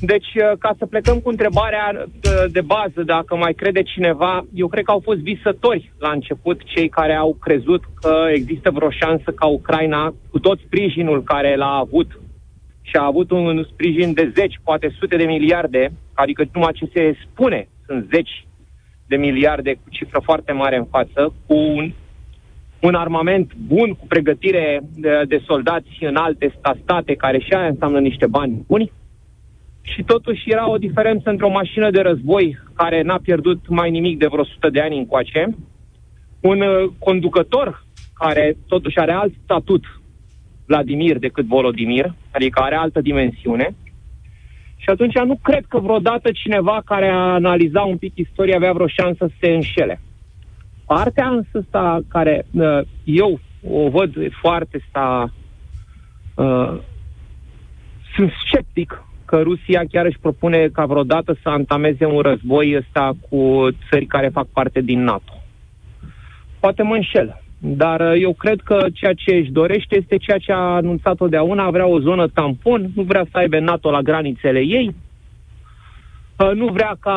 Deci, 0.00 0.34
uh, 0.34 0.58
ca 0.58 0.74
să 0.78 0.86
plecăm 0.86 1.18
cu 1.20 1.28
întrebarea 1.28 2.06
de, 2.20 2.28
uh, 2.28 2.52
de 2.52 2.60
bază, 2.60 3.02
dacă 3.04 3.36
mai 3.36 3.54
crede 3.54 3.82
cineva, 3.82 4.46
eu 4.54 4.68
cred 4.68 4.84
că 4.84 4.90
au 4.90 5.00
fost 5.04 5.18
visători 5.18 5.92
la 5.98 6.10
început 6.10 6.60
cei 6.64 6.88
care 6.88 7.14
au 7.14 7.36
crezut 7.40 7.82
că 8.00 8.26
există 8.32 8.70
vreo 8.70 8.90
șansă 8.90 9.30
ca 9.30 9.46
Ucraina, 9.46 10.14
cu 10.30 10.38
tot 10.38 10.58
sprijinul 10.58 11.22
care 11.22 11.56
l-a 11.56 11.74
avut, 11.86 12.20
și 12.82 12.96
a 12.96 13.04
avut 13.04 13.30
un 13.30 13.64
sprijin 13.72 14.12
de 14.12 14.32
zeci, 14.34 14.60
poate 14.64 14.94
sute 14.98 15.16
de 15.16 15.24
miliarde, 15.24 15.92
adică 16.14 16.44
numai 16.52 16.72
ce 16.72 16.90
se 16.94 17.16
spune 17.24 17.68
sunt 17.86 18.06
zeci 18.12 18.46
de 19.06 19.16
miliarde, 19.16 19.72
cu 19.74 19.88
cifră 19.90 20.20
foarte 20.24 20.52
mare 20.52 20.76
în 20.76 20.84
față, 20.84 21.34
cu 21.46 21.54
un 21.54 21.92
un 22.82 22.94
armament 22.94 23.54
bun, 23.54 23.94
cu 23.94 24.06
pregătire 24.06 24.80
de, 24.94 25.22
de 25.28 25.42
soldați 25.46 25.96
în 26.00 26.16
alte 26.16 26.54
state, 26.82 27.14
care 27.14 27.38
și 27.38 27.52
aia 27.52 27.66
înseamnă 27.66 27.98
niște 27.98 28.26
bani 28.26 28.64
buni. 28.66 28.92
Și 29.82 30.02
totuși 30.02 30.50
era 30.50 30.70
o 30.70 30.76
diferență 30.76 31.30
între 31.30 31.46
o 31.46 31.50
mașină 31.50 31.90
de 31.90 32.00
război 32.00 32.58
care 32.74 33.02
n-a 33.02 33.18
pierdut 33.22 33.68
mai 33.68 33.90
nimic 33.90 34.18
de 34.18 34.26
vreo 34.26 34.40
100 34.40 34.70
de 34.70 34.80
ani 34.80 34.98
încoace, 34.98 35.56
un 36.40 36.60
uh, 36.60 36.90
conducător 36.98 37.84
care 38.14 38.56
totuși 38.68 38.98
are 38.98 39.12
alt 39.12 39.32
statut, 39.44 39.84
Vladimir, 40.66 41.18
decât 41.18 41.46
Volodimir, 41.46 42.14
adică 42.30 42.60
are 42.60 42.74
altă 42.74 43.00
dimensiune. 43.00 43.74
Și 44.76 44.88
atunci 44.88 45.14
nu 45.14 45.38
cred 45.42 45.64
că 45.68 45.78
vreodată 45.78 46.30
cineva 46.32 46.82
care 46.84 47.08
a 47.08 47.34
analizat 47.34 47.86
un 47.86 47.96
pic 47.96 48.12
istoria 48.16 48.56
avea 48.56 48.72
vreo 48.72 48.86
șansă 48.86 49.26
să 49.26 49.34
se 49.40 49.50
înșele. 49.50 50.00
Partea 50.86 51.28
însă 51.28 51.64
asta 51.64 52.00
care 52.08 52.46
uh, 52.52 52.80
eu 53.04 53.40
o 53.68 53.88
văd 53.88 54.10
foarte 54.40 54.84
sta 54.88 55.32
uh, 56.34 56.78
sunt 58.14 58.32
sceptic 58.46 59.04
că 59.24 59.40
Rusia 59.42 59.82
chiar 59.90 60.04
își 60.06 60.18
propune 60.20 60.68
ca 60.72 60.84
vreodată 60.86 61.36
să 61.42 61.48
antameze 61.48 62.04
un 62.04 62.20
război 62.20 62.76
ăsta 62.76 63.12
cu 63.28 63.68
țări 63.90 64.06
care 64.06 64.28
fac 64.28 64.46
parte 64.46 64.80
din 64.80 65.02
NATO. 65.02 65.32
Poate 66.60 66.82
mă 66.82 66.94
înșel, 66.94 67.42
dar 67.58 68.00
uh, 68.00 68.22
eu 68.22 68.32
cred 68.32 68.60
că 68.60 68.86
ceea 68.92 69.12
ce 69.12 69.34
își 69.34 69.50
dorește 69.50 69.96
este 69.96 70.16
ceea 70.16 70.38
ce 70.38 70.52
a 70.52 70.56
anunțat 70.56 71.16
totdeauna, 71.16 71.70
vrea 71.70 71.86
o 71.86 72.00
zonă 72.00 72.28
tampon, 72.28 72.90
nu 72.94 73.02
vrea 73.02 73.24
să 73.30 73.38
aibă 73.38 73.58
NATO 73.58 73.90
la 73.90 74.00
granițele 74.00 74.60
ei, 74.60 74.94
nu 76.54 76.66
vrea 76.66 76.96
ca 77.00 77.16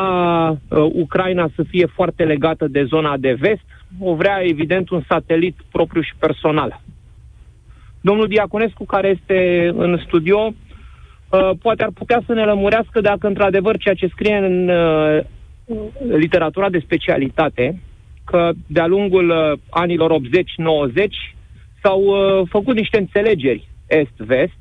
uh, 0.50 0.78
Ucraina 0.92 1.48
să 1.54 1.62
fie 1.62 1.86
foarte 1.86 2.24
legată 2.24 2.68
de 2.68 2.84
zona 2.84 3.16
de 3.16 3.32
vest, 3.32 3.64
o 4.00 4.14
vrea 4.14 4.40
evident 4.42 4.90
un 4.90 5.02
satelit 5.08 5.56
propriu 5.70 6.00
și 6.00 6.14
personal. 6.18 6.80
Domnul 8.00 8.26
Diaconescu, 8.26 8.84
care 8.84 9.08
este 9.08 9.70
în 9.74 9.98
studio, 10.06 10.52
uh, 11.30 11.50
poate 11.62 11.82
ar 11.82 11.90
putea 11.94 12.22
să 12.26 12.32
ne 12.32 12.44
lămurească 12.44 13.00
dacă 13.00 13.26
într-adevăr 13.26 13.76
ceea 13.76 13.94
ce 13.94 14.06
scrie 14.06 14.36
în 14.36 14.68
uh, 14.68 15.20
literatura 16.16 16.70
de 16.70 16.78
specialitate, 16.78 17.80
că 18.24 18.50
de-a 18.66 18.86
lungul 18.86 19.28
uh, 19.28 19.58
anilor 19.70 20.20
80-90 20.20 20.22
s-au 21.82 22.02
uh, 22.02 22.48
făcut 22.48 22.74
niște 22.74 22.98
înțelegeri 22.98 23.68
est-vest, 23.86 24.58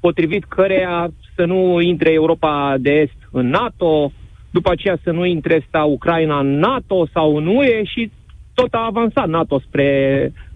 potrivit 0.00 0.44
căreia 0.44 1.12
să 1.36 1.44
nu 1.44 1.80
intre 1.80 2.12
Europa 2.12 2.74
de 2.78 2.90
Est 2.90 3.23
în 3.34 3.48
NATO, 3.48 4.12
după 4.50 4.70
aceea 4.70 4.98
să 5.02 5.10
nu 5.10 5.24
intre 5.24 5.64
sta 5.68 5.84
Ucraina 5.84 6.38
în 6.38 6.58
NATO 6.58 7.06
sau 7.12 7.36
în 7.36 7.46
UE 7.46 7.84
și 7.84 8.10
tot 8.54 8.74
a 8.74 8.84
avansat 8.86 9.28
NATO 9.28 9.60
spre 9.60 9.88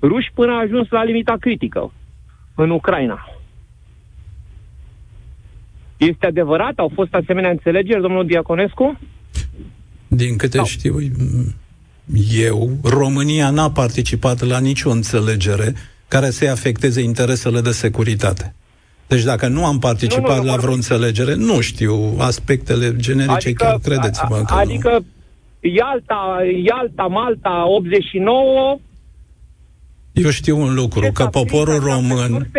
ruși 0.02 0.30
până 0.34 0.52
a 0.52 0.60
ajuns 0.60 0.88
la 0.90 1.04
limita 1.04 1.36
critică 1.40 1.92
în 2.54 2.70
Ucraina. 2.70 3.28
Este 5.96 6.26
adevărat? 6.26 6.78
Au 6.78 6.90
fost 6.94 7.14
asemenea 7.14 7.50
înțelegeri, 7.50 8.00
domnul 8.00 8.26
Diaconescu? 8.26 8.98
Din 10.08 10.36
câte 10.36 10.56
no. 10.56 10.64
știu 10.64 10.96
eu, 12.40 12.70
România 12.82 13.50
n-a 13.50 13.70
participat 13.70 14.40
la 14.40 14.58
nicio 14.58 14.90
înțelegere 14.90 15.74
care 16.08 16.30
să-i 16.30 16.48
afecteze 16.48 17.00
interesele 17.00 17.60
de 17.60 17.70
securitate. 17.70 18.54
Deci 19.08 19.22
dacă 19.22 19.46
nu 19.46 19.66
am 19.66 19.78
participat 19.78 20.36
nu, 20.36 20.42
nu, 20.42 20.50
la 20.50 20.56
vreo 20.56 20.72
înțelegere, 20.72 21.34
nu 21.34 21.60
știu 21.60 22.14
aspectele 22.18 22.96
generice, 22.96 23.32
adică, 23.32 23.64
chiar 23.64 23.78
credeți-mă 23.78 24.42
că 24.46 24.54
Adică 24.54 24.90
nu. 24.90 25.04
Ialta, 25.70 26.38
Ialta, 26.64 27.02
Malta, 27.02 27.64
89... 27.66 28.78
Eu 30.12 30.30
știu 30.30 30.60
un 30.60 30.74
lucru, 30.74 31.12
că 31.12 31.26
poporul 31.26 31.78
român, 31.78 32.50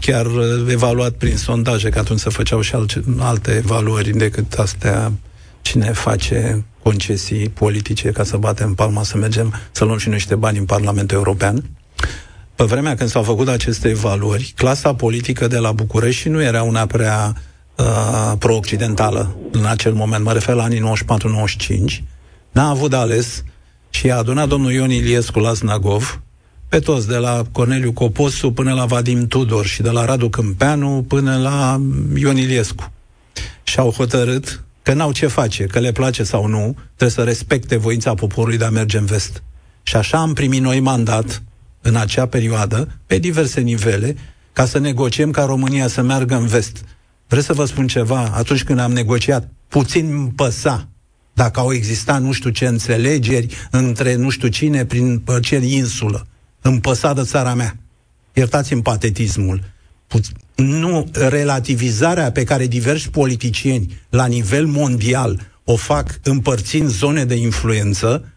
chiar 0.00 0.26
evaluat 0.70 1.12
prin 1.12 1.36
sondaje, 1.36 1.88
că 1.88 1.98
atunci 1.98 2.18
se 2.18 2.30
făceau 2.30 2.60
și 2.60 2.74
alte, 2.74 3.02
alte 3.18 3.54
evaluări 3.56 4.10
decât 4.10 4.52
astea, 4.52 5.12
cine 5.62 5.92
face 5.92 6.64
concesii 6.82 7.48
politice 7.48 8.10
ca 8.10 8.24
să 8.24 8.36
batem 8.36 8.74
palma, 8.74 9.02
să 9.02 9.16
mergem 9.16 9.54
să 9.70 9.84
luăm 9.84 9.98
și 9.98 10.08
niște 10.08 10.34
bani 10.34 10.58
în 10.58 10.64
Parlamentul 10.64 11.16
European. 11.16 11.64
Pe 12.58 12.64
vremea 12.64 12.94
când 12.94 13.10
s-au 13.10 13.22
făcut 13.22 13.48
aceste 13.48 13.88
evaluări, 13.88 14.52
clasa 14.56 14.94
politică 14.94 15.46
de 15.46 15.58
la 15.58 15.72
București 15.72 16.28
nu 16.28 16.42
era 16.42 16.62
una 16.62 16.86
prea 16.86 17.34
uh, 17.76 18.32
pro-occidentală 18.38 19.36
în 19.50 19.64
acel 19.64 19.92
moment, 19.92 20.24
mă 20.24 20.32
refer 20.32 20.54
la 20.54 20.62
anii 20.62 20.82
94-95, 22.00 22.02
n-a 22.50 22.68
avut 22.68 22.90
de 22.90 22.96
ales 22.96 23.44
și 23.90 24.10
a 24.10 24.16
adunat 24.16 24.48
domnul 24.48 24.72
Ion 24.72 24.90
Iliescu 24.90 25.38
la 25.38 25.54
Snagov, 25.54 26.22
pe 26.68 26.78
toți, 26.78 27.08
de 27.08 27.16
la 27.16 27.42
Corneliu 27.52 27.92
Coposu 27.92 28.52
până 28.52 28.74
la 28.74 28.84
Vadim 28.84 29.26
Tudor 29.26 29.66
și 29.66 29.82
de 29.82 29.90
la 29.90 30.04
Radu 30.04 30.28
Câmpeanu 30.28 31.04
până 31.08 31.36
la 31.36 31.80
Ion 32.14 32.36
Iliescu. 32.36 32.92
Și 33.62 33.78
au 33.78 33.90
hotărât 33.90 34.64
că 34.82 34.92
n-au 34.92 35.12
ce 35.12 35.26
face, 35.26 35.64
că 35.64 35.78
le 35.78 35.92
place 35.92 36.22
sau 36.22 36.46
nu, 36.46 36.76
trebuie 36.86 37.10
să 37.10 37.22
respecte 37.22 37.76
voința 37.76 38.14
poporului 38.14 38.58
de 38.58 38.64
a 38.64 38.70
merge 38.70 38.98
în 38.98 39.04
vest. 39.04 39.42
Și 39.82 39.96
așa 39.96 40.18
am 40.18 40.32
primit 40.32 40.60
noi 40.60 40.80
mandat 40.80 41.42
în 41.88 41.96
acea 41.96 42.26
perioadă, 42.26 42.88
pe 43.06 43.18
diverse 43.18 43.60
nivele, 43.60 44.16
ca 44.52 44.66
să 44.66 44.78
negociem 44.78 45.30
ca 45.30 45.44
România 45.44 45.88
să 45.88 46.02
meargă 46.02 46.34
în 46.34 46.46
vest. 46.46 46.84
Vreți 47.28 47.46
să 47.46 47.52
vă 47.52 47.64
spun 47.64 47.86
ceva? 47.86 48.30
Atunci 48.34 48.64
când 48.64 48.78
am 48.78 48.92
negociat, 48.92 49.48
puțin 49.68 50.12
îmi 50.12 50.32
păsa 50.36 50.88
dacă 51.32 51.60
au 51.60 51.72
existat 51.72 52.22
nu 52.22 52.32
știu 52.32 52.50
ce 52.50 52.66
înțelegeri 52.66 53.68
între 53.70 54.14
nu 54.14 54.28
știu 54.30 54.48
cine 54.48 54.84
prin 54.84 55.22
ce 55.42 55.56
insulă. 55.56 56.26
Îmi 56.60 56.80
păsa 56.80 57.12
de 57.12 57.22
țara 57.22 57.54
mea. 57.54 57.76
Iertați-mi 58.32 58.82
patetismul. 58.82 59.62
nu 60.54 61.08
relativizarea 61.12 62.32
pe 62.32 62.44
care 62.44 62.66
diversi 62.66 63.10
politicieni 63.10 64.00
la 64.08 64.26
nivel 64.26 64.66
mondial 64.66 65.40
o 65.64 65.76
fac 65.76 66.20
împărțind 66.22 66.88
zone 66.88 67.24
de 67.24 67.34
influență, 67.34 68.32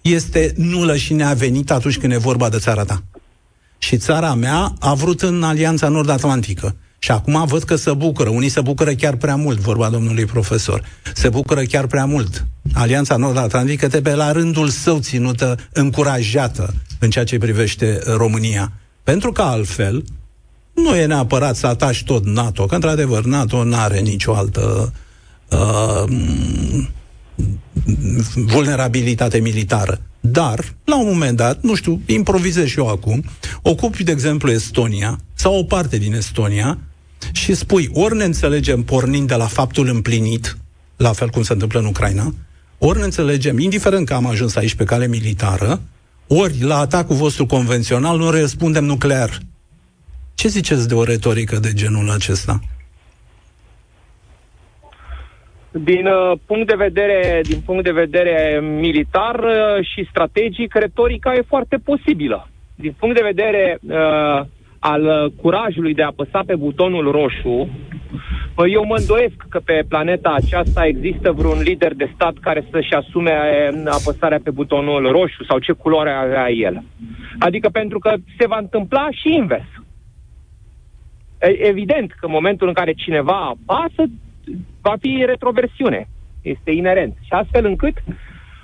este 0.00 0.52
nulă 0.56 0.96
și 0.96 1.12
neavenit 1.12 1.70
atunci 1.70 1.98
când 1.98 2.12
e 2.12 2.16
vorba 2.16 2.48
de 2.48 2.58
țara 2.58 2.84
ta. 2.84 3.02
Și 3.78 3.96
țara 3.96 4.34
mea 4.34 4.74
a 4.78 4.94
vrut 4.94 5.22
în 5.22 5.42
Alianța 5.42 5.88
Nord-Atlantică. 5.88 6.76
Și 6.98 7.10
acum 7.10 7.44
văd 7.46 7.62
că 7.62 7.76
se 7.76 7.92
bucură. 7.92 8.28
Unii 8.28 8.48
se 8.48 8.60
bucură 8.60 8.92
chiar 8.92 9.16
prea 9.16 9.36
mult, 9.36 9.58
vorba 9.58 9.88
domnului 9.88 10.24
profesor. 10.24 10.82
Se 11.14 11.28
bucură 11.28 11.62
chiar 11.62 11.86
prea 11.86 12.04
mult. 12.04 12.46
Alianța 12.72 13.16
Nord-Atlantică 13.16 13.88
trebuie 13.88 14.14
la 14.14 14.32
rândul 14.32 14.68
său 14.68 14.98
ținută, 14.98 15.56
încurajată 15.72 16.74
în 16.98 17.10
ceea 17.10 17.24
ce 17.24 17.38
privește 17.38 18.00
România. 18.16 18.72
Pentru 19.02 19.32
că 19.32 19.42
altfel, 19.42 20.04
nu 20.74 20.96
e 20.96 21.06
neapărat 21.06 21.56
să 21.56 21.66
atași 21.66 22.04
tot 22.04 22.24
NATO, 22.24 22.66
că 22.66 22.74
într-adevăr 22.74 23.24
NATO 23.24 23.64
nu 23.64 23.76
are 23.76 23.98
nicio 23.98 24.34
altă 24.34 24.92
uh, 25.50 26.04
vulnerabilitate 28.34 29.38
militară. 29.38 30.00
Dar, 30.20 30.74
la 30.84 30.98
un 30.98 31.06
moment 31.06 31.36
dat, 31.36 31.62
nu 31.62 31.74
știu, 31.74 32.00
improvizez 32.06 32.66
și 32.66 32.78
eu 32.78 32.88
acum, 32.88 33.24
ocupi, 33.62 34.02
de 34.02 34.12
exemplu, 34.12 34.50
Estonia 34.50 35.20
sau 35.34 35.58
o 35.58 35.62
parte 35.62 35.98
din 35.98 36.14
Estonia 36.14 36.78
și 37.32 37.54
spui, 37.54 37.90
ori 37.92 38.16
ne 38.16 38.24
înțelegem 38.24 38.82
pornind 38.82 39.28
de 39.28 39.34
la 39.34 39.46
faptul 39.46 39.88
împlinit, 39.88 40.56
la 40.96 41.12
fel 41.12 41.28
cum 41.28 41.42
se 41.42 41.52
întâmplă 41.52 41.78
în 41.78 41.86
Ucraina, 41.86 42.34
ori 42.78 42.98
ne 42.98 43.04
înțelegem, 43.04 43.58
indiferent 43.58 44.06
că 44.06 44.14
am 44.14 44.26
ajuns 44.26 44.56
aici 44.56 44.74
pe 44.74 44.84
cale 44.84 45.06
militară, 45.06 45.80
ori 46.26 46.60
la 46.60 46.78
atacul 46.78 47.16
vostru 47.16 47.46
convențional 47.46 48.18
nu 48.18 48.30
răspundem 48.30 48.84
nuclear. 48.84 49.40
Ce 50.34 50.48
ziceți 50.48 50.88
de 50.88 50.94
o 50.94 51.04
retorică 51.04 51.58
de 51.58 51.72
genul 51.72 52.10
acesta? 52.10 52.60
Din 55.72 56.06
uh, 56.06 56.38
punct 56.46 56.66
de 56.66 56.74
vedere, 56.76 57.40
din 57.42 57.60
punct 57.60 57.84
de 57.84 57.92
vedere 57.92 58.60
militar 58.62 59.38
uh, 59.38 59.86
și 59.86 60.06
strategic, 60.10 60.74
retorica 60.74 61.34
e 61.34 61.42
foarte 61.46 61.76
posibilă. 61.76 62.48
Din 62.74 62.94
punct 62.98 63.14
de 63.14 63.30
vedere 63.32 63.78
uh, 63.82 64.40
al 64.78 65.32
curajului 65.42 65.94
de 65.94 66.02
a 66.02 66.06
apăsa 66.06 66.42
pe 66.46 66.56
butonul 66.56 67.10
roșu, 67.10 67.48
uh, 67.48 68.64
eu 68.72 68.84
mă 68.84 68.94
îndoiesc 68.98 69.34
că 69.48 69.60
pe 69.64 69.84
planeta 69.88 70.34
aceasta 70.34 70.86
există 70.86 71.32
vreun 71.32 71.60
lider 71.62 71.94
de 71.94 72.10
stat 72.14 72.34
care 72.40 72.66
să-și 72.70 72.94
asume 72.94 73.32
uh, 73.32 73.82
apăsarea 73.86 74.40
pe 74.44 74.50
butonul 74.50 75.10
roșu 75.10 75.44
sau 75.44 75.58
ce 75.58 75.72
culoare 75.72 76.10
avea 76.10 76.50
el. 76.50 76.82
Adică 77.38 77.68
pentru 77.68 77.98
că 77.98 78.14
se 78.38 78.46
va 78.46 78.58
întâmpla 78.58 79.08
și 79.10 79.34
invers. 79.34 79.68
Evident 81.58 82.10
că 82.10 82.26
în 82.26 82.32
momentul 82.32 82.68
în 82.68 82.74
care 82.74 82.92
cineva 82.92 83.56
apasă, 83.56 84.04
va 84.80 84.94
fi 85.00 85.22
retroversiune. 85.26 86.08
Este 86.42 86.70
inerent. 86.70 87.14
Și 87.20 87.32
astfel 87.32 87.64
încât 87.64 87.94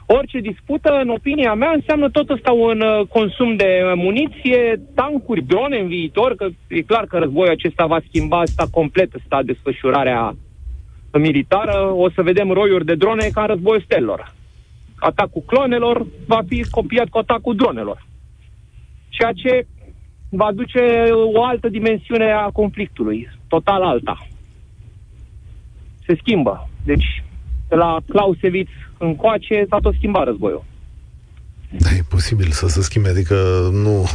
orice 0.06 0.38
dispută, 0.38 0.98
în 1.02 1.08
opinia 1.08 1.54
mea, 1.54 1.70
înseamnă 1.70 2.10
tot 2.10 2.30
ăsta 2.30 2.52
un 2.52 2.80
uh, 2.80 3.06
consum 3.06 3.56
de 3.56 3.92
muniție, 3.94 4.80
tancuri, 4.94 5.42
drone 5.42 5.78
în 5.78 5.86
viitor, 5.86 6.34
că 6.34 6.48
e 6.68 6.80
clar 6.80 7.04
că 7.06 7.18
războiul 7.18 7.50
acesta 7.50 7.86
va 7.86 8.00
schimba 8.08 8.40
asta 8.40 8.66
complet, 8.70 9.14
asta 9.14 9.42
desfășurarea 9.42 10.36
militară. 11.12 11.92
O 11.94 12.10
să 12.10 12.22
vedem 12.22 12.50
roiuri 12.50 12.84
de 12.84 12.94
drone 12.94 13.28
ca 13.32 13.40
în 13.40 13.46
războiul 13.46 13.82
stelor. 13.82 14.34
Atacul 14.96 15.42
clonelor 15.46 16.06
va 16.26 16.40
fi 16.48 16.64
copiat 16.70 17.08
cu 17.08 17.18
atacul 17.18 17.56
dronelor. 17.56 18.06
Ceea 19.08 19.32
ce 19.32 19.66
va 20.30 20.52
duce 20.52 21.08
o 21.34 21.44
altă 21.44 21.68
dimensiune 21.68 22.32
a 22.32 22.50
conflictului, 22.50 23.28
total 23.48 23.82
alta 23.82 24.26
se 26.06 26.16
schimbă. 26.20 26.68
Deci, 26.84 27.24
de 27.68 27.74
la 27.74 27.96
Clausewitz 28.08 28.70
încoace 28.98 29.66
s-a 29.68 29.78
tot 29.78 29.94
schimbat 29.94 30.24
războiul. 30.24 30.64
Da, 31.78 31.90
e 31.90 32.02
posibil 32.08 32.50
să 32.50 32.66
se 32.66 32.82
schimbe, 32.82 33.08
adică 33.08 33.68
nu, 33.72 34.00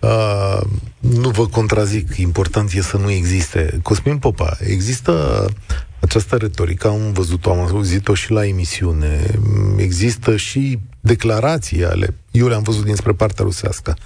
uh, 0.00 0.60
nu 0.98 1.28
vă 1.28 1.46
contrazic, 1.46 2.16
important 2.16 2.72
e 2.72 2.80
să 2.80 2.96
nu 2.96 3.10
existe. 3.10 3.78
Cosmin 3.82 4.18
Popa, 4.18 4.56
există 4.60 5.44
această 6.00 6.36
retorică, 6.36 6.88
am 6.88 7.12
văzut-o, 7.12 7.50
am 7.50 7.58
auzit-o 7.58 8.14
și 8.14 8.30
la 8.30 8.46
emisiune, 8.46 9.20
există 9.76 10.36
și 10.36 10.78
declarații 11.00 11.84
ale, 11.84 12.14
eu 12.30 12.48
le-am 12.48 12.62
văzut 12.62 12.84
dinspre 12.84 13.12
partea 13.12 13.44
rusească, 13.44 13.96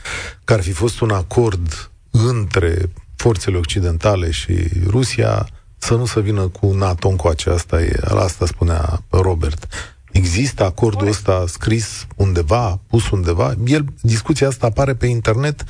că 0.45 0.53
ar 0.53 0.62
fi 0.62 0.72
fost 0.72 1.01
un 1.01 1.11
acord 1.11 1.91
între 2.11 2.76
forțele 3.16 3.57
occidentale 3.57 4.30
și 4.30 4.55
Rusia 4.87 5.47
să 5.85 5.95
nu 5.95 6.07
se 6.07 6.20
vină 6.20 6.41
cu 6.41 6.72
NATO 6.72 7.09
încoace. 7.09 7.51
Asta, 7.51 7.82
e, 7.82 8.01
asta 8.14 8.47
spunea 8.47 9.03
Robert. 9.09 9.66
Există 10.12 10.64
acordul 10.64 11.09
ăsta 11.09 11.45
scris 11.47 12.07
undeva, 12.16 12.80
pus 12.89 13.11
undeva? 13.11 13.55
El, 13.66 13.85
discuția 14.01 14.49
asta 14.49 14.66
apare 14.66 14.95
pe 14.95 15.07
internet 15.07 15.64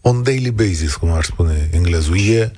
on 0.00 0.22
daily 0.22 0.50
basis, 0.50 0.94
cum 0.94 1.10
ar 1.10 1.24
spune 1.24 1.70
englezul. 1.72 2.18
E 2.18 2.52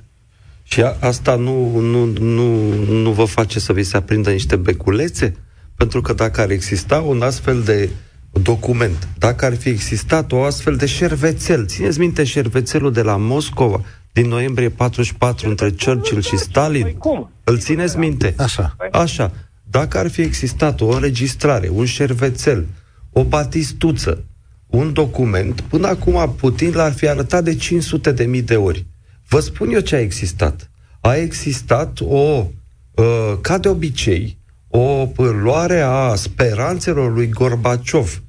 și 0.63 0.81
a, 0.81 0.95
asta 0.99 1.35
nu, 1.35 1.79
nu, 1.79 2.05
nu, 2.05 2.73
nu 2.83 3.11
vă 3.11 3.23
face 3.25 3.59
să 3.59 3.73
vi 3.73 3.83
se 3.83 3.97
aprindă 3.97 4.29
niște 4.29 4.55
beculețe? 4.55 5.35
Pentru 5.75 6.01
că 6.01 6.13
dacă 6.13 6.41
ar 6.41 6.49
exista 6.49 6.99
un 6.99 7.21
astfel 7.21 7.61
de 7.61 7.89
document, 8.31 9.07
dacă 9.17 9.45
ar 9.45 9.55
fi 9.55 9.69
existat 9.69 10.31
o 10.31 10.43
astfel 10.43 10.75
de 10.75 10.85
șervețel, 10.85 11.65
țineți 11.67 11.99
minte 11.99 12.23
șervețelul 12.23 12.91
de 12.91 13.01
la 13.01 13.17
Moscova, 13.17 13.81
din 14.13 14.27
noiembrie 14.27 14.69
44 14.69 15.49
între 15.49 15.73
Churchill 15.85 16.21
și 16.21 16.37
Stalin? 16.37 16.81
Păi 16.81 16.95
cum? 16.97 17.31
Îl 17.43 17.59
țineți 17.59 17.97
minte? 17.97 18.33
Așa. 18.37 18.75
Așa. 18.91 19.31
Dacă 19.63 19.97
ar 19.97 20.09
fi 20.09 20.21
existat 20.21 20.81
o 20.81 20.87
înregistrare, 20.87 21.69
un 21.69 21.85
șervețel, 21.85 22.67
o 23.11 23.23
batistuță, 23.23 24.23
un 24.67 24.93
document, 24.93 25.61
până 25.61 25.87
acum 25.87 26.35
Putin 26.37 26.71
l-ar 26.73 26.93
fi 26.93 27.07
arătat 27.07 27.43
de 27.43 27.55
500 27.55 28.11
de 28.11 28.23
mii 28.23 28.41
de 28.41 28.55
ori. 28.55 28.85
Vă 29.27 29.39
spun 29.39 29.69
eu 29.69 29.79
ce 29.79 29.95
a 29.95 29.99
existat. 29.99 30.69
A 31.01 31.15
existat 31.15 31.99
o, 31.99 32.45
uh, 32.91 33.33
ca 33.41 33.57
de 33.57 33.67
obicei, 33.67 34.37
o 34.67 35.07
luare 35.15 35.79
a 35.79 36.15
speranțelor 36.15 37.13
lui 37.13 37.29
Gorbaciov 37.29 38.23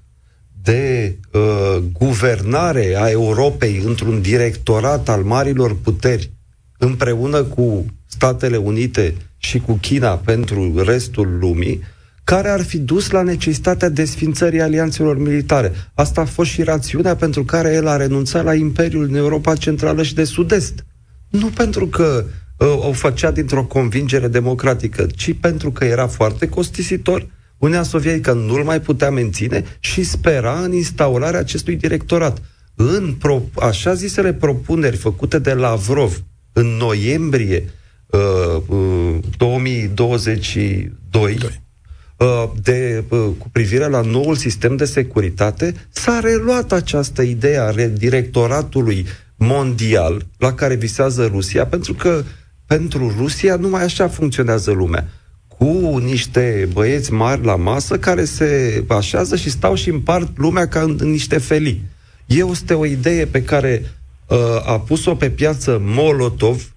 de 0.64 1.16
uh, 1.32 1.76
guvernare 1.92 2.94
a 2.98 3.10
Europei 3.10 3.82
într-un 3.84 4.20
directorat 4.20 5.08
al 5.08 5.22
marilor 5.22 5.76
puteri 5.76 6.30
împreună 6.78 7.42
cu 7.42 7.84
Statele 8.06 8.56
Unite 8.56 9.14
și 9.36 9.58
cu 9.58 9.78
China 9.80 10.10
pentru 10.10 10.82
restul 10.82 11.38
lumii, 11.40 11.82
care 12.24 12.48
ar 12.48 12.62
fi 12.62 12.78
dus 12.78 13.10
la 13.10 13.22
necesitatea 13.22 13.88
desfințării 13.88 14.60
alianțelor 14.60 15.18
militare. 15.18 15.72
Asta 15.94 16.20
a 16.20 16.24
fost 16.24 16.50
și 16.50 16.62
rațiunea 16.62 17.16
pentru 17.16 17.44
care 17.44 17.72
el 17.72 17.86
a 17.86 17.96
renunțat 17.96 18.44
la 18.44 18.54
Imperiul 18.54 19.04
în 19.04 19.14
Europa 19.14 19.54
Centrală 19.54 20.02
și 20.02 20.14
de 20.14 20.24
Sud-Est. 20.24 20.84
Nu 21.28 21.46
pentru 21.46 21.86
că 21.86 22.24
uh, 22.58 22.88
o 22.88 22.92
făcea 22.92 23.30
dintr-o 23.30 23.64
convingere 23.64 24.28
democratică, 24.28 25.06
ci 25.16 25.34
pentru 25.40 25.70
că 25.72 25.84
era 25.84 26.06
foarte 26.06 26.48
costisitor, 26.48 27.26
Uniunea 27.58 27.84
Sovietică 27.84 28.32
nu-l 28.32 28.64
mai 28.64 28.80
putea 28.80 29.10
menține 29.10 29.64
și 29.78 30.02
spera 30.02 30.60
în 30.60 30.72
instaurarea 30.72 31.40
acestui 31.40 31.76
directorat. 31.76 32.42
În 32.74 33.14
pro, 33.18 33.42
așa 33.54 33.94
zisele 33.94 34.32
propuneri 34.32 34.96
făcute 34.96 35.38
de 35.38 35.52
Lavrov 35.52 36.22
în 36.52 36.66
noiembrie 36.66 37.70
uh, 38.06 38.56
uh, 38.66 39.16
2022 39.36 41.38
uh, 42.16 42.44
de, 42.62 43.04
uh, 43.08 43.28
cu 43.38 43.48
privire 43.52 43.88
la 43.88 44.00
noul 44.00 44.34
sistem 44.34 44.76
de 44.76 44.84
securitate, 44.84 45.74
s-a 45.90 46.20
reluat 46.20 46.72
această 46.72 47.22
idee 47.22 47.58
a 47.58 47.88
directoratului 47.88 49.06
mondial 49.36 50.26
la 50.38 50.54
care 50.54 50.74
visează 50.74 51.26
Rusia, 51.26 51.66
pentru 51.66 51.94
că 51.94 52.22
pentru 52.66 53.14
Rusia 53.18 53.56
numai 53.56 53.82
așa 53.82 54.08
funcționează 54.08 54.70
lumea 54.70 55.08
cu 55.58 55.98
niște 56.02 56.68
băieți 56.72 57.12
mari 57.12 57.44
la 57.44 57.56
masă 57.56 57.98
care 57.98 58.24
se 58.24 58.84
așează 58.88 59.36
și 59.36 59.50
stau 59.50 59.74
și 59.74 59.88
împart 59.88 60.38
lumea 60.38 60.68
ca 60.68 60.80
în, 60.80 60.96
în 61.00 61.10
niște 61.10 61.38
felii. 61.38 61.82
Este 62.26 62.74
o 62.74 62.86
idee 62.86 63.26
pe 63.26 63.42
care 63.42 63.82
uh, 64.28 64.38
a 64.64 64.80
pus-o 64.80 65.14
pe 65.14 65.30
piață 65.30 65.80
Molotov 65.82 66.74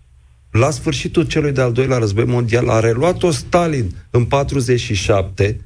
la 0.52 0.70
sfârșitul 0.70 1.24
celui 1.24 1.52
de-al 1.52 1.72
doilea 1.72 1.98
război 1.98 2.26
mondial, 2.26 2.70
a 2.70 2.80
reluat-o 2.80 3.32
Stalin 3.32 3.92
în 4.10 4.26
47, 4.26 5.60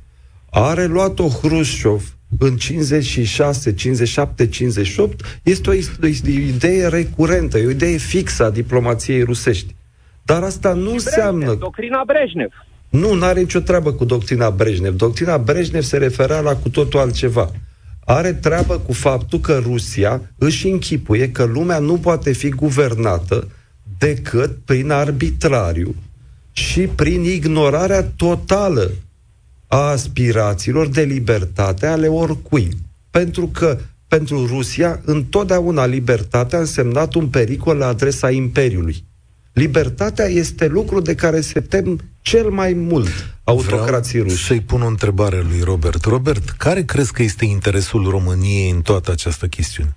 a 0.50 0.74
reluat-o 0.74 1.28
Hrușov 1.28 2.16
în 2.40 2.58
56, 2.58 3.74
57, 3.74 4.48
58, 4.48 5.42
este 5.44 5.70
o, 5.70 5.74
o 6.04 6.08
idee 6.28 6.88
recurentă, 6.88 7.58
e 7.58 7.66
o 7.66 7.70
idee 7.70 7.98
fixă 7.98 8.46
a 8.46 8.50
diplomației 8.50 9.24
rusești. 9.24 9.76
Dar 10.24 10.44
asta 10.44 10.74
nu 10.74 10.76
Brejnev, 10.76 11.06
înseamnă... 11.06 11.54
Doctrina 11.54 12.04
Brejnev. 12.06 12.52
Nu, 12.92 13.14
nu 13.14 13.24
are 13.24 13.40
nicio 13.40 13.60
treabă 13.60 13.94
cu 13.94 14.06
doctrina 14.06 14.50
Brejnev. 14.50 14.96
Doctrina 14.96 15.38
Brejnev 15.38 15.84
se 15.84 15.98
referea 15.98 16.40
la 16.40 16.56
cu 16.56 16.70
totul 16.70 17.00
altceva. 17.00 17.52
Are 18.06 18.34
treabă 18.34 18.78
cu 18.78 18.94
faptul 18.94 19.40
că 19.40 19.58
Rusia 19.64 20.22
își 20.38 20.68
închipuie 20.68 21.32
că 21.32 21.44
lumea 21.44 21.80
nu 21.80 21.98
poate 21.98 22.32
fi 22.32 22.50
guvernată 22.50 23.48
decât 23.98 24.58
prin 24.66 24.90
arbitrariu 24.90 25.96
și 26.52 26.82
prin 26.82 27.24
ignorarea 27.24 28.04
totală 28.04 28.92
a 29.68 29.78
aspirațiilor 29.78 30.88
de 30.88 31.02
libertate 31.02 31.86
ale 31.86 32.08
oricui. 32.08 32.70
Pentru 33.10 33.48
că 33.48 33.78
pentru 34.08 34.46
Rusia 34.46 35.02
întotdeauna 35.06 35.86
libertatea 35.86 36.58
a 36.58 36.62
însemnat 36.62 37.14
un 37.14 37.28
pericol 37.28 37.78
la 37.78 37.88
adresa 37.88 38.30
Imperiului. 38.30 39.04
Libertatea 39.54 40.26
este 40.26 40.68
lucru 40.68 41.00
de 41.02 41.16
care 41.16 41.40
se 41.42 41.62
tem 41.62 42.00
cel 42.22 42.50
mai 42.50 42.74
mult 42.74 43.08
autocrații 43.44 44.20
Vreau 44.20 44.28
ruși. 44.36 44.46
să-i 44.46 44.62
pun 44.62 44.82
o 44.82 44.88
întrebare 44.88 45.42
lui 45.42 45.62
Robert. 45.64 46.04
Robert, 46.04 46.50
care 46.50 46.82
crezi 46.84 47.14
că 47.14 47.22
este 47.24 47.46
interesul 47.46 48.10
României 48.10 48.70
în 48.70 48.82
toată 48.82 49.12
această 49.12 49.48
chestiune? 49.48 49.96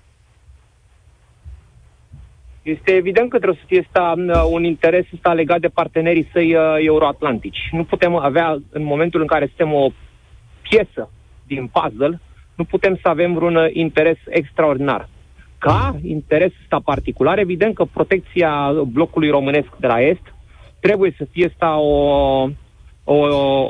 Este 2.63 2.91
evident 2.91 3.31
că 3.31 3.37
trebuie 3.37 3.59
să 3.61 3.67
fie 3.67 3.87
sta, 3.91 4.15
un 4.51 4.65
interes 4.65 5.05
sta 5.19 5.33
legat 5.33 5.61
de 5.61 5.69
partenerii 5.69 6.29
săi 6.33 6.55
uh, 6.55 6.61
euroatlantici. 6.79 7.69
Nu 7.73 7.85
putem 7.85 8.15
avea, 8.15 8.59
în 8.71 8.85
momentul 8.85 9.21
în 9.21 9.27
care 9.27 9.47
suntem 9.47 9.73
o 9.73 9.91
piesă 10.63 11.11
din 11.47 11.67
puzzle, 11.73 12.21
nu 12.55 12.65
putem 12.65 12.99
să 13.03 13.09
avem 13.09 13.35
vreun 13.35 13.57
uh, 13.57 13.71
interes 13.73 14.17
extraordinar. 14.29 15.09
Ca 15.65 15.97
interes 16.03 16.53
sta 16.67 16.81
particular, 16.85 17.39
evident 17.39 17.75
că 17.75 17.85
protecția 17.85 18.73
blocului 18.87 19.31
românesc 19.31 19.69
de 19.81 19.87
la 19.87 20.01
Est 20.01 20.35
trebuie 20.81 21.15
să 21.19 21.27
fie 21.31 21.53
sta 21.55 21.77
o, 21.79 22.49
o, 23.05 23.17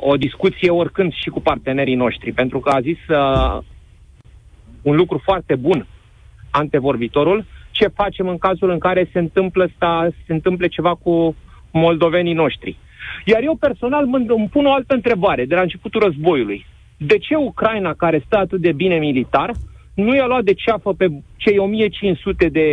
o 0.01 0.16
discuție 0.16 0.70
oricând 0.70 1.12
și 1.12 1.28
cu 1.28 1.40
partenerii 1.40 1.95
noștri, 1.95 2.32
pentru 2.32 2.61
că 2.61 2.70
a 2.70 2.80
zis 2.80 2.99
uh, 3.09 3.59
un 4.82 4.97
lucru 4.97 5.20
foarte 5.24 5.55
bun 5.55 5.86
antevorbitorul, 6.51 7.45
ce 7.70 7.86
facem 7.86 8.28
în 8.28 8.38
cazul 8.38 8.70
în 8.70 8.78
care 8.78 9.09
se 9.12 9.18
întâmplă, 9.18 9.68
sta, 9.76 10.09
se 10.26 10.32
întâmple 10.32 10.66
ceva 10.66 10.95
cu 10.95 11.36
moldovenii 11.72 12.32
noștri. 12.32 12.76
Iar 13.24 13.42
eu 13.42 13.55
personal 13.55 14.07
mă, 14.07 14.16
îmi 14.26 14.49
pun 14.49 14.66
o 14.66 14.72
altă 14.72 14.95
întrebare 14.95 15.45
de 15.45 15.55
la 15.55 15.61
începutul 15.61 16.01
războiului. 16.01 16.66
De 16.97 17.18
ce 17.18 17.34
Ucraina, 17.34 17.92
care 17.92 18.22
stă 18.26 18.36
atât 18.36 18.61
de 18.61 18.72
bine 18.72 18.99
militar, 18.99 19.51
nu 19.95 20.14
i-a 20.14 20.26
luat 20.26 20.45
de 20.45 20.53
ceafă 20.55 20.92
pe 20.92 21.07
cei 21.36 21.59
1500 21.59 22.49
de 22.49 22.66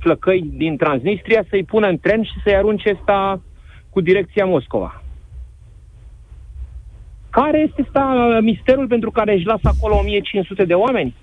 flăcăi 0.00 0.50
din 0.52 0.76
Transnistria 0.76 1.44
să-i 1.48 1.64
pună 1.64 1.86
în 1.88 1.98
tren 1.98 2.22
și 2.22 2.40
să-i 2.44 2.56
arunce 2.56 2.98
sta 3.02 3.40
cu 3.90 4.00
direcția 4.00 4.44
Moscova? 4.44 5.02
Care 7.30 7.66
este 7.68 7.86
sta 7.88 8.38
misterul 8.42 8.86
pentru 8.86 9.10
care 9.10 9.34
își 9.34 9.46
lasă 9.46 9.74
acolo 9.76 9.96
1500 9.96 10.64
de 10.64 10.74
oameni? 10.74 11.14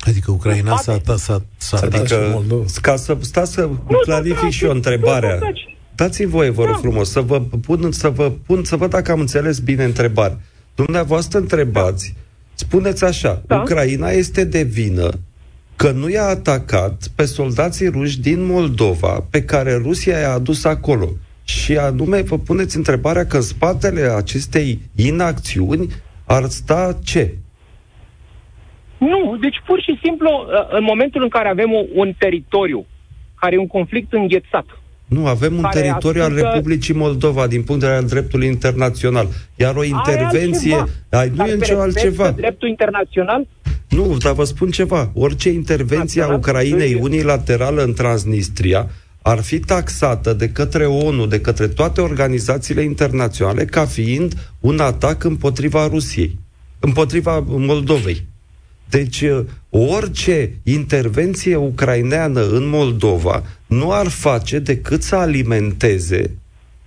Adică 0.00 0.30
Ucraina 0.30 0.76
s-a, 0.76 0.98
s-a, 1.04 1.16
s-a, 1.16 1.42
s-a 1.56 1.86
Adică, 1.86 2.44
ca 2.82 2.96
să 2.96 3.16
stați 3.20 3.52
să 3.52 3.60
Nu, 3.88 3.98
clarific 4.02 4.40
da, 4.42 4.48
și 4.48 4.62
eu 4.64 4.70
da, 4.70 4.76
întrebarea. 4.76 5.38
da, 5.38 5.46
da. 5.46 5.52
Dați-mi 5.94 6.30
voie, 6.30 6.50
vă 6.50 6.64
rog 6.64 6.74
Da. 6.74 6.78
frumos, 6.80 7.10
să 7.10 7.20
vă 7.20 7.40
pun, 7.40 7.92
să 7.92 8.08
vă 8.08 8.30
pun, 8.46 8.64
să 8.64 8.76
văd 8.76 8.90
dacă 8.90 9.12
am 9.12 9.20
înțeles 9.20 9.58
bine 9.58 9.84
întrebarea. 9.84 10.38
Dumneavoastră 10.74 11.38
întrebați, 11.38 12.14
spuneți 12.60 13.04
așa, 13.04 13.42
Da. 13.46 13.60
Ucraina 13.60 14.10
este 14.10 14.44
de 14.44 14.62
vină 14.62 15.08
că 15.76 15.90
nu 15.90 16.08
i-a 16.08 16.24
atacat 16.24 17.08
pe 17.16 17.24
soldații 17.24 17.88
ruși 17.88 18.20
din 18.20 18.44
Moldova 18.44 19.26
pe 19.30 19.42
care 19.42 19.72
Rusia 19.74 20.18
i-a 20.18 20.32
adus 20.32 20.64
acolo. 20.64 21.08
Și 21.44 21.76
anume 21.76 22.20
vă 22.20 22.38
puneți 22.38 22.76
întrebarea 22.76 23.26
că 23.26 23.36
în 23.36 23.42
spatele 23.42 24.00
acestei 24.00 24.78
inacțiuni 24.96 25.88
ar 26.26 26.44
sta 26.44 26.98
ce? 27.04 27.34
Nu, 28.98 29.36
deci 29.40 29.62
pur 29.66 29.80
și 29.80 29.98
simplu, 30.02 30.30
uh, 30.30 30.76
în 30.78 30.84
momentul 30.84 31.22
în 31.22 31.28
care 31.28 31.48
avem 31.48 31.72
o, 31.72 31.82
un 31.94 32.12
teritoriu 32.18 32.86
care 33.34 33.54
e 33.54 33.58
un 33.58 33.66
conflict 33.66 34.12
înghețat, 34.12 34.66
Nu, 35.10 35.26
avem 35.26 35.54
un 35.56 35.62
care 35.62 35.80
teritoriu 35.80 36.22
al 36.22 36.26
ascultă- 36.26 36.50
Republicii 36.54 36.94
Moldova 36.94 37.46
din 37.46 37.62
punct 37.62 37.80
de 37.80 37.86
vedere 37.86 38.04
al 38.04 38.10
dreptului 38.10 38.46
internațional. 38.46 39.28
Iar 39.56 39.76
o 39.76 39.84
intervenție... 39.84 40.74
altceva. 40.74 40.88
Ai, 41.20 41.28
nu 41.28 41.34
Dar 41.36 41.46
e 41.46 41.50
pe 41.50 41.56
nicio 41.56 41.84
respect 41.84 42.04
altceva. 42.04 42.32
pe 42.32 42.40
dreptul 42.40 42.68
internațional, 42.68 43.46
Nu, 43.88 44.16
dar 44.16 44.32
vă 44.32 44.44
spun 44.44 44.70
ceva. 44.70 45.10
Orice 45.14 45.48
intervenție 45.50 46.22
a 46.22 46.26
Național, 46.26 46.36
Ucrainei 46.36 46.88
trebuie. 46.88 47.02
unilaterală 47.02 47.82
în 47.82 47.92
Transnistria 47.92 48.90
ar 49.22 49.40
fi 49.40 49.58
taxată 49.60 50.32
de 50.32 50.48
către 50.48 50.86
ONU, 50.86 51.26
de 51.26 51.40
către 51.40 51.68
toate 51.68 52.00
organizațiile 52.00 52.82
internaționale, 52.82 53.64
ca 53.64 53.84
fiind 53.84 54.34
un 54.60 54.78
atac 54.80 55.24
împotriva 55.24 55.86
Rusiei, 55.86 56.38
împotriva 56.78 57.44
Moldovei. 57.46 58.28
Deci, 58.90 59.20
uh, 59.20 59.44
orice 59.70 60.50
intervenție 60.62 61.56
ucraineană 61.56 62.48
în 62.48 62.68
Moldova 62.68 63.42
nu 63.66 63.92
ar 63.92 64.08
face 64.08 64.58
decât 64.58 65.02
să 65.02 65.14
alimenteze 65.14 66.30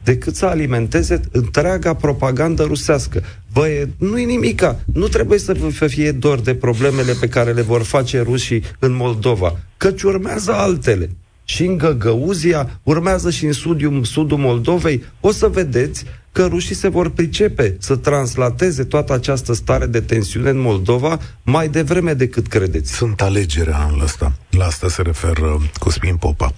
decât 0.03 0.35
să 0.35 0.45
alimenteze 0.45 1.21
întreaga 1.31 1.93
propagandă 1.93 2.63
rusească. 2.63 3.23
Bă, 3.53 3.67
e, 3.67 3.89
nu-i 3.97 4.25
nimica. 4.25 4.79
Nu 4.93 5.07
trebuie 5.07 5.39
să 5.39 5.53
vă 5.53 5.87
fie 5.87 6.11
dor 6.11 6.39
de 6.39 6.55
problemele 6.55 7.13
pe 7.19 7.27
care 7.27 7.51
le 7.51 7.61
vor 7.61 7.81
face 7.81 8.21
rușii 8.21 8.63
în 8.79 8.95
Moldova, 8.95 9.59
căci 9.77 10.01
urmează 10.01 10.53
altele. 10.53 11.09
Și 11.43 11.65
în 11.65 11.77
Găgăuzia, 11.77 12.79
urmează 12.83 13.29
și 13.29 13.45
în 13.45 13.51
sudul, 13.51 14.03
sudul 14.03 14.37
Moldovei. 14.37 15.03
O 15.19 15.31
să 15.31 15.47
vedeți 15.47 16.05
că 16.33 16.45
rușii 16.45 16.75
se 16.75 16.87
vor 16.87 17.09
pricepe 17.09 17.75
să 17.79 17.95
translateze 17.95 18.83
toată 18.83 19.13
această 19.13 19.53
stare 19.53 19.85
de 19.85 20.01
tensiune 20.01 20.49
în 20.49 20.59
Moldova 20.59 21.17
mai 21.43 21.67
devreme 21.67 22.13
decât 22.13 22.47
credeți. 22.47 22.93
Sunt 22.93 23.21
alegeri 23.21 23.71
anul 23.71 24.01
ăsta. 24.01 24.31
La 24.49 24.65
asta 24.65 24.87
se 24.87 25.01
referă 25.01 25.57
Cosmin 25.79 26.15
Popa. 26.15 26.53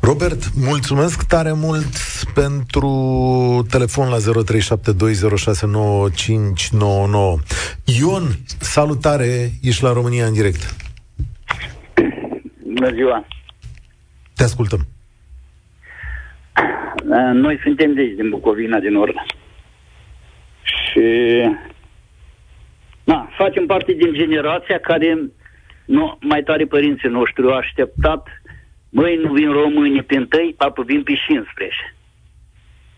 Robert, 0.00 0.50
mulțumesc 0.54 1.22
tare 1.22 1.52
mult 1.52 1.96
pentru 2.34 3.66
telefon 3.70 4.08
la 4.08 4.16
0372069599. 4.18 4.22
Ion, 7.84 8.38
salutare, 8.58 9.52
ești 9.62 9.82
la 9.82 9.92
România 9.92 10.26
în 10.26 10.32
direct. 10.32 10.76
Bună 12.74 12.90
ziua! 12.94 13.26
Te 14.36 14.42
ascultăm. 14.42 14.86
Noi 17.32 17.60
suntem 17.62 17.94
de 17.94 18.00
aici, 18.00 18.16
din 18.16 18.28
Bucovina, 18.28 18.78
din 18.78 18.92
Nord. 18.92 19.14
Și... 20.62 21.00
Na, 23.04 23.28
facem 23.36 23.66
parte 23.66 23.92
din 23.92 24.12
generația 24.12 24.78
care, 24.78 25.18
nu, 25.84 26.18
mai 26.20 26.42
tare 26.42 26.64
părinții 26.64 27.08
noștri 27.08 27.42
au 27.42 27.56
așteptat 27.56 28.28
Măi, 28.94 29.16
nu 29.24 29.32
vin 29.32 29.50
românii 29.50 30.02
pe 30.02 30.16
întâi, 30.16 30.54
papă, 30.56 30.82
vin 30.82 31.02
pe 31.02 31.12
15. 31.26 31.96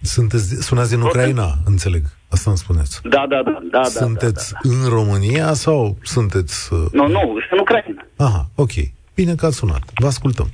Sunteți, 0.00 0.62
sunați 0.62 0.90
din 0.90 1.00
Ucraina, 1.00 1.46
înțeleg. 1.64 2.02
Asta 2.28 2.50
îmi 2.50 2.58
spuneți. 2.58 3.00
Da, 3.02 3.26
da, 3.28 3.42
da, 3.42 3.58
da, 3.70 3.82
sunteți 3.82 4.52
da, 4.52 4.58
da, 4.62 4.68
da. 4.68 4.76
în 4.76 4.88
România 4.88 5.52
sau 5.52 5.96
sunteți... 6.02 6.72
uh, 6.72 6.86
Nu, 6.92 7.06
nu, 7.06 7.20
sunt 7.20 7.50
în 7.50 7.58
Ucraina. 7.58 8.06
Aha, 8.16 8.50
ok. 8.54 8.70
Bine 9.14 9.34
că 9.34 9.46
ați 9.46 9.56
sunat. 9.56 9.82
Vă 9.94 10.06
ascultăm. 10.06 10.46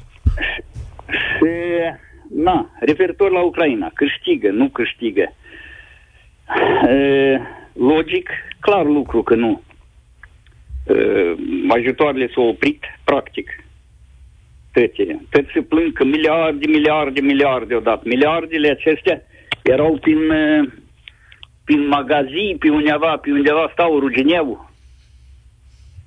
Și, 2.40 2.46
na, 2.46 2.70
referitor 2.80 3.30
la 3.30 3.40
Ucraina, 3.40 3.90
câștigă, 3.94 4.50
nu 4.50 4.68
câștigă. 4.68 5.32
E, 6.88 7.40
logic, 7.72 8.30
clar 8.60 8.84
lucru 8.84 9.22
că 9.22 9.34
nu. 9.34 9.62
E, 10.86 10.94
ajutoarele 11.68 12.30
s-au 12.34 12.48
oprit, 12.48 12.84
practic. 13.04 13.64
Toate. 14.72 15.20
Toți 15.30 15.50
se 15.52 15.60
plâng 15.60 15.92
că 15.92 16.04
miliarde, 16.04 16.66
miliarde, 16.66 17.20
miliarde 17.20 17.74
au 17.74 17.80
dat. 17.80 18.04
Miliardele 18.04 18.70
acestea 18.70 19.22
erau 19.62 19.98
prin, 20.00 20.30
e, 20.30 20.68
prin 21.64 21.86
magazii, 21.86 22.56
pe 22.58 22.70
undeva, 22.70 23.16
pe 23.16 23.30
undeva 23.30 23.70
stau 23.72 23.98
rugineu, 23.98 24.70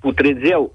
putrezeau 0.00 0.74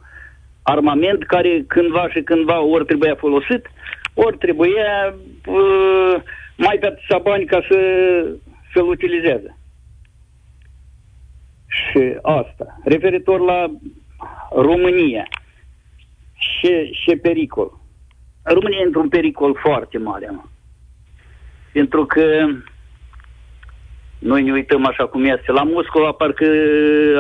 armament 0.64 1.24
care 1.24 1.64
cândva 1.68 2.10
și 2.10 2.22
cândva 2.22 2.62
ori 2.62 2.86
trebuia 2.86 3.16
folosit, 3.16 3.70
ori 4.14 4.38
trebuia 4.38 5.16
uh, 5.50 6.22
mai 6.58 6.78
pe 6.80 6.86
atâția 6.86 7.18
bani 7.18 7.46
ca 7.46 7.60
să, 7.70 7.78
să-l 8.74 8.88
utilizeze. 8.88 9.58
Și 11.68 12.18
asta. 12.22 12.80
Referitor 12.84 13.40
la 13.40 13.72
România 14.52 15.28
și, 16.34 16.92
și 17.04 17.16
pericol. 17.16 17.72
România 18.44 18.78
e 18.80 18.86
într-un 18.86 19.10
pericol 19.10 19.56
foarte 19.56 19.98
mare, 19.98 20.30
mă. 20.32 20.44
Pentru 21.72 22.06
că 22.06 22.46
noi 24.20 24.44
ne 24.44 24.52
uităm 24.52 24.86
așa 24.86 25.08
cum 25.08 25.24
este. 25.24 25.52
La 25.52 25.64
Moscova, 25.64 26.12
parcă 26.12 26.46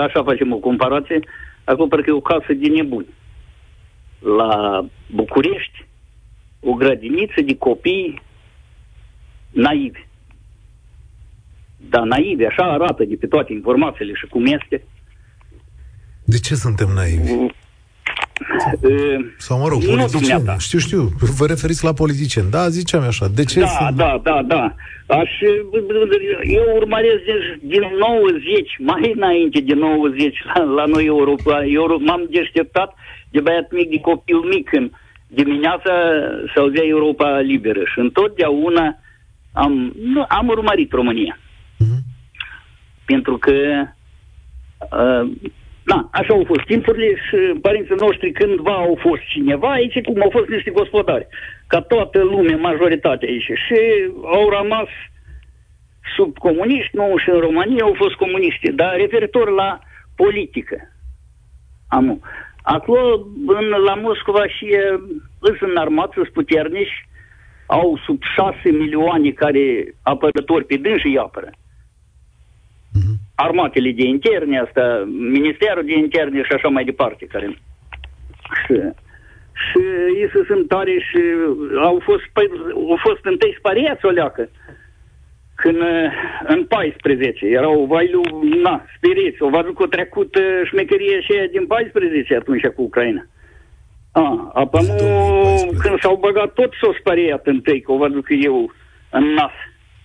așa 0.01 0.23
facem 0.23 0.53
o 0.53 0.57
comparație, 0.57 1.19
acolo 1.63 1.87
parcă 1.87 2.09
e 2.09 2.13
o 2.13 2.21
casă 2.21 2.53
de 2.53 2.67
nebuni 2.67 3.07
la 4.19 4.85
București 5.11 5.87
o 6.59 6.73
grădiniță 6.73 7.41
de 7.45 7.57
copii 7.57 8.21
naivi. 9.51 9.99
Dar 11.89 12.03
naivi, 12.03 12.45
așa 12.45 12.63
arată 12.63 13.03
de 13.03 13.15
pe 13.15 13.27
toate 13.27 13.53
informațiile 13.53 14.13
și 14.13 14.25
cum 14.25 14.45
este. 14.45 14.83
De 16.23 16.39
ce 16.39 16.55
suntem 16.55 16.89
naivi? 16.95 17.31
Uh, 17.31 17.51
Sau, 19.37 19.59
mă 19.59 19.67
rog, 19.67 19.81
Nu 19.81 19.87
politicieni. 19.89 20.27
dumneata. 20.27 20.57
Știu, 20.59 20.79
știu. 20.79 21.01
Vă 21.37 21.45
referiți 21.45 21.83
la 21.83 21.93
politicieni. 21.93 22.49
Da, 22.49 22.69
ziceam 22.69 23.03
așa. 23.03 23.27
De 23.27 23.43
ce 23.43 23.59
da, 23.59 23.65
sunt... 23.67 23.95
da, 23.95 24.19
da, 24.23 24.41
da. 24.47 24.75
Aș, 25.07 25.29
eu 26.43 26.75
urmăresc 26.75 27.21
din, 27.23 27.69
din 27.69 27.81
90, 27.99 28.77
mai 28.79 29.11
înainte 29.15 29.59
de 29.59 29.73
90, 29.73 30.37
la, 30.53 30.63
la 30.63 30.85
noi 30.85 31.05
Europa. 31.05 31.65
Eu 31.65 31.99
m-am 32.05 32.27
deșteptat 32.29 32.93
de 33.31 33.39
băiat 33.39 33.71
mic, 33.71 33.89
de 33.89 33.99
copil 33.99 34.37
mic 34.37 34.73
în, 34.73 34.91
dimineața 35.29 35.93
se 36.53 36.59
auzea 36.59 36.83
Europa 36.83 37.39
liberă 37.39 37.79
și 37.85 37.99
întotdeauna 37.99 38.97
am, 39.53 39.93
nu, 40.03 40.25
am 40.27 40.47
urmărit 40.47 40.91
România. 40.91 41.37
Uh-huh. 41.39 42.01
Pentru 43.05 43.37
că 43.37 43.51
uh, 44.79 45.31
da, 45.83 46.09
așa 46.11 46.33
au 46.33 46.43
fost 46.47 46.63
timpurile 46.65 47.15
și 47.15 47.59
părinții 47.61 47.95
noștri 47.99 48.31
cândva 48.31 48.73
au 48.73 48.97
fost 49.01 49.21
cineva 49.33 49.71
aici, 49.71 50.01
cum 50.01 50.21
au 50.21 50.29
fost 50.29 50.47
niște 50.49 50.71
gospodari. 50.71 51.27
Ca 51.67 51.81
toată 51.81 52.23
lumea, 52.23 52.57
majoritatea 52.57 53.29
aici. 53.29 53.51
Și 53.65 53.79
au 54.23 54.49
rămas 54.49 54.87
sub 56.15 56.37
comuniști, 56.37 56.95
nu 56.95 57.17
și 57.17 57.29
în 57.29 57.39
România 57.39 57.83
au 57.83 57.93
fost 57.97 58.15
comuniști. 58.15 58.71
Dar 58.71 58.95
referitor 58.95 59.49
la 59.49 59.79
politică, 60.15 60.77
am, 61.87 62.21
acolo, 62.61 63.27
în, 63.47 63.67
la 63.69 63.93
Moscova 63.93 64.47
și 64.47 64.67
îs 65.39 65.57
armat, 65.75 66.11
sunt 66.13 66.29
puternici, 66.29 67.07
au 67.65 67.99
sub 68.05 68.21
șase 68.35 68.69
milioane 68.71 69.29
care 69.29 69.93
apărători 70.01 70.65
pe 70.65 70.75
dânsi 70.75 71.07
îi 71.07 71.17
apără. 71.17 71.49
Uh-huh. 72.97 73.15
Armatele 73.35 73.91
de 73.91 74.03
interne, 74.03 74.59
asta, 74.59 75.03
Ministerul 75.07 75.85
de 75.85 75.93
Interne 75.93 76.43
și 76.43 76.53
așa 76.53 76.67
mai 76.67 76.83
departe, 76.83 77.25
care... 77.25 77.45
Și, 78.65 78.73
și 79.67 79.79
ei 80.19 80.29
sunt 80.47 80.67
tare 80.67 80.91
și 80.91 81.21
au 81.83 82.01
fost, 82.03 82.23
păi, 82.33 82.47
au 82.75 82.97
fost 82.99 83.25
întâi 83.25 83.55
spariați 83.57 84.05
o 84.05 84.09
leacă 84.09 84.49
când 85.61 85.81
în 86.43 86.65
14 86.65 87.45
erau 87.45 87.85
vailu, 87.85 88.21
na, 88.63 88.85
spiriți, 88.95 89.41
o 89.41 89.49
văzut 89.49 89.75
că 89.75 89.83
a 89.83 89.87
trecut 89.87 90.35
uh, 90.35 90.61
șmecherie 90.65 91.21
și 91.21 91.31
aia 91.31 91.47
din 91.51 91.65
14 91.67 92.35
atunci 92.35 92.65
cu 92.65 92.81
Ucraina. 92.81 93.25
A, 94.11 94.51
apoi 94.53 94.85
când 95.81 95.99
s-au 96.01 96.15
băgat 96.15 96.53
tot 96.53 96.73
s-au 96.81 96.93
spariat 96.99 97.47
întâi, 97.47 97.81
că 97.81 97.91
o 97.91 97.97
văzut 97.97 98.25
că 98.25 98.33
eu 98.33 98.71
în 99.09 99.23
nas. 99.23 99.51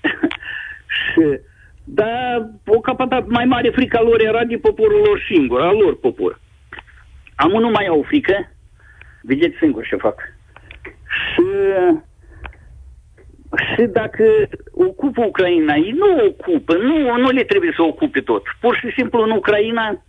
și, 1.01 1.41
dar 1.85 2.51
o 2.67 2.81
capatat 2.81 3.27
mai 3.27 3.45
mare 3.45 3.71
frica 3.71 4.01
lor 4.01 4.21
era 4.21 4.45
de 4.45 4.57
poporul 4.57 5.01
lor 5.07 5.25
singur, 5.33 5.61
a 5.61 5.73
lor 5.73 5.99
popor. 5.99 6.41
Am 7.35 7.51
nu 7.51 7.71
mai 7.71 7.87
au 7.87 8.05
frică, 8.07 8.51
vedeți 9.23 9.57
singur 9.59 9.87
ce 9.87 9.97
fac. 9.97 10.21
Și 11.09 11.43
și 13.57 13.83
dacă 13.83 14.25
ocupă 14.73 15.25
Ucraina, 15.25 15.75
ei 15.75 15.91
nu 15.91 16.25
ocupă, 16.25 16.77
nu, 16.77 17.17
nu 17.17 17.31
le 17.31 17.45
trebuie 17.45 17.73
să 17.77 17.83
ocupe 17.83 18.21
tot. 18.21 18.43
Pur 18.61 18.77
și 18.77 18.93
simplu 18.97 19.23
în 19.23 19.31
Ucraina 19.31 20.05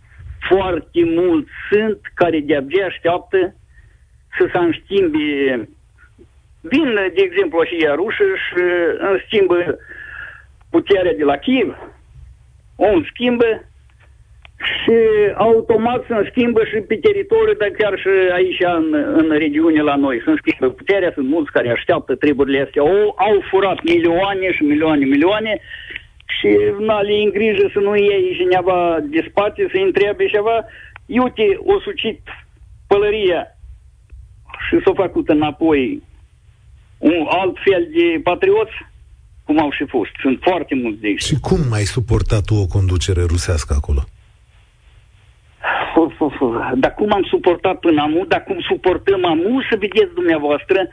foarte 0.48 1.04
mulți 1.04 1.50
sunt 1.70 2.00
care 2.14 2.40
de-abia 2.40 2.86
așteaptă 2.86 3.54
să 4.38 4.48
se 4.52 4.58
înschimbe. 4.58 5.68
Vin, 6.60 6.94
de 6.94 7.22
exemplu, 7.22 7.64
și 7.64 7.76
ea 7.84 7.94
rușă 7.94 8.24
și 8.48 8.62
în 8.98 9.20
schimbă 9.26 9.78
puterea 10.70 11.14
de 11.14 11.24
la 11.24 11.36
Kiev, 11.36 11.76
o 12.76 12.86
schimbă 13.10 13.64
și 14.74 14.96
automat 15.34 16.00
se 16.08 16.28
schimbă 16.30 16.60
și 16.64 16.78
pe 16.88 16.96
teritoriu, 16.96 17.54
dar 17.62 17.70
chiar 17.80 17.94
și 18.02 18.10
aici 18.38 18.60
în, 18.80 18.86
în 19.20 19.28
regiune 19.44 19.82
la 19.90 19.96
noi. 19.96 20.22
Se 20.24 20.32
schimbă 20.42 20.74
puterea, 20.74 21.10
sunt 21.14 21.28
mulți 21.28 21.54
care 21.56 21.70
așteaptă 21.70 22.14
treburile 22.14 22.60
astea. 22.66 22.82
O, 22.82 22.98
au 23.28 23.36
furat 23.50 23.78
milioane 23.82 24.52
și 24.56 24.62
milioane, 24.62 25.04
milioane 25.04 25.60
și 26.36 26.48
na, 26.88 27.00
le 27.00 27.14
în 27.24 27.30
grijă 27.30 27.70
să 27.72 27.78
nu 27.78 27.96
iei 27.96 28.36
cineva 28.40 28.98
de 29.14 29.26
spate, 29.28 29.68
să-i 29.70 29.82
întrebe 29.82 30.26
ceva. 30.26 30.56
Iute, 31.06 31.46
o 31.72 31.80
sucit 31.80 32.20
pălăria 32.86 33.42
și 34.68 34.74
s-a 34.84 34.92
făcut 34.94 35.28
înapoi 35.28 36.02
un 36.98 37.26
alt 37.28 37.56
fel 37.64 37.88
de 37.96 38.20
patrioți, 38.22 38.76
cum 39.44 39.60
au 39.60 39.70
și 39.70 39.84
fost. 39.88 40.10
Sunt 40.20 40.38
foarte 40.42 40.74
mulți 40.74 41.00
de 41.00 41.06
aici. 41.06 41.22
Și 41.22 41.40
cum 41.40 41.60
ai 41.72 41.82
suportat 41.96 42.44
tu 42.44 42.54
o 42.54 42.66
conducere 42.66 43.22
rusească 43.22 43.74
acolo? 43.74 44.02
Dar 46.74 46.94
cum 46.94 47.12
am 47.12 47.22
suportat 47.22 47.78
până 47.78 48.00
amu, 48.02 48.24
dar 48.24 48.42
cum 48.44 48.60
suportăm 48.60 49.24
amu, 49.24 49.60
să 49.70 49.76
vedeți 49.78 50.14
dumneavoastră 50.14 50.88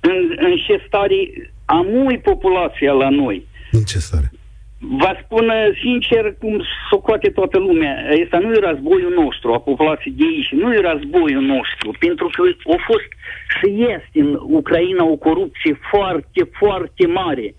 în, 0.00 0.36
în 0.36 0.56
ce 0.66 0.84
stare 0.86 1.50
amu 1.64 2.10
e 2.10 2.18
populația 2.18 2.92
la 2.92 3.08
noi. 3.08 3.46
În 3.70 3.82
ce 3.82 3.98
stare? 3.98 4.30
Vă 4.78 5.16
spun 5.24 5.48
uh, 5.48 5.78
sincer 5.82 6.34
cum 6.38 6.62
socoate 6.90 7.28
toată 7.30 7.58
lumea. 7.58 7.94
Asta 8.24 8.38
nu 8.38 8.52
e 8.52 8.68
războiul 8.70 9.14
nostru, 9.22 9.52
a 9.52 9.60
populației 9.60 10.14
de 10.16 10.24
aici. 10.24 10.50
Nu 10.62 10.74
e 10.74 10.90
războiul 10.92 11.42
nostru, 11.42 11.88
pentru 11.98 12.26
că 12.32 12.42
a 12.72 12.76
fost 12.86 13.08
și 13.56 13.68
este 13.94 14.18
în 14.24 14.38
Ucraina 14.42 15.04
o 15.04 15.16
corupție 15.16 15.78
foarte, 15.90 16.48
foarte 16.58 17.06
mare. 17.06 17.54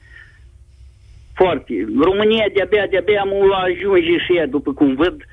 Foarte. 1.34 1.74
România 2.02 2.46
de-abia, 2.54 2.86
de-abia 2.90 3.22
am 3.22 3.32
ajunge 3.66 4.18
și 4.26 4.38
ea, 4.38 4.48
după 4.48 4.74
cum 4.74 4.96
văd, 4.96 5.16
uh, 5.16 5.33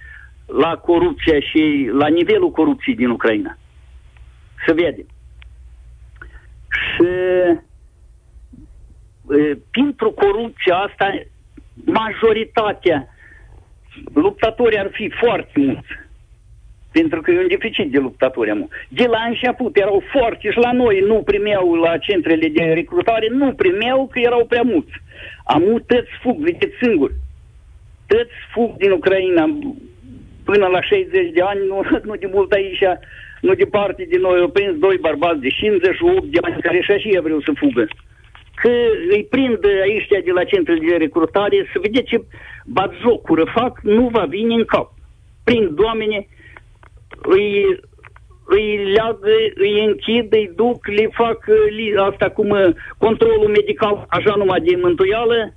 la 0.58 0.76
corupția 0.76 1.40
și 1.40 1.90
la 1.92 2.06
nivelul 2.06 2.50
corupției 2.50 2.94
din 2.94 3.10
Ucraina. 3.10 3.58
Să 4.66 4.72
vedem. 4.74 5.06
Și 6.70 7.06
pentru 9.70 10.10
corupția 10.10 10.76
asta, 10.76 11.22
majoritatea 11.84 13.08
luptători 14.14 14.78
ar 14.78 14.88
fi 14.92 15.12
foarte 15.20 15.50
mulți. 15.54 15.88
Pentru 16.92 17.20
că 17.20 17.30
e 17.30 17.38
un 17.38 17.48
deficit 17.48 17.90
de 17.90 17.98
luptători 17.98 18.50
am. 18.50 18.68
De 18.88 19.06
la 19.06 19.22
început 19.22 19.76
erau 19.76 20.02
foarte 20.12 20.50
și 20.50 20.58
la 20.58 20.72
noi 20.72 21.00
nu 21.00 21.22
primeau 21.22 21.74
la 21.74 21.98
centrele 21.98 22.48
de 22.48 22.62
recrutare, 22.62 23.28
nu 23.28 23.52
primeau 23.52 24.06
că 24.06 24.18
erau 24.18 24.46
prea 24.46 24.62
mulți. 24.62 24.92
Am 25.44 25.82
tăți 25.86 26.10
fug, 26.22 26.36
vedeți 26.36 26.74
singur. 26.82 27.12
Tăți 28.06 28.34
fug 28.52 28.76
din 28.76 28.90
Ucraina, 28.90 29.58
până 30.44 30.66
la 30.66 30.82
60 30.82 31.32
de 31.32 31.42
ani, 31.42 31.60
nu, 31.66 31.80
nu 32.06 32.14
de 32.16 32.30
mult 32.32 32.52
aici, 32.52 32.82
nu 33.40 33.54
departe 33.54 34.06
de 34.10 34.18
noi, 34.18 34.40
au 34.40 34.48
prins 34.48 34.78
doi 34.78 34.96
bărbați 34.96 35.40
de 35.40 35.48
58 35.48 36.24
de 36.24 36.38
ani 36.42 36.60
care 36.60 36.80
și 36.80 36.90
așa 36.90 37.20
vreau 37.20 37.40
să 37.40 37.52
fugă. 37.56 37.86
Că 38.54 38.70
îi 39.10 39.26
prind 39.30 39.58
aici 39.82 40.08
de 40.08 40.32
la 40.34 40.44
centrul 40.44 40.78
de 40.88 40.96
recrutare 40.96 41.68
să 41.72 41.78
vedeți 41.82 42.10
ce 42.10 42.24
batjocură 42.66 43.44
fac, 43.54 43.80
nu 43.82 44.08
va 44.08 44.24
vine 44.24 44.54
în 44.54 44.64
cap. 44.64 44.92
Prind 45.44 45.78
oameni, 45.78 46.28
îi, 47.22 47.78
îi 48.46 48.92
leagă, 48.94 49.28
îi 49.54 49.84
închid, 49.84 50.32
îi 50.32 50.50
duc, 50.56 50.86
le 50.86 51.08
fac 51.12 51.38
li, 51.70 51.94
asta 51.96 52.28
cum 52.30 52.74
controlul 52.98 53.48
medical, 53.48 54.06
așa 54.08 54.34
numai 54.36 54.60
de 54.60 54.76
mântuială, 54.76 55.52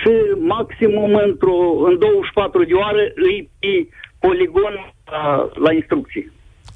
și 0.00 0.10
maximum 0.38 1.14
într-o, 1.14 1.56
în 1.86 1.98
24 1.98 2.64
de 2.64 2.74
ore 2.74 3.12
îi, 3.14 3.50
îi 3.60 3.88
poligon 4.26 4.74
la, 5.14 5.50
la 5.54 5.72
instrucții. 5.72 6.24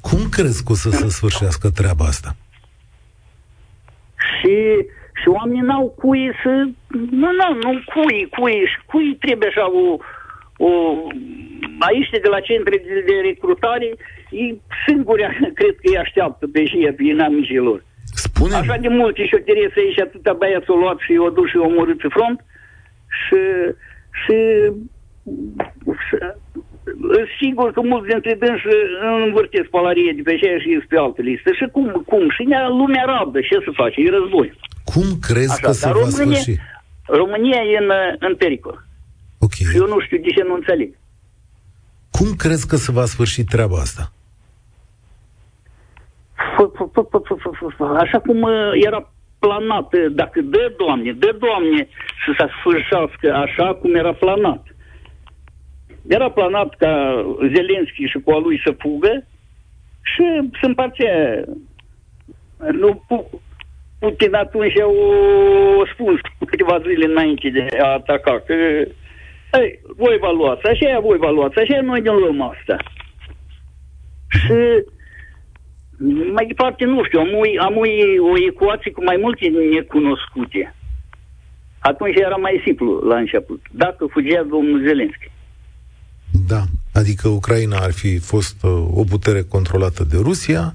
Cum 0.00 0.20
crezi 0.30 0.64
că 0.64 0.72
o 0.72 0.74
să 0.74 0.90
se 0.90 1.08
sfârșească 1.08 1.66
treaba 1.70 2.04
asta? 2.04 2.30
Și, 4.28 4.56
și 5.20 5.28
oamenii 5.28 5.68
n-au 5.68 5.86
cui 6.02 6.30
să... 6.42 6.50
Nu, 7.22 7.30
nu, 7.40 7.48
nu 7.64 7.72
cui, 7.94 8.28
cui, 8.38 8.58
cui 8.86 9.16
trebuie 9.24 9.48
așa 9.48 9.66
o... 9.82 9.84
o 10.66 10.70
aici 11.88 12.10
de 12.10 12.28
la 12.34 12.40
centre 12.40 12.76
de, 12.86 13.04
de 13.06 13.16
recrutare, 13.28 13.88
ei 14.30 14.62
singuri 14.86 15.22
cred 15.58 15.74
că 15.80 15.84
îi 15.88 15.98
așteaptă 15.98 16.46
pe 16.52 16.64
și 16.66 16.92
pe 16.96 17.02
inamicii 17.02 17.82
Spune 18.14 18.54
Așa 18.54 18.76
de 18.76 18.88
mult 18.88 19.16
și 19.16 19.34
o 19.34 19.38
teresă 19.38 19.74
aici, 19.76 20.00
atâta 20.00 20.32
băiați 20.32 20.70
o 20.70 20.76
luat 20.76 20.98
și 20.98 21.16
o 21.16 21.30
dus 21.30 21.48
și 21.48 21.56
o 21.56 21.66
omorât 21.66 21.98
pe 21.98 22.08
front 22.08 22.44
și, 23.20 23.40
și, 24.22 24.36
și 26.06 26.14
sigur 27.40 27.72
că 27.72 27.80
mulți 27.80 28.08
dintre 28.12 28.34
dânsi 28.42 28.64
învârtesc 29.26 29.68
palarie 29.76 30.12
de 30.16 30.22
pe 30.22 30.32
aceea 30.32 30.58
și 30.58 30.86
pe 30.88 30.98
alte 30.98 31.22
liste. 31.22 31.50
Și 31.58 31.66
cum, 31.72 31.86
cum? 32.10 32.24
Și 32.30 32.42
lumea 32.80 33.04
rabdă. 33.12 33.38
Ce 33.40 33.56
să 33.66 33.70
face? 33.82 33.96
E 34.00 34.10
război. 34.10 34.48
Cum 34.84 35.06
crezi 35.28 35.56
Așa, 35.56 35.66
că 35.66 35.72
se 35.72 35.86
va 35.86 35.92
România, 35.92 36.38
sfârși? 36.38 36.60
România 37.06 37.60
e 37.72 37.76
în, 37.84 37.90
în 38.18 38.34
pericol. 38.36 38.76
Ok. 39.38 39.52
Și 39.52 39.76
eu 39.76 39.86
nu 39.86 40.00
știu 40.00 40.18
de 40.18 40.30
ce 40.36 40.42
nu 40.42 40.54
înțeleg. 40.54 40.90
Cum 42.10 42.28
crezi 42.36 42.66
că 42.66 42.76
se 42.76 42.92
va 42.92 43.04
sfârși 43.04 43.44
treaba 43.44 43.76
asta? 43.76 44.12
Așa 48.04 48.18
cum 48.18 48.48
era 48.86 49.12
planat, 49.38 49.88
dacă 50.10 50.40
dă, 50.40 50.74
Doamne, 50.76 51.12
dă, 51.12 51.36
Doamne, 51.38 51.88
să 52.24 52.30
se 52.38 52.46
sfârșească 52.58 53.34
așa 53.34 53.74
cum 53.74 53.94
era 53.94 54.12
planat. 54.12 54.62
Era 56.08 56.30
planat 56.30 56.74
ca 56.74 57.24
Zelenski 57.54 58.04
și 58.04 58.18
cu 58.24 58.30
a 58.30 58.38
lui 58.38 58.60
să 58.64 58.74
fugă 58.78 59.26
și 60.02 60.22
se 60.60 60.66
împărțea. 60.66 61.44
Nu, 62.72 63.04
Putin 63.98 64.34
atunci 64.34 64.80
au 64.80 64.94
spus 65.92 66.20
câteva 66.46 66.78
zile 66.78 67.04
înainte 67.04 67.48
de 67.48 67.66
a 67.80 67.86
ataca 67.92 68.42
că 68.46 68.54
ei, 69.52 69.80
voi 69.96 70.18
vă 70.18 70.30
luați 70.32 70.66
așa, 70.66 70.98
voi 71.00 71.18
vă 71.18 71.30
luați 71.30 71.58
așa, 71.58 71.80
noi 71.80 72.00
ne 72.00 72.10
luăm 72.10 72.40
asta. 72.40 72.76
Și 74.28 74.84
mai 76.32 76.46
departe, 76.46 76.84
nu 76.84 77.04
știu, 77.04 77.20
am, 77.20 77.32
ui, 77.38 77.58
am 77.58 77.76
ui 77.76 78.18
o 78.18 78.32
ecuație 78.46 78.90
cu 78.90 79.04
mai 79.04 79.16
multe 79.16 79.48
necunoscute. 79.48 80.74
Atunci 81.78 82.16
era 82.16 82.36
mai 82.36 82.60
simplu 82.64 83.00
la 83.08 83.16
început. 83.16 83.60
Dacă 83.70 84.06
fugea 84.06 84.42
domnul 84.42 84.86
Zelenski. 84.86 85.30
Da, 86.48 86.62
adică 86.92 87.28
Ucraina 87.28 87.76
ar 87.78 87.92
fi 87.92 88.18
fost 88.18 88.56
uh, 88.62 88.70
o 89.00 89.04
putere 89.04 89.42
controlată 89.42 90.04
de 90.04 90.16
Rusia 90.28 90.72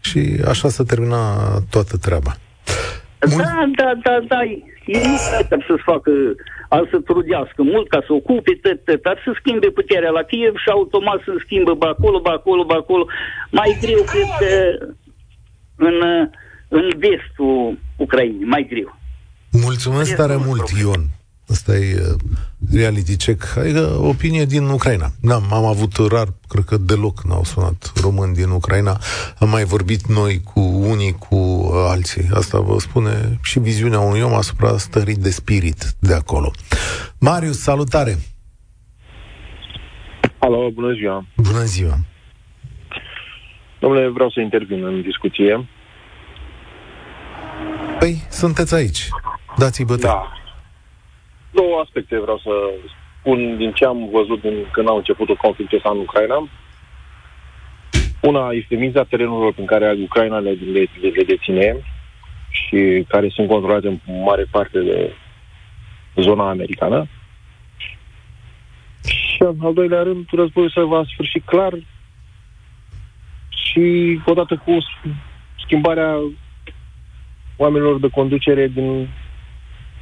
și 0.00 0.20
așa 0.46 0.68
să 0.68 0.84
termina 0.84 1.20
toată 1.70 1.96
treaba. 1.96 2.32
Mul- 3.30 3.42
da, 3.42 3.70
da, 3.76 3.90
da, 4.02 4.14
da. 4.28 4.40
Ei 4.94 5.02
nu 5.10 5.16
trebuie 5.46 5.66
să-și 5.68 5.88
facă, 5.92 6.10
al 6.68 6.88
să 6.90 6.98
trudească 6.98 7.60
mult 7.62 7.88
ca 7.88 8.00
să 8.06 8.12
ocupe, 8.12 8.52
tot, 8.62 8.84
tot, 8.84 9.02
dar 9.02 9.16
să 9.24 9.30
schimbe 9.40 9.68
puterea 9.80 10.10
la 10.10 10.22
Kiev 10.22 10.54
și 10.64 10.68
automat 10.70 11.20
să 11.24 11.32
schimbă 11.44 11.74
ba 11.74 11.88
acolo, 11.88 12.18
ba 12.20 12.30
acolo, 12.30 12.64
ba 12.64 12.74
acolo. 12.74 13.04
Mai 13.50 13.78
greu, 13.80 14.02
cred 14.12 14.28
că, 14.40 14.52
în, 15.88 15.96
în 16.68 16.86
vestul 17.04 17.78
Ucrainei, 17.96 18.46
mai 18.54 18.66
greu. 18.70 18.98
Mulțumesc 19.50 20.16
tare 20.16 20.36
mult, 20.36 20.68
Ion. 20.82 21.02
Asta 21.48 21.76
e 21.76 21.94
uh, 22.00 22.14
reality 22.72 23.16
check, 23.16 23.56
adică 23.56 23.98
opinie 24.00 24.44
din 24.44 24.64
Ucraina. 24.68 25.06
Da, 25.20 25.34
am 25.34 25.64
avut 25.64 25.96
rar, 25.96 26.28
cred 26.48 26.64
că 26.64 26.76
deloc 26.76 27.22
n-au 27.22 27.44
sunat 27.44 27.92
români 28.02 28.34
din 28.34 28.48
Ucraina. 28.48 28.98
Am 29.38 29.48
mai 29.48 29.64
vorbit 29.64 30.06
noi 30.06 30.40
cu 30.42 30.60
unii, 30.60 31.12
cu 31.12 31.36
uh, 31.36 31.70
alții. 31.88 32.28
Asta 32.34 32.60
vă 32.60 32.78
spune 32.78 33.38
și 33.42 33.58
viziunea 33.58 33.98
unui 33.98 34.20
om 34.20 34.34
asupra 34.34 34.76
stării 34.76 35.16
de 35.16 35.30
spirit 35.30 35.84
de 35.98 36.14
acolo. 36.14 36.50
Marius, 37.18 37.58
salutare! 37.58 38.16
Alo, 40.38 40.70
bună 40.70 40.92
ziua! 40.92 41.26
Bună 41.36 41.62
ziua! 41.62 41.98
Domnule, 43.80 44.08
vreau 44.08 44.30
să 44.30 44.40
intervin 44.40 44.84
în 44.84 45.02
discuție. 45.02 45.68
Păi, 47.98 48.22
sunteți 48.30 48.74
aici. 48.74 49.08
Dați-i 49.56 49.84
bătăi. 49.84 50.08
Da. 50.08 50.30
Două 51.56 51.80
aspecte 51.84 52.18
vreau 52.18 52.38
să 52.38 52.50
spun 53.20 53.56
din 53.56 53.72
ce 53.72 53.84
am 53.84 54.08
văzut 54.12 54.40
din 54.40 54.56
când 54.72 54.88
au 54.88 54.96
început 54.96 55.36
conflictul 55.36 55.76
ăsta 55.76 55.90
în 55.90 55.98
Ucraina. 55.98 56.48
Una 58.20 58.50
este 58.50 58.74
miza 58.74 59.02
terenurilor 59.04 59.54
în 59.56 59.66
care 59.66 59.96
Ucraina 60.02 60.38
le, 60.38 60.50
le, 60.50 60.86
le 61.00 61.22
deține 61.22 61.76
și 62.50 63.04
care 63.08 63.28
sunt 63.28 63.48
controlate 63.48 63.88
în 63.88 63.98
mare 64.24 64.46
parte 64.50 64.78
de 64.78 65.12
zona 66.16 66.48
americană. 66.48 67.06
Și 69.04 69.42
în 69.42 69.56
al 69.62 69.74
doilea 69.74 70.02
rând, 70.02 70.26
războiul 70.30 70.70
se 70.70 70.80
va 70.80 71.04
sfârși 71.12 71.38
clar 71.38 71.72
și 73.48 74.20
odată 74.24 74.62
cu 74.64 74.76
schimbarea 75.64 76.18
oamenilor 77.56 78.00
de 78.00 78.08
conducere 78.08 78.66
din 78.66 79.08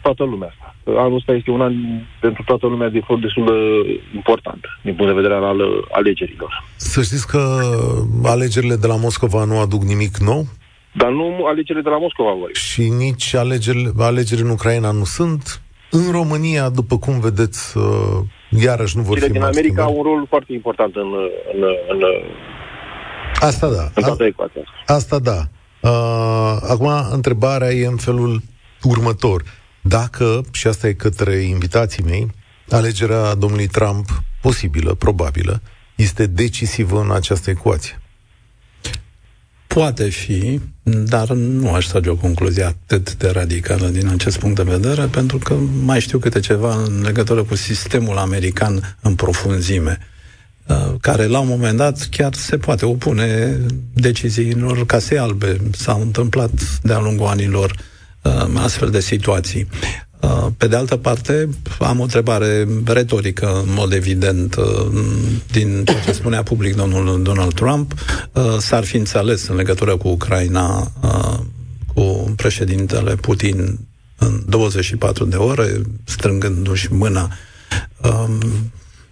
toată 0.07 0.23
lumea 0.25 0.49
asta. 0.53 0.67
Anul 1.05 1.17
ăsta 1.21 1.33
este 1.33 1.51
un 1.51 1.61
an 1.61 1.75
pentru 2.21 2.43
toată 2.47 2.67
lumea 2.67 2.89
de 2.89 3.01
fapt 3.07 3.21
destul 3.21 3.45
de 3.53 3.59
important 4.15 4.63
din 4.83 4.95
punct 4.95 5.11
de 5.13 5.21
vedere 5.21 5.35
al 5.35 5.61
alegerilor. 5.93 6.65
Să 6.77 7.03
știți 7.03 7.27
că 7.29 7.43
alegerile 8.25 8.77
de 8.77 8.87
la 8.87 8.97
Moscova 8.97 9.45
nu 9.45 9.59
aduc 9.61 9.83
nimic 9.83 10.17
nou? 10.17 10.45
Dar 10.93 11.11
nu 11.11 11.45
alegerile 11.47 11.83
de 11.83 11.89
la 11.89 11.99
Moscova, 11.99 12.31
voi. 12.41 12.51
Și 12.53 12.83
nici 12.89 13.35
alegerile, 13.35 13.91
alegeri 13.99 14.41
în 14.41 14.51
Ucraina 14.51 14.91
nu 14.91 15.05
sunt. 15.05 15.61
În 15.91 16.11
România, 16.13 16.69
după 16.69 16.99
cum 16.99 17.21
vedeți, 17.21 17.77
uh, 17.79 17.85
iarăși 18.65 18.97
nu 18.97 19.03
vor 19.03 19.15
Cele 19.15 19.27
fi 19.27 19.33
din 19.33 19.41
mari 19.41 19.57
America 19.57 19.83
schimbări. 19.83 19.97
au 20.07 20.13
un 20.13 20.17
rol 20.19 20.27
foarte 20.29 20.53
important 20.53 20.97
în, 20.97 21.09
în, 21.55 21.63
în, 21.89 22.01
Asta 23.41 23.69
da. 23.71 23.83
în 23.95 24.03
toată 24.03 24.23
A- 24.23 24.27
ecuația 24.27 24.61
asta. 24.87 24.93
Asta 24.95 25.19
da. 25.19 25.39
Uh, 25.91 26.57
acum, 26.71 26.91
întrebarea 27.13 27.71
e 27.71 27.87
în 27.87 27.97
felul 27.97 28.41
următor. 28.83 29.43
Dacă, 29.87 30.45
și 30.53 30.67
asta 30.67 30.89
e 30.89 30.93
către 30.93 31.35
invitații 31.35 32.03
mei, 32.03 32.31
alegerea 32.69 33.35
domnului 33.35 33.67
Trump, 33.67 34.23
posibilă, 34.41 34.95
probabilă, 34.95 35.63
este 35.95 36.27
decisivă 36.27 37.01
în 37.01 37.11
această 37.11 37.51
ecuație. 37.51 38.01
Poate 39.67 40.09
fi, 40.09 40.61
dar 40.83 41.29
nu 41.31 41.75
aș 41.75 41.87
trage 41.87 42.09
o 42.09 42.17
concluzie 42.17 42.65
atât 42.65 43.15
de 43.15 43.29
radicală 43.29 43.89
din 43.89 44.09
acest 44.09 44.39
punct 44.39 44.57
de 44.57 44.63
vedere, 44.63 45.05
pentru 45.07 45.39
că 45.39 45.55
mai 45.83 46.01
știu 46.01 46.19
câte 46.19 46.41
ceva 46.41 46.83
în 46.83 47.03
legătură 47.03 47.43
cu 47.43 47.55
sistemul 47.55 48.17
american 48.17 48.97
în 49.01 49.15
profunzime, 49.15 49.99
uh, 50.67 50.95
care 51.01 51.27
la 51.27 51.39
un 51.39 51.49
moment 51.49 51.77
dat 51.77 52.07
chiar 52.11 52.35
se 52.35 52.57
poate 52.57 52.85
opune 52.85 53.59
deciziilor 53.93 54.87
casei 54.87 55.19
albe. 55.19 55.61
S-au 55.73 56.01
întâmplat 56.01 56.81
de-a 56.83 56.99
lungul 56.99 57.27
anilor 57.27 57.71
uh, 57.71 57.93
astfel 58.55 58.91
de 58.91 59.01
situații. 59.01 59.67
Uh, 60.21 60.47
Pe 60.57 60.67
de 60.67 60.77
altă 60.77 60.97
parte, 60.97 61.49
am 61.79 61.99
o 62.01 62.03
întrebare 62.03 62.69
retorică, 62.85 63.63
în 63.67 63.73
mod 63.75 63.93
evident, 63.93 64.55
uh, 64.55 64.87
din 65.51 65.85
ceea 65.85 66.01
ce 66.01 66.13
spunea 66.13 66.43
public 66.43 66.75
domnul 66.77 67.23
Donald 67.23 67.55
Trump. 67.55 67.93
Uh, 68.33 68.57
S-ar 68.59 68.85
fi 68.85 68.97
înțeles 68.97 69.47
în 69.47 69.57
legătură 69.57 69.97
cu 69.97 70.09
Ucraina, 70.09 70.93
uh, 71.03 71.39
cu 71.95 72.33
președintele 72.37 73.15
Putin 73.15 73.79
în 74.19 74.43
24 74.49 75.25
de 75.25 75.37
ore, 75.37 75.83
strângându-și 76.05 76.93
mâna. 76.93 77.31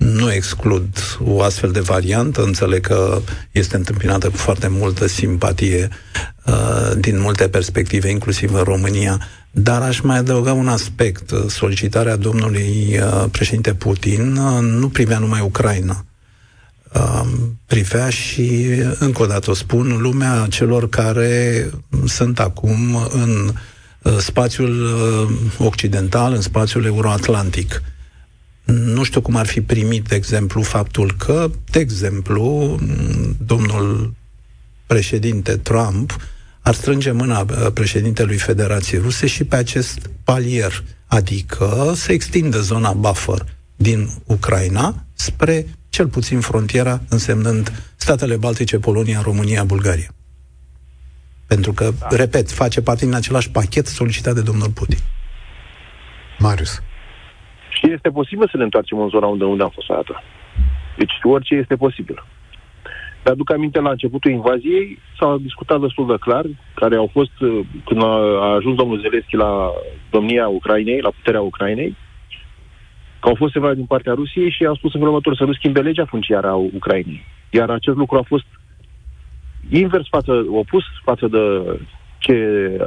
Um, 0.03 0.09
Nu 0.09 0.33
exclud 0.33 0.87
o 1.25 1.43
astfel 1.43 1.71
de 1.71 1.81
variantă, 1.81 2.43
înțeleg 2.43 2.87
că 2.87 3.21
este 3.51 3.77
întâmpinată 3.77 4.29
cu 4.29 4.37
foarte 4.37 4.69
multă 4.69 5.07
simpatie 5.07 5.89
uh, 6.47 6.93
din 6.99 7.21
multe 7.21 7.49
perspective, 7.49 8.09
inclusiv 8.11 8.55
în 8.55 8.63
România, 8.63 9.21
dar 9.51 9.83
aș 9.83 10.01
mai 10.01 10.17
adăuga 10.17 10.53
un 10.53 10.69
aspect. 10.69 11.31
Solicitarea 11.49 12.17
domnului 12.17 12.99
uh, 12.99 13.25
președinte 13.31 13.75
Putin 13.75 14.37
uh, 14.37 14.59
nu 14.61 14.89
privea 14.89 15.19
numai 15.19 15.41
Ucraina. 15.41 16.05
Uh, 16.95 17.27
privea 17.67 18.11
și, 18.11 18.67
încă 18.99 19.23
o 19.23 19.27
dată 19.27 19.51
o 19.51 19.55
spun, 19.55 20.01
lumea 20.01 20.47
celor 20.51 20.89
care 20.89 21.71
sunt 22.05 22.41
acum 22.41 23.09
în 23.13 23.53
uh, 24.03 24.17
spațiul 24.19 24.83
uh, 24.83 25.67
occidental, 25.67 26.33
în 26.33 26.41
spațiul 26.41 26.85
euroatlantic. 26.85 27.83
Nu 28.65 29.03
știu 29.03 29.21
cum 29.21 29.37
ar 29.37 29.47
fi 29.47 29.61
primit, 29.61 30.09
de 30.09 30.15
exemplu, 30.15 30.63
faptul 30.63 31.15
că, 31.19 31.51
de 31.71 31.79
exemplu, 31.79 32.79
domnul 33.39 34.15
președinte 34.87 35.57
Trump 35.57 36.17
ar 36.61 36.75
strânge 36.75 37.11
mâna 37.11 37.41
uh, 37.41 37.73
președintelui 37.75 38.39
Federației 38.39 39.01
Ruse 39.01 39.27
și 39.27 39.45
pe 39.45 39.57
acest 39.57 40.11
palier, 40.25 40.85
adică 41.07 41.93
să 41.95 42.13
extindă 42.13 42.61
zona 42.61 42.93
buffer 42.93 43.47
din 43.77 44.09
Ucraina 44.25 45.05
spre 45.15 45.67
cel 45.89 46.09
puțin 46.09 46.41
frontiera, 46.41 47.01
însemnând 47.09 47.73
statele 47.97 48.37
Baltice, 48.37 48.79
Polonia, 48.79 49.21
România, 49.21 49.65
Bulgaria. 49.65 50.15
Pentru 51.47 51.73
că, 51.73 51.93
da. 51.99 52.09
repet, 52.11 52.51
face 52.51 52.81
parte 52.81 53.05
din 53.05 53.15
același 53.15 53.51
pachet 53.51 53.87
solicitat 53.87 54.35
de 54.35 54.41
domnul 54.41 54.69
Putin. 54.69 54.99
Marius. 56.39 56.83
Și 57.83 57.93
este 57.93 58.11
posibil 58.11 58.49
să 58.51 58.57
ne 58.57 58.63
întoarcem 58.63 58.99
în 59.01 59.09
zona 59.09 59.27
unde, 59.27 59.45
unde 59.45 59.63
am 59.63 59.71
fost 59.75 59.91
odată. 59.91 60.23
Deci 60.97 61.13
orice 61.23 61.55
este 61.55 61.77
posibil. 61.77 62.25
Dar 63.23 63.33
aduc 63.33 63.53
aminte, 63.53 63.81
la 63.81 63.91
începutul 63.91 64.31
invaziei 64.31 64.99
s-a 65.19 65.37
discutat 65.41 65.81
destul 65.81 66.07
de 66.07 66.17
clar, 66.21 66.45
care 66.75 66.97
au 66.97 67.09
fost, 67.13 67.41
uh, 67.41 67.61
când 67.85 68.03
a, 68.03 68.15
a 68.47 68.55
ajuns 68.55 68.77
domnul 68.77 69.01
Zelenski 69.01 69.37
la 69.37 69.71
domnia 70.11 70.49
Ucrainei, 70.49 71.01
la 71.01 71.11
puterea 71.11 71.41
Ucrainei, 71.41 71.97
că 73.21 73.29
au 73.29 73.35
fost 73.35 73.53
semnale 73.53 73.75
din 73.75 73.85
partea 73.85 74.13
Rusiei 74.13 74.51
și 74.51 74.65
au 74.65 74.75
spus 74.75 74.93
în 74.93 75.01
felul 75.01 75.15
următor 75.15 75.37
să 75.37 75.45
nu 75.45 75.53
schimbe 75.53 75.81
legea 75.81 76.05
funciară 76.05 76.49
a 76.49 76.55
Ucrainei. 76.55 77.25
Iar 77.51 77.71
acest 77.71 77.97
lucru 77.97 78.17
a 78.19 78.23
fost 78.23 78.47
invers 79.71 80.09
față, 80.09 80.47
opus 80.51 80.85
față 81.05 81.29
de 81.29 81.39
ce 82.19 82.37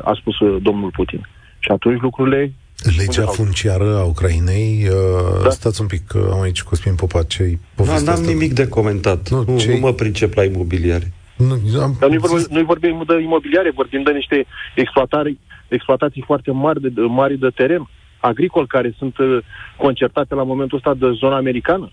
a 0.03 0.13
spus 0.13 0.39
uh, 0.39 0.61
domnul 0.61 0.89
Putin. 0.89 1.27
Și 1.59 1.71
atunci 1.71 2.01
lucrurile 2.01 2.53
Legea 2.97 3.05
Unde 3.07 3.21
au- 3.21 3.31
funciară 3.33 3.97
a 3.97 4.03
Ucrainei, 4.03 4.87
uh, 4.89 5.43
Da. 5.43 5.49
stați 5.49 5.81
un 5.81 5.87
pic, 5.87 6.07
că 6.07 6.29
am 6.31 6.41
aici 6.41 6.63
Cosmin 6.63 6.95
Popa, 6.95 7.23
ce-i 7.23 7.51
Nu, 7.51 7.59
povestea 7.75 8.01
n-am 8.03 8.13
asta? 8.13 8.25
nimic 8.31 8.53
de 8.53 8.67
comentat. 8.67 9.29
Nu, 9.29 9.43
Nu, 9.43 9.51
nu, 9.51 9.57
ce- 9.59 9.71
nu 9.73 9.77
mă 9.79 9.93
pricep 9.93 10.33
la 10.33 10.43
imobiliare. 10.43 11.13
Nu, 11.35 11.53
am, 11.81 11.95
Dar 11.99 12.09
noi 12.09 12.17
vorbim, 12.17 12.45
noi 12.49 12.63
vorbim 12.63 13.03
de 13.07 13.21
imobiliare, 13.21 13.71
vorbim 13.75 14.03
de 14.03 14.11
niște 14.11 14.45
exploatări, 14.75 15.39
exploatații 15.67 16.23
foarte 16.25 16.51
mari 16.51 16.81
de, 16.81 16.89
de, 16.89 17.01
mari 17.01 17.37
de 17.37 17.49
teren 17.55 17.89
agricol 18.19 18.67
care 18.67 18.95
sunt 18.97 19.17
uh, 19.17 19.37
concertate 19.77 20.35
la 20.35 20.43
momentul 20.43 20.77
ăsta 20.77 20.93
de 20.93 21.05
zona 21.19 21.35
americană. 21.35 21.91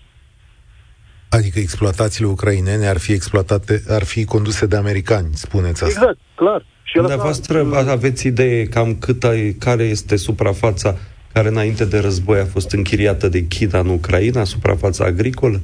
Adică 1.29 1.59
exploatațiile 1.59 2.29
ucrainene 2.29 2.87
ar 2.87 2.97
fi 2.97 3.11
exploatate, 3.11 3.83
ar 3.89 4.03
fi 4.03 4.25
conduse 4.25 4.65
de 4.65 4.75
americani, 4.75 5.29
spuneți 5.33 5.83
asta. 5.83 5.99
Exact, 5.99 6.17
clar. 6.35 6.65
Și 6.93 6.99
el 6.99 7.05
Dumneavoastră 7.05 7.65
aveți 7.89 8.27
idee 8.27 8.65
cam 8.65 8.95
cât 8.95 9.23
ai, 9.23 9.55
care 9.59 9.83
este 9.83 10.15
suprafața 10.15 10.95
care 11.33 11.47
înainte 11.47 11.85
de 11.85 11.99
război 11.99 12.39
a 12.39 12.45
fost 12.45 12.71
închiriată 12.71 13.27
de 13.27 13.47
China 13.47 13.79
în 13.79 13.89
Ucraina, 13.89 14.43
suprafața 14.43 15.05
agricolă? 15.05 15.61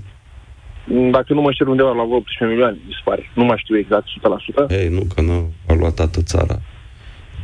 dacă 1.11 1.33
nu 1.33 1.41
mă 1.41 1.51
știu 1.51 1.69
undeva 1.69 1.93
la 1.93 2.03
vreo 2.03 2.15
18 2.15 2.45
milioane, 2.45 2.77
mi 2.87 2.93
se 2.93 3.01
pare. 3.03 3.29
Nu 3.33 3.45
mai 3.45 3.57
știu 3.57 3.77
exact 3.77 4.05
100%. 4.67 4.71
Ei, 4.81 4.87
nu, 4.87 5.01
că 5.15 5.21
nu 5.21 5.51
a 5.67 5.73
luat 5.73 5.99
atât 5.99 6.25
țara. 6.25 6.59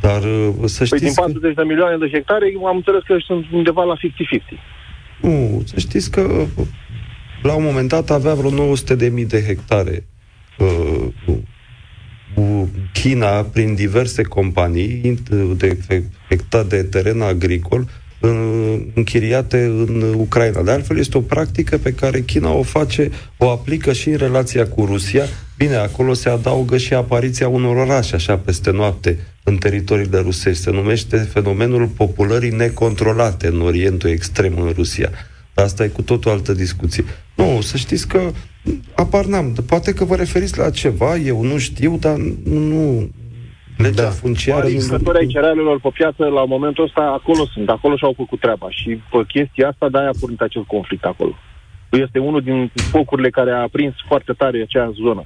Dar 0.00 0.22
uh, 0.22 0.54
să 0.64 0.84
știți 0.84 1.14
Păi 1.14 1.24
din 1.32 1.34
40 1.40 1.54
de 1.54 1.62
milioane 1.62 1.96
de 1.96 2.08
hectare, 2.12 2.52
am 2.66 2.76
înțeles 2.76 3.02
că 3.02 3.16
sunt 3.18 3.44
undeva 3.52 3.84
la 3.84 3.94
50-50. 3.94 3.98
că... 5.20 5.26
Nu, 5.26 5.62
să 5.64 5.78
știți 5.78 6.10
că 6.10 6.20
uh, 6.20 6.66
la 7.42 7.54
un 7.54 7.64
moment 7.64 7.88
dat 7.88 8.10
avea 8.10 8.34
vreo 8.34 8.50
900 8.50 8.94
de 8.94 9.08
mii 9.08 9.26
de 9.26 9.42
hectare 9.42 10.06
uh, 10.58 11.36
cu 12.36 12.68
China 12.92 13.28
prin 13.28 13.74
diverse 13.74 14.22
companii 14.22 15.22
de, 15.56 16.02
hectare 16.28 16.66
de 16.68 16.82
teren 16.82 17.20
agricol 17.20 17.88
în, 18.20 18.80
închiriate 18.94 19.64
în 19.64 20.14
Ucraina. 20.16 20.62
De 20.62 20.70
altfel, 20.70 20.98
este 20.98 21.16
o 21.18 21.20
practică 21.20 21.78
pe 21.78 21.92
care 21.92 22.20
China 22.20 22.52
o 22.52 22.62
face, 22.62 23.10
o 23.36 23.50
aplică 23.50 23.92
și 23.92 24.08
în 24.08 24.16
relația 24.16 24.66
cu 24.66 24.84
Rusia. 24.84 25.24
Bine, 25.56 25.74
acolo 25.74 26.12
se 26.12 26.28
adaugă 26.28 26.76
și 26.76 26.94
apariția 26.94 27.48
unor 27.48 27.76
orașe, 27.76 28.14
așa, 28.14 28.36
peste 28.36 28.70
noapte, 28.70 29.18
în 29.42 29.56
teritoriile 29.56 30.18
rusești. 30.18 30.62
Se 30.62 30.70
numește 30.70 31.16
fenomenul 31.16 31.86
populării 31.86 32.50
necontrolate 32.50 33.46
în 33.46 33.60
Orientul 33.60 34.10
Extrem, 34.10 34.58
în 34.58 34.72
Rusia. 34.74 35.10
Asta 35.54 35.84
e 35.84 35.88
cu 35.88 36.02
totul 36.02 36.30
altă 36.30 36.52
discuție. 36.52 37.04
Nu, 37.34 37.60
să 37.62 37.76
știți 37.76 38.08
că 38.08 38.20
apar 38.94 39.24
n-am. 39.24 39.52
Poate 39.66 39.92
că 39.92 40.04
vă 40.04 40.16
referiți 40.16 40.58
la 40.58 40.70
ceva, 40.70 41.16
eu 41.16 41.42
nu 41.42 41.58
știu, 41.58 41.96
dar 42.00 42.16
nu, 42.44 43.08
Legea 43.76 44.02
da. 44.02 44.08
funciară... 44.08 44.66
Producătorii 44.66 45.20
ai 45.20 45.26
cerealelor 45.26 45.80
pe 45.80 45.88
piață, 45.92 46.24
la 46.24 46.44
momentul 46.44 46.84
ăsta, 46.84 47.00
acolo 47.00 47.46
sunt, 47.52 47.68
acolo 47.68 47.96
și-au 47.96 48.14
făcut 48.16 48.40
treaba. 48.40 48.70
Și 48.70 49.00
pe 49.10 49.18
chestia 49.28 49.68
asta, 49.68 49.88
de-aia 49.88 50.08
a 50.08 50.18
pornit 50.20 50.40
acest 50.40 50.66
conflict 50.66 51.04
acolo. 51.04 51.34
Este 51.90 52.18
unul 52.18 52.42
din 52.42 52.72
focurile 52.90 53.30
care 53.30 53.50
a 53.50 53.62
aprins 53.62 53.94
foarte 54.06 54.32
tare 54.32 54.62
acea 54.62 54.92
zonă. 55.02 55.24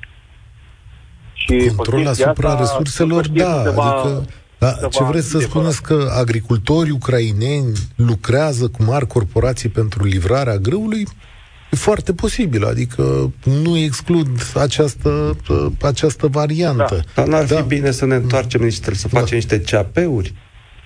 Și 1.32 1.72
Control 1.76 2.06
asupra 2.06 2.48
asta, 2.48 2.60
resurselor, 2.60 3.28
da, 3.28 3.62
va, 3.74 3.82
adică... 3.82 4.24
Da, 4.58 4.88
ce 4.90 5.04
vreți 5.04 5.28
să 5.28 5.38
spuneți 5.38 5.82
că 5.82 6.08
agricultorii 6.18 6.92
ucraineni 6.92 7.72
lucrează 7.96 8.68
cu 8.68 8.82
mari 8.82 9.06
corporații 9.06 9.68
pentru 9.68 10.04
livrarea 10.04 10.56
grâului? 10.56 11.06
E 11.70 11.76
foarte 11.76 12.12
posibil, 12.14 12.64
adică 12.64 13.32
nu 13.44 13.76
exclud 13.76 14.28
această, 14.54 15.36
această 15.82 16.26
variantă. 16.26 16.94
Da. 16.94 17.22
Dar 17.22 17.26
n-ar 17.26 17.46
fi 17.46 17.54
da. 17.54 17.60
bine 17.60 17.90
să 17.90 18.06
ne 18.06 18.14
întoarcem 18.14 18.62
niște, 18.62 18.94
să 18.94 19.08
facem 19.08 19.26
da. 19.28 19.34
niște 19.34 19.58
ceapeuri? 19.58 20.32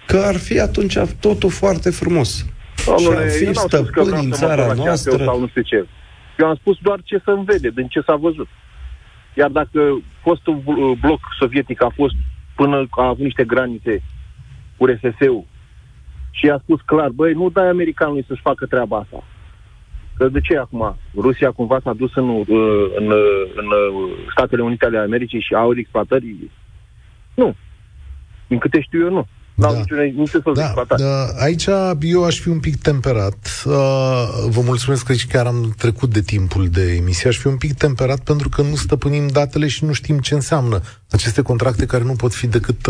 Că 0.07 0.17
ar 0.17 0.37
fi 0.37 0.61
atunci 0.61 0.99
totul 1.21 1.51
foarte 1.51 1.91
frumos. 1.91 2.47
Domnule, 2.87 3.29
și 3.31 3.47
ar 3.47 3.53
fi 3.53 3.59
stăpâni 3.59 4.25
în 4.25 4.31
țara 4.31 4.73
noastră. 4.73 5.25
Sau 5.25 5.41
nu 5.41 5.49
știu 5.49 5.63
ce. 5.63 5.87
Eu 6.39 6.47
am 6.47 6.57
spus 6.61 6.77
doar 6.83 7.01
ce 7.05 7.21
să 7.25 7.43
vede, 7.45 7.71
din 7.71 7.87
ce 7.87 8.01
s-a 8.01 8.15
văzut. 8.15 8.49
Iar 9.37 9.51
dacă 9.51 9.81
fostul 10.23 10.63
bloc 11.01 11.21
sovietic 11.39 11.83
a 11.83 11.93
fost 11.95 12.15
până 12.57 12.87
a 12.91 13.07
avut 13.07 13.25
niște 13.25 13.45
granițe 13.45 14.03
cu 14.77 14.87
RSS-ul 14.87 15.45
și 16.31 16.49
a 16.51 16.59
spus 16.63 16.81
clar, 16.81 17.09
băi, 17.09 17.33
nu 17.33 17.51
dai 17.51 17.69
americanului 17.69 18.25
să-și 18.29 18.41
facă 18.41 18.67
treaba 18.67 18.97
asta. 18.99 19.25
Că 20.17 20.29
de 20.29 20.41
ce 20.41 20.57
acum? 20.57 20.97
Rusia 21.15 21.51
cumva 21.51 21.81
s-a 21.83 21.93
dus 21.93 22.15
în, 22.15 22.29
uh, 22.29 22.47
în, 22.47 22.57
uh, 22.57 22.91
în, 22.99 23.11
în 23.55 23.67
uh, 23.67 24.11
Statele 24.31 24.63
Unite 24.63 24.85
ale 24.85 24.99
Americii 24.99 25.41
și 25.41 25.55
au 25.55 25.79
exploatări? 25.79 26.51
Nu. 27.35 27.55
Din 28.47 28.59
câte 28.59 28.81
știu 28.81 29.01
eu, 29.01 29.11
nu. 29.11 29.27
Da. 29.57 29.73
Niciun, 29.73 30.33
da. 30.55 30.85
da. 30.97 31.27
Aici 31.39 31.67
eu 32.01 32.25
aș 32.25 32.39
fi 32.39 32.49
un 32.49 32.61
pic 32.61 32.77
temperat. 32.77 33.63
Vă 34.49 34.61
mulțumesc 34.65 35.07
că 35.07 35.15
chiar 35.29 35.47
am 35.47 35.75
trecut 35.79 36.13
de 36.13 36.21
timpul 36.21 36.69
de 36.69 36.95
emisie. 36.95 37.29
Aș 37.29 37.37
fi 37.37 37.47
un 37.47 37.57
pic 37.57 37.73
temperat 37.73 38.21
pentru 38.21 38.49
că 38.49 38.63
nu 38.63 38.75
stăpânim 38.75 39.27
datele 39.27 39.67
și 39.67 39.85
nu 39.85 39.93
știm 39.93 40.19
ce 40.19 40.35
înseamnă 40.35 40.81
aceste 41.11 41.43
contracte 41.43 41.87
care 41.87 42.05
nu 42.05 42.13
pot 42.13 42.35
fi 42.35 42.47
decât 42.47 42.87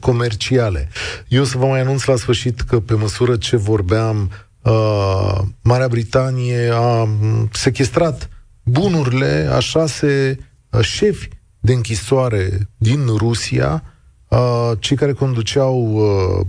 comerciale. 0.00 0.88
Eu 1.28 1.44
să 1.44 1.58
vă 1.58 1.66
mai 1.66 1.80
anunț 1.80 2.04
la 2.04 2.16
sfârșit 2.16 2.60
că 2.60 2.80
pe 2.80 2.94
măsură 2.94 3.36
ce 3.36 3.56
vorbeam 3.56 4.30
uh, 4.64 5.40
Marea 5.62 5.88
Britanie 5.88 6.70
a 6.72 7.08
sequestrat 7.52 8.28
bunurile 8.62 9.48
a 9.52 9.58
șase 9.58 10.38
uh, 10.70 10.80
șefi 10.80 11.28
de 11.60 11.72
închisoare 11.72 12.68
din 12.76 13.06
Rusia, 13.16 13.82
uh, 14.28 14.70
cei 14.78 14.96
care 14.96 15.12
conduceau 15.12 15.94
uh, 15.94 16.46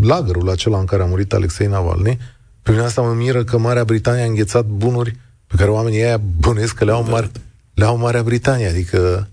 lagărul 0.00 0.50
acela 0.50 0.78
în 0.78 0.84
care 0.84 1.02
a 1.02 1.06
murit 1.06 1.32
Alexei 1.32 1.66
Navalny. 1.66 2.18
Pe 2.62 2.70
mine 2.70 2.82
asta 2.82 3.02
mă 3.02 3.12
miră 3.12 3.44
că 3.44 3.58
Marea 3.58 3.84
Britanie 3.84 4.22
a 4.22 4.26
înghețat 4.26 4.64
bunuri 4.64 5.16
pe 5.46 5.56
care 5.56 5.70
oamenii 5.70 6.02
aia 6.02 6.20
bănuiesc 6.38 6.74
că 6.74 6.84
le-au, 6.84 7.08
Mar- 7.08 7.30
le-au 7.74 7.96
Marea 7.96 8.22
Britanie, 8.22 8.66
adică 8.66 9.28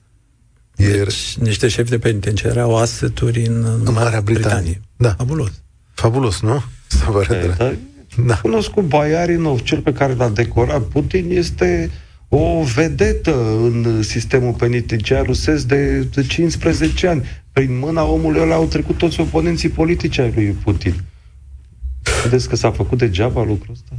deci, 0.75 1.37
niște 1.37 1.67
șefi 1.67 1.89
de 1.89 1.99
penitenciare 1.99 2.59
au 2.59 2.77
aseturi 2.77 3.45
în, 3.45 3.65
în 3.85 3.93
Marea 3.93 4.21
Britanie. 4.21 4.23
Britanie. 4.23 4.81
Da. 4.97 5.09
Fabulos. 5.17 5.51
Fabulos, 5.93 6.41
nu? 6.41 6.63
Să 6.87 7.05
vă 7.09 7.23
da, 7.57 7.73
da. 8.25 8.37
Cunoscut 8.41 8.83
Baiarinov, 8.83 9.59
cel 9.61 9.79
pe 9.79 9.93
care 9.93 10.13
l-a 10.13 10.29
decorat 10.29 10.81
Putin, 10.81 11.25
este 11.29 11.91
o 12.29 12.63
vedetă 12.63 13.35
în 13.63 14.01
sistemul 14.03 14.53
penitenciar 14.53 15.25
rusesc 15.25 15.65
de, 15.65 15.99
de 15.99 16.23
15 16.23 17.07
ani. 17.07 17.23
Prin 17.51 17.77
mâna 17.77 18.03
omului 18.03 18.41
ăla 18.41 18.55
au 18.55 18.65
trecut 18.65 18.97
toți 18.97 19.19
oponenții 19.19 19.69
politici 19.69 20.17
ai 20.19 20.31
lui 20.35 20.45
Putin. 20.63 21.03
Vedeți 22.23 22.49
că 22.49 22.55
s-a 22.55 22.71
făcut 22.71 22.97
degeaba 22.97 23.43
lucrul 23.43 23.73
ăsta? 23.73 23.95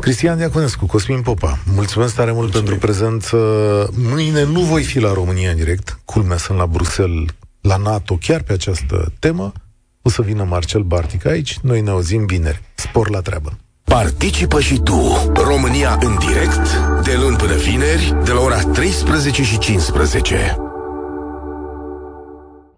Cristian 0.00 0.36
Diaconescu, 0.36 0.86
Cosmin 0.86 1.20
Popa, 1.22 1.58
mulțumesc 1.74 2.14
tare 2.14 2.32
mult 2.32 2.52
Mulțumim. 2.52 2.68
pentru 2.68 2.86
prezență. 2.86 3.36
Mâine 3.96 4.44
nu 4.44 4.60
voi 4.60 4.82
fi 4.82 4.98
la 4.98 5.12
România 5.12 5.50
în 5.50 5.56
direct, 5.56 5.98
culmea 6.04 6.36
sunt 6.36 6.58
la 6.58 6.66
Bruxelles, 6.66 7.24
la 7.60 7.76
NATO, 7.76 8.16
chiar 8.20 8.42
pe 8.42 8.52
această 8.52 9.12
temă. 9.18 9.52
O 10.06 10.10
să 10.10 10.22
vină 10.22 10.44
Marcel 10.44 10.82
Bartic 10.82 11.26
aici, 11.26 11.58
noi 11.62 11.80
ne 11.80 11.90
auzim 11.90 12.26
vineri. 12.26 12.62
Spor 12.74 13.10
la 13.10 13.20
treabă! 13.20 13.58
Participă 13.84 14.60
și 14.60 14.78
tu, 14.78 15.30
România 15.34 15.98
în 16.00 16.18
direct, 16.18 16.76
de 17.02 17.16
luni 17.20 17.36
până 17.36 17.54
vineri, 17.54 18.16
de 18.24 18.32
la 18.32 18.40
ora 18.40 18.60
13 18.60 19.42
și 19.42 19.58
15. 19.58 20.63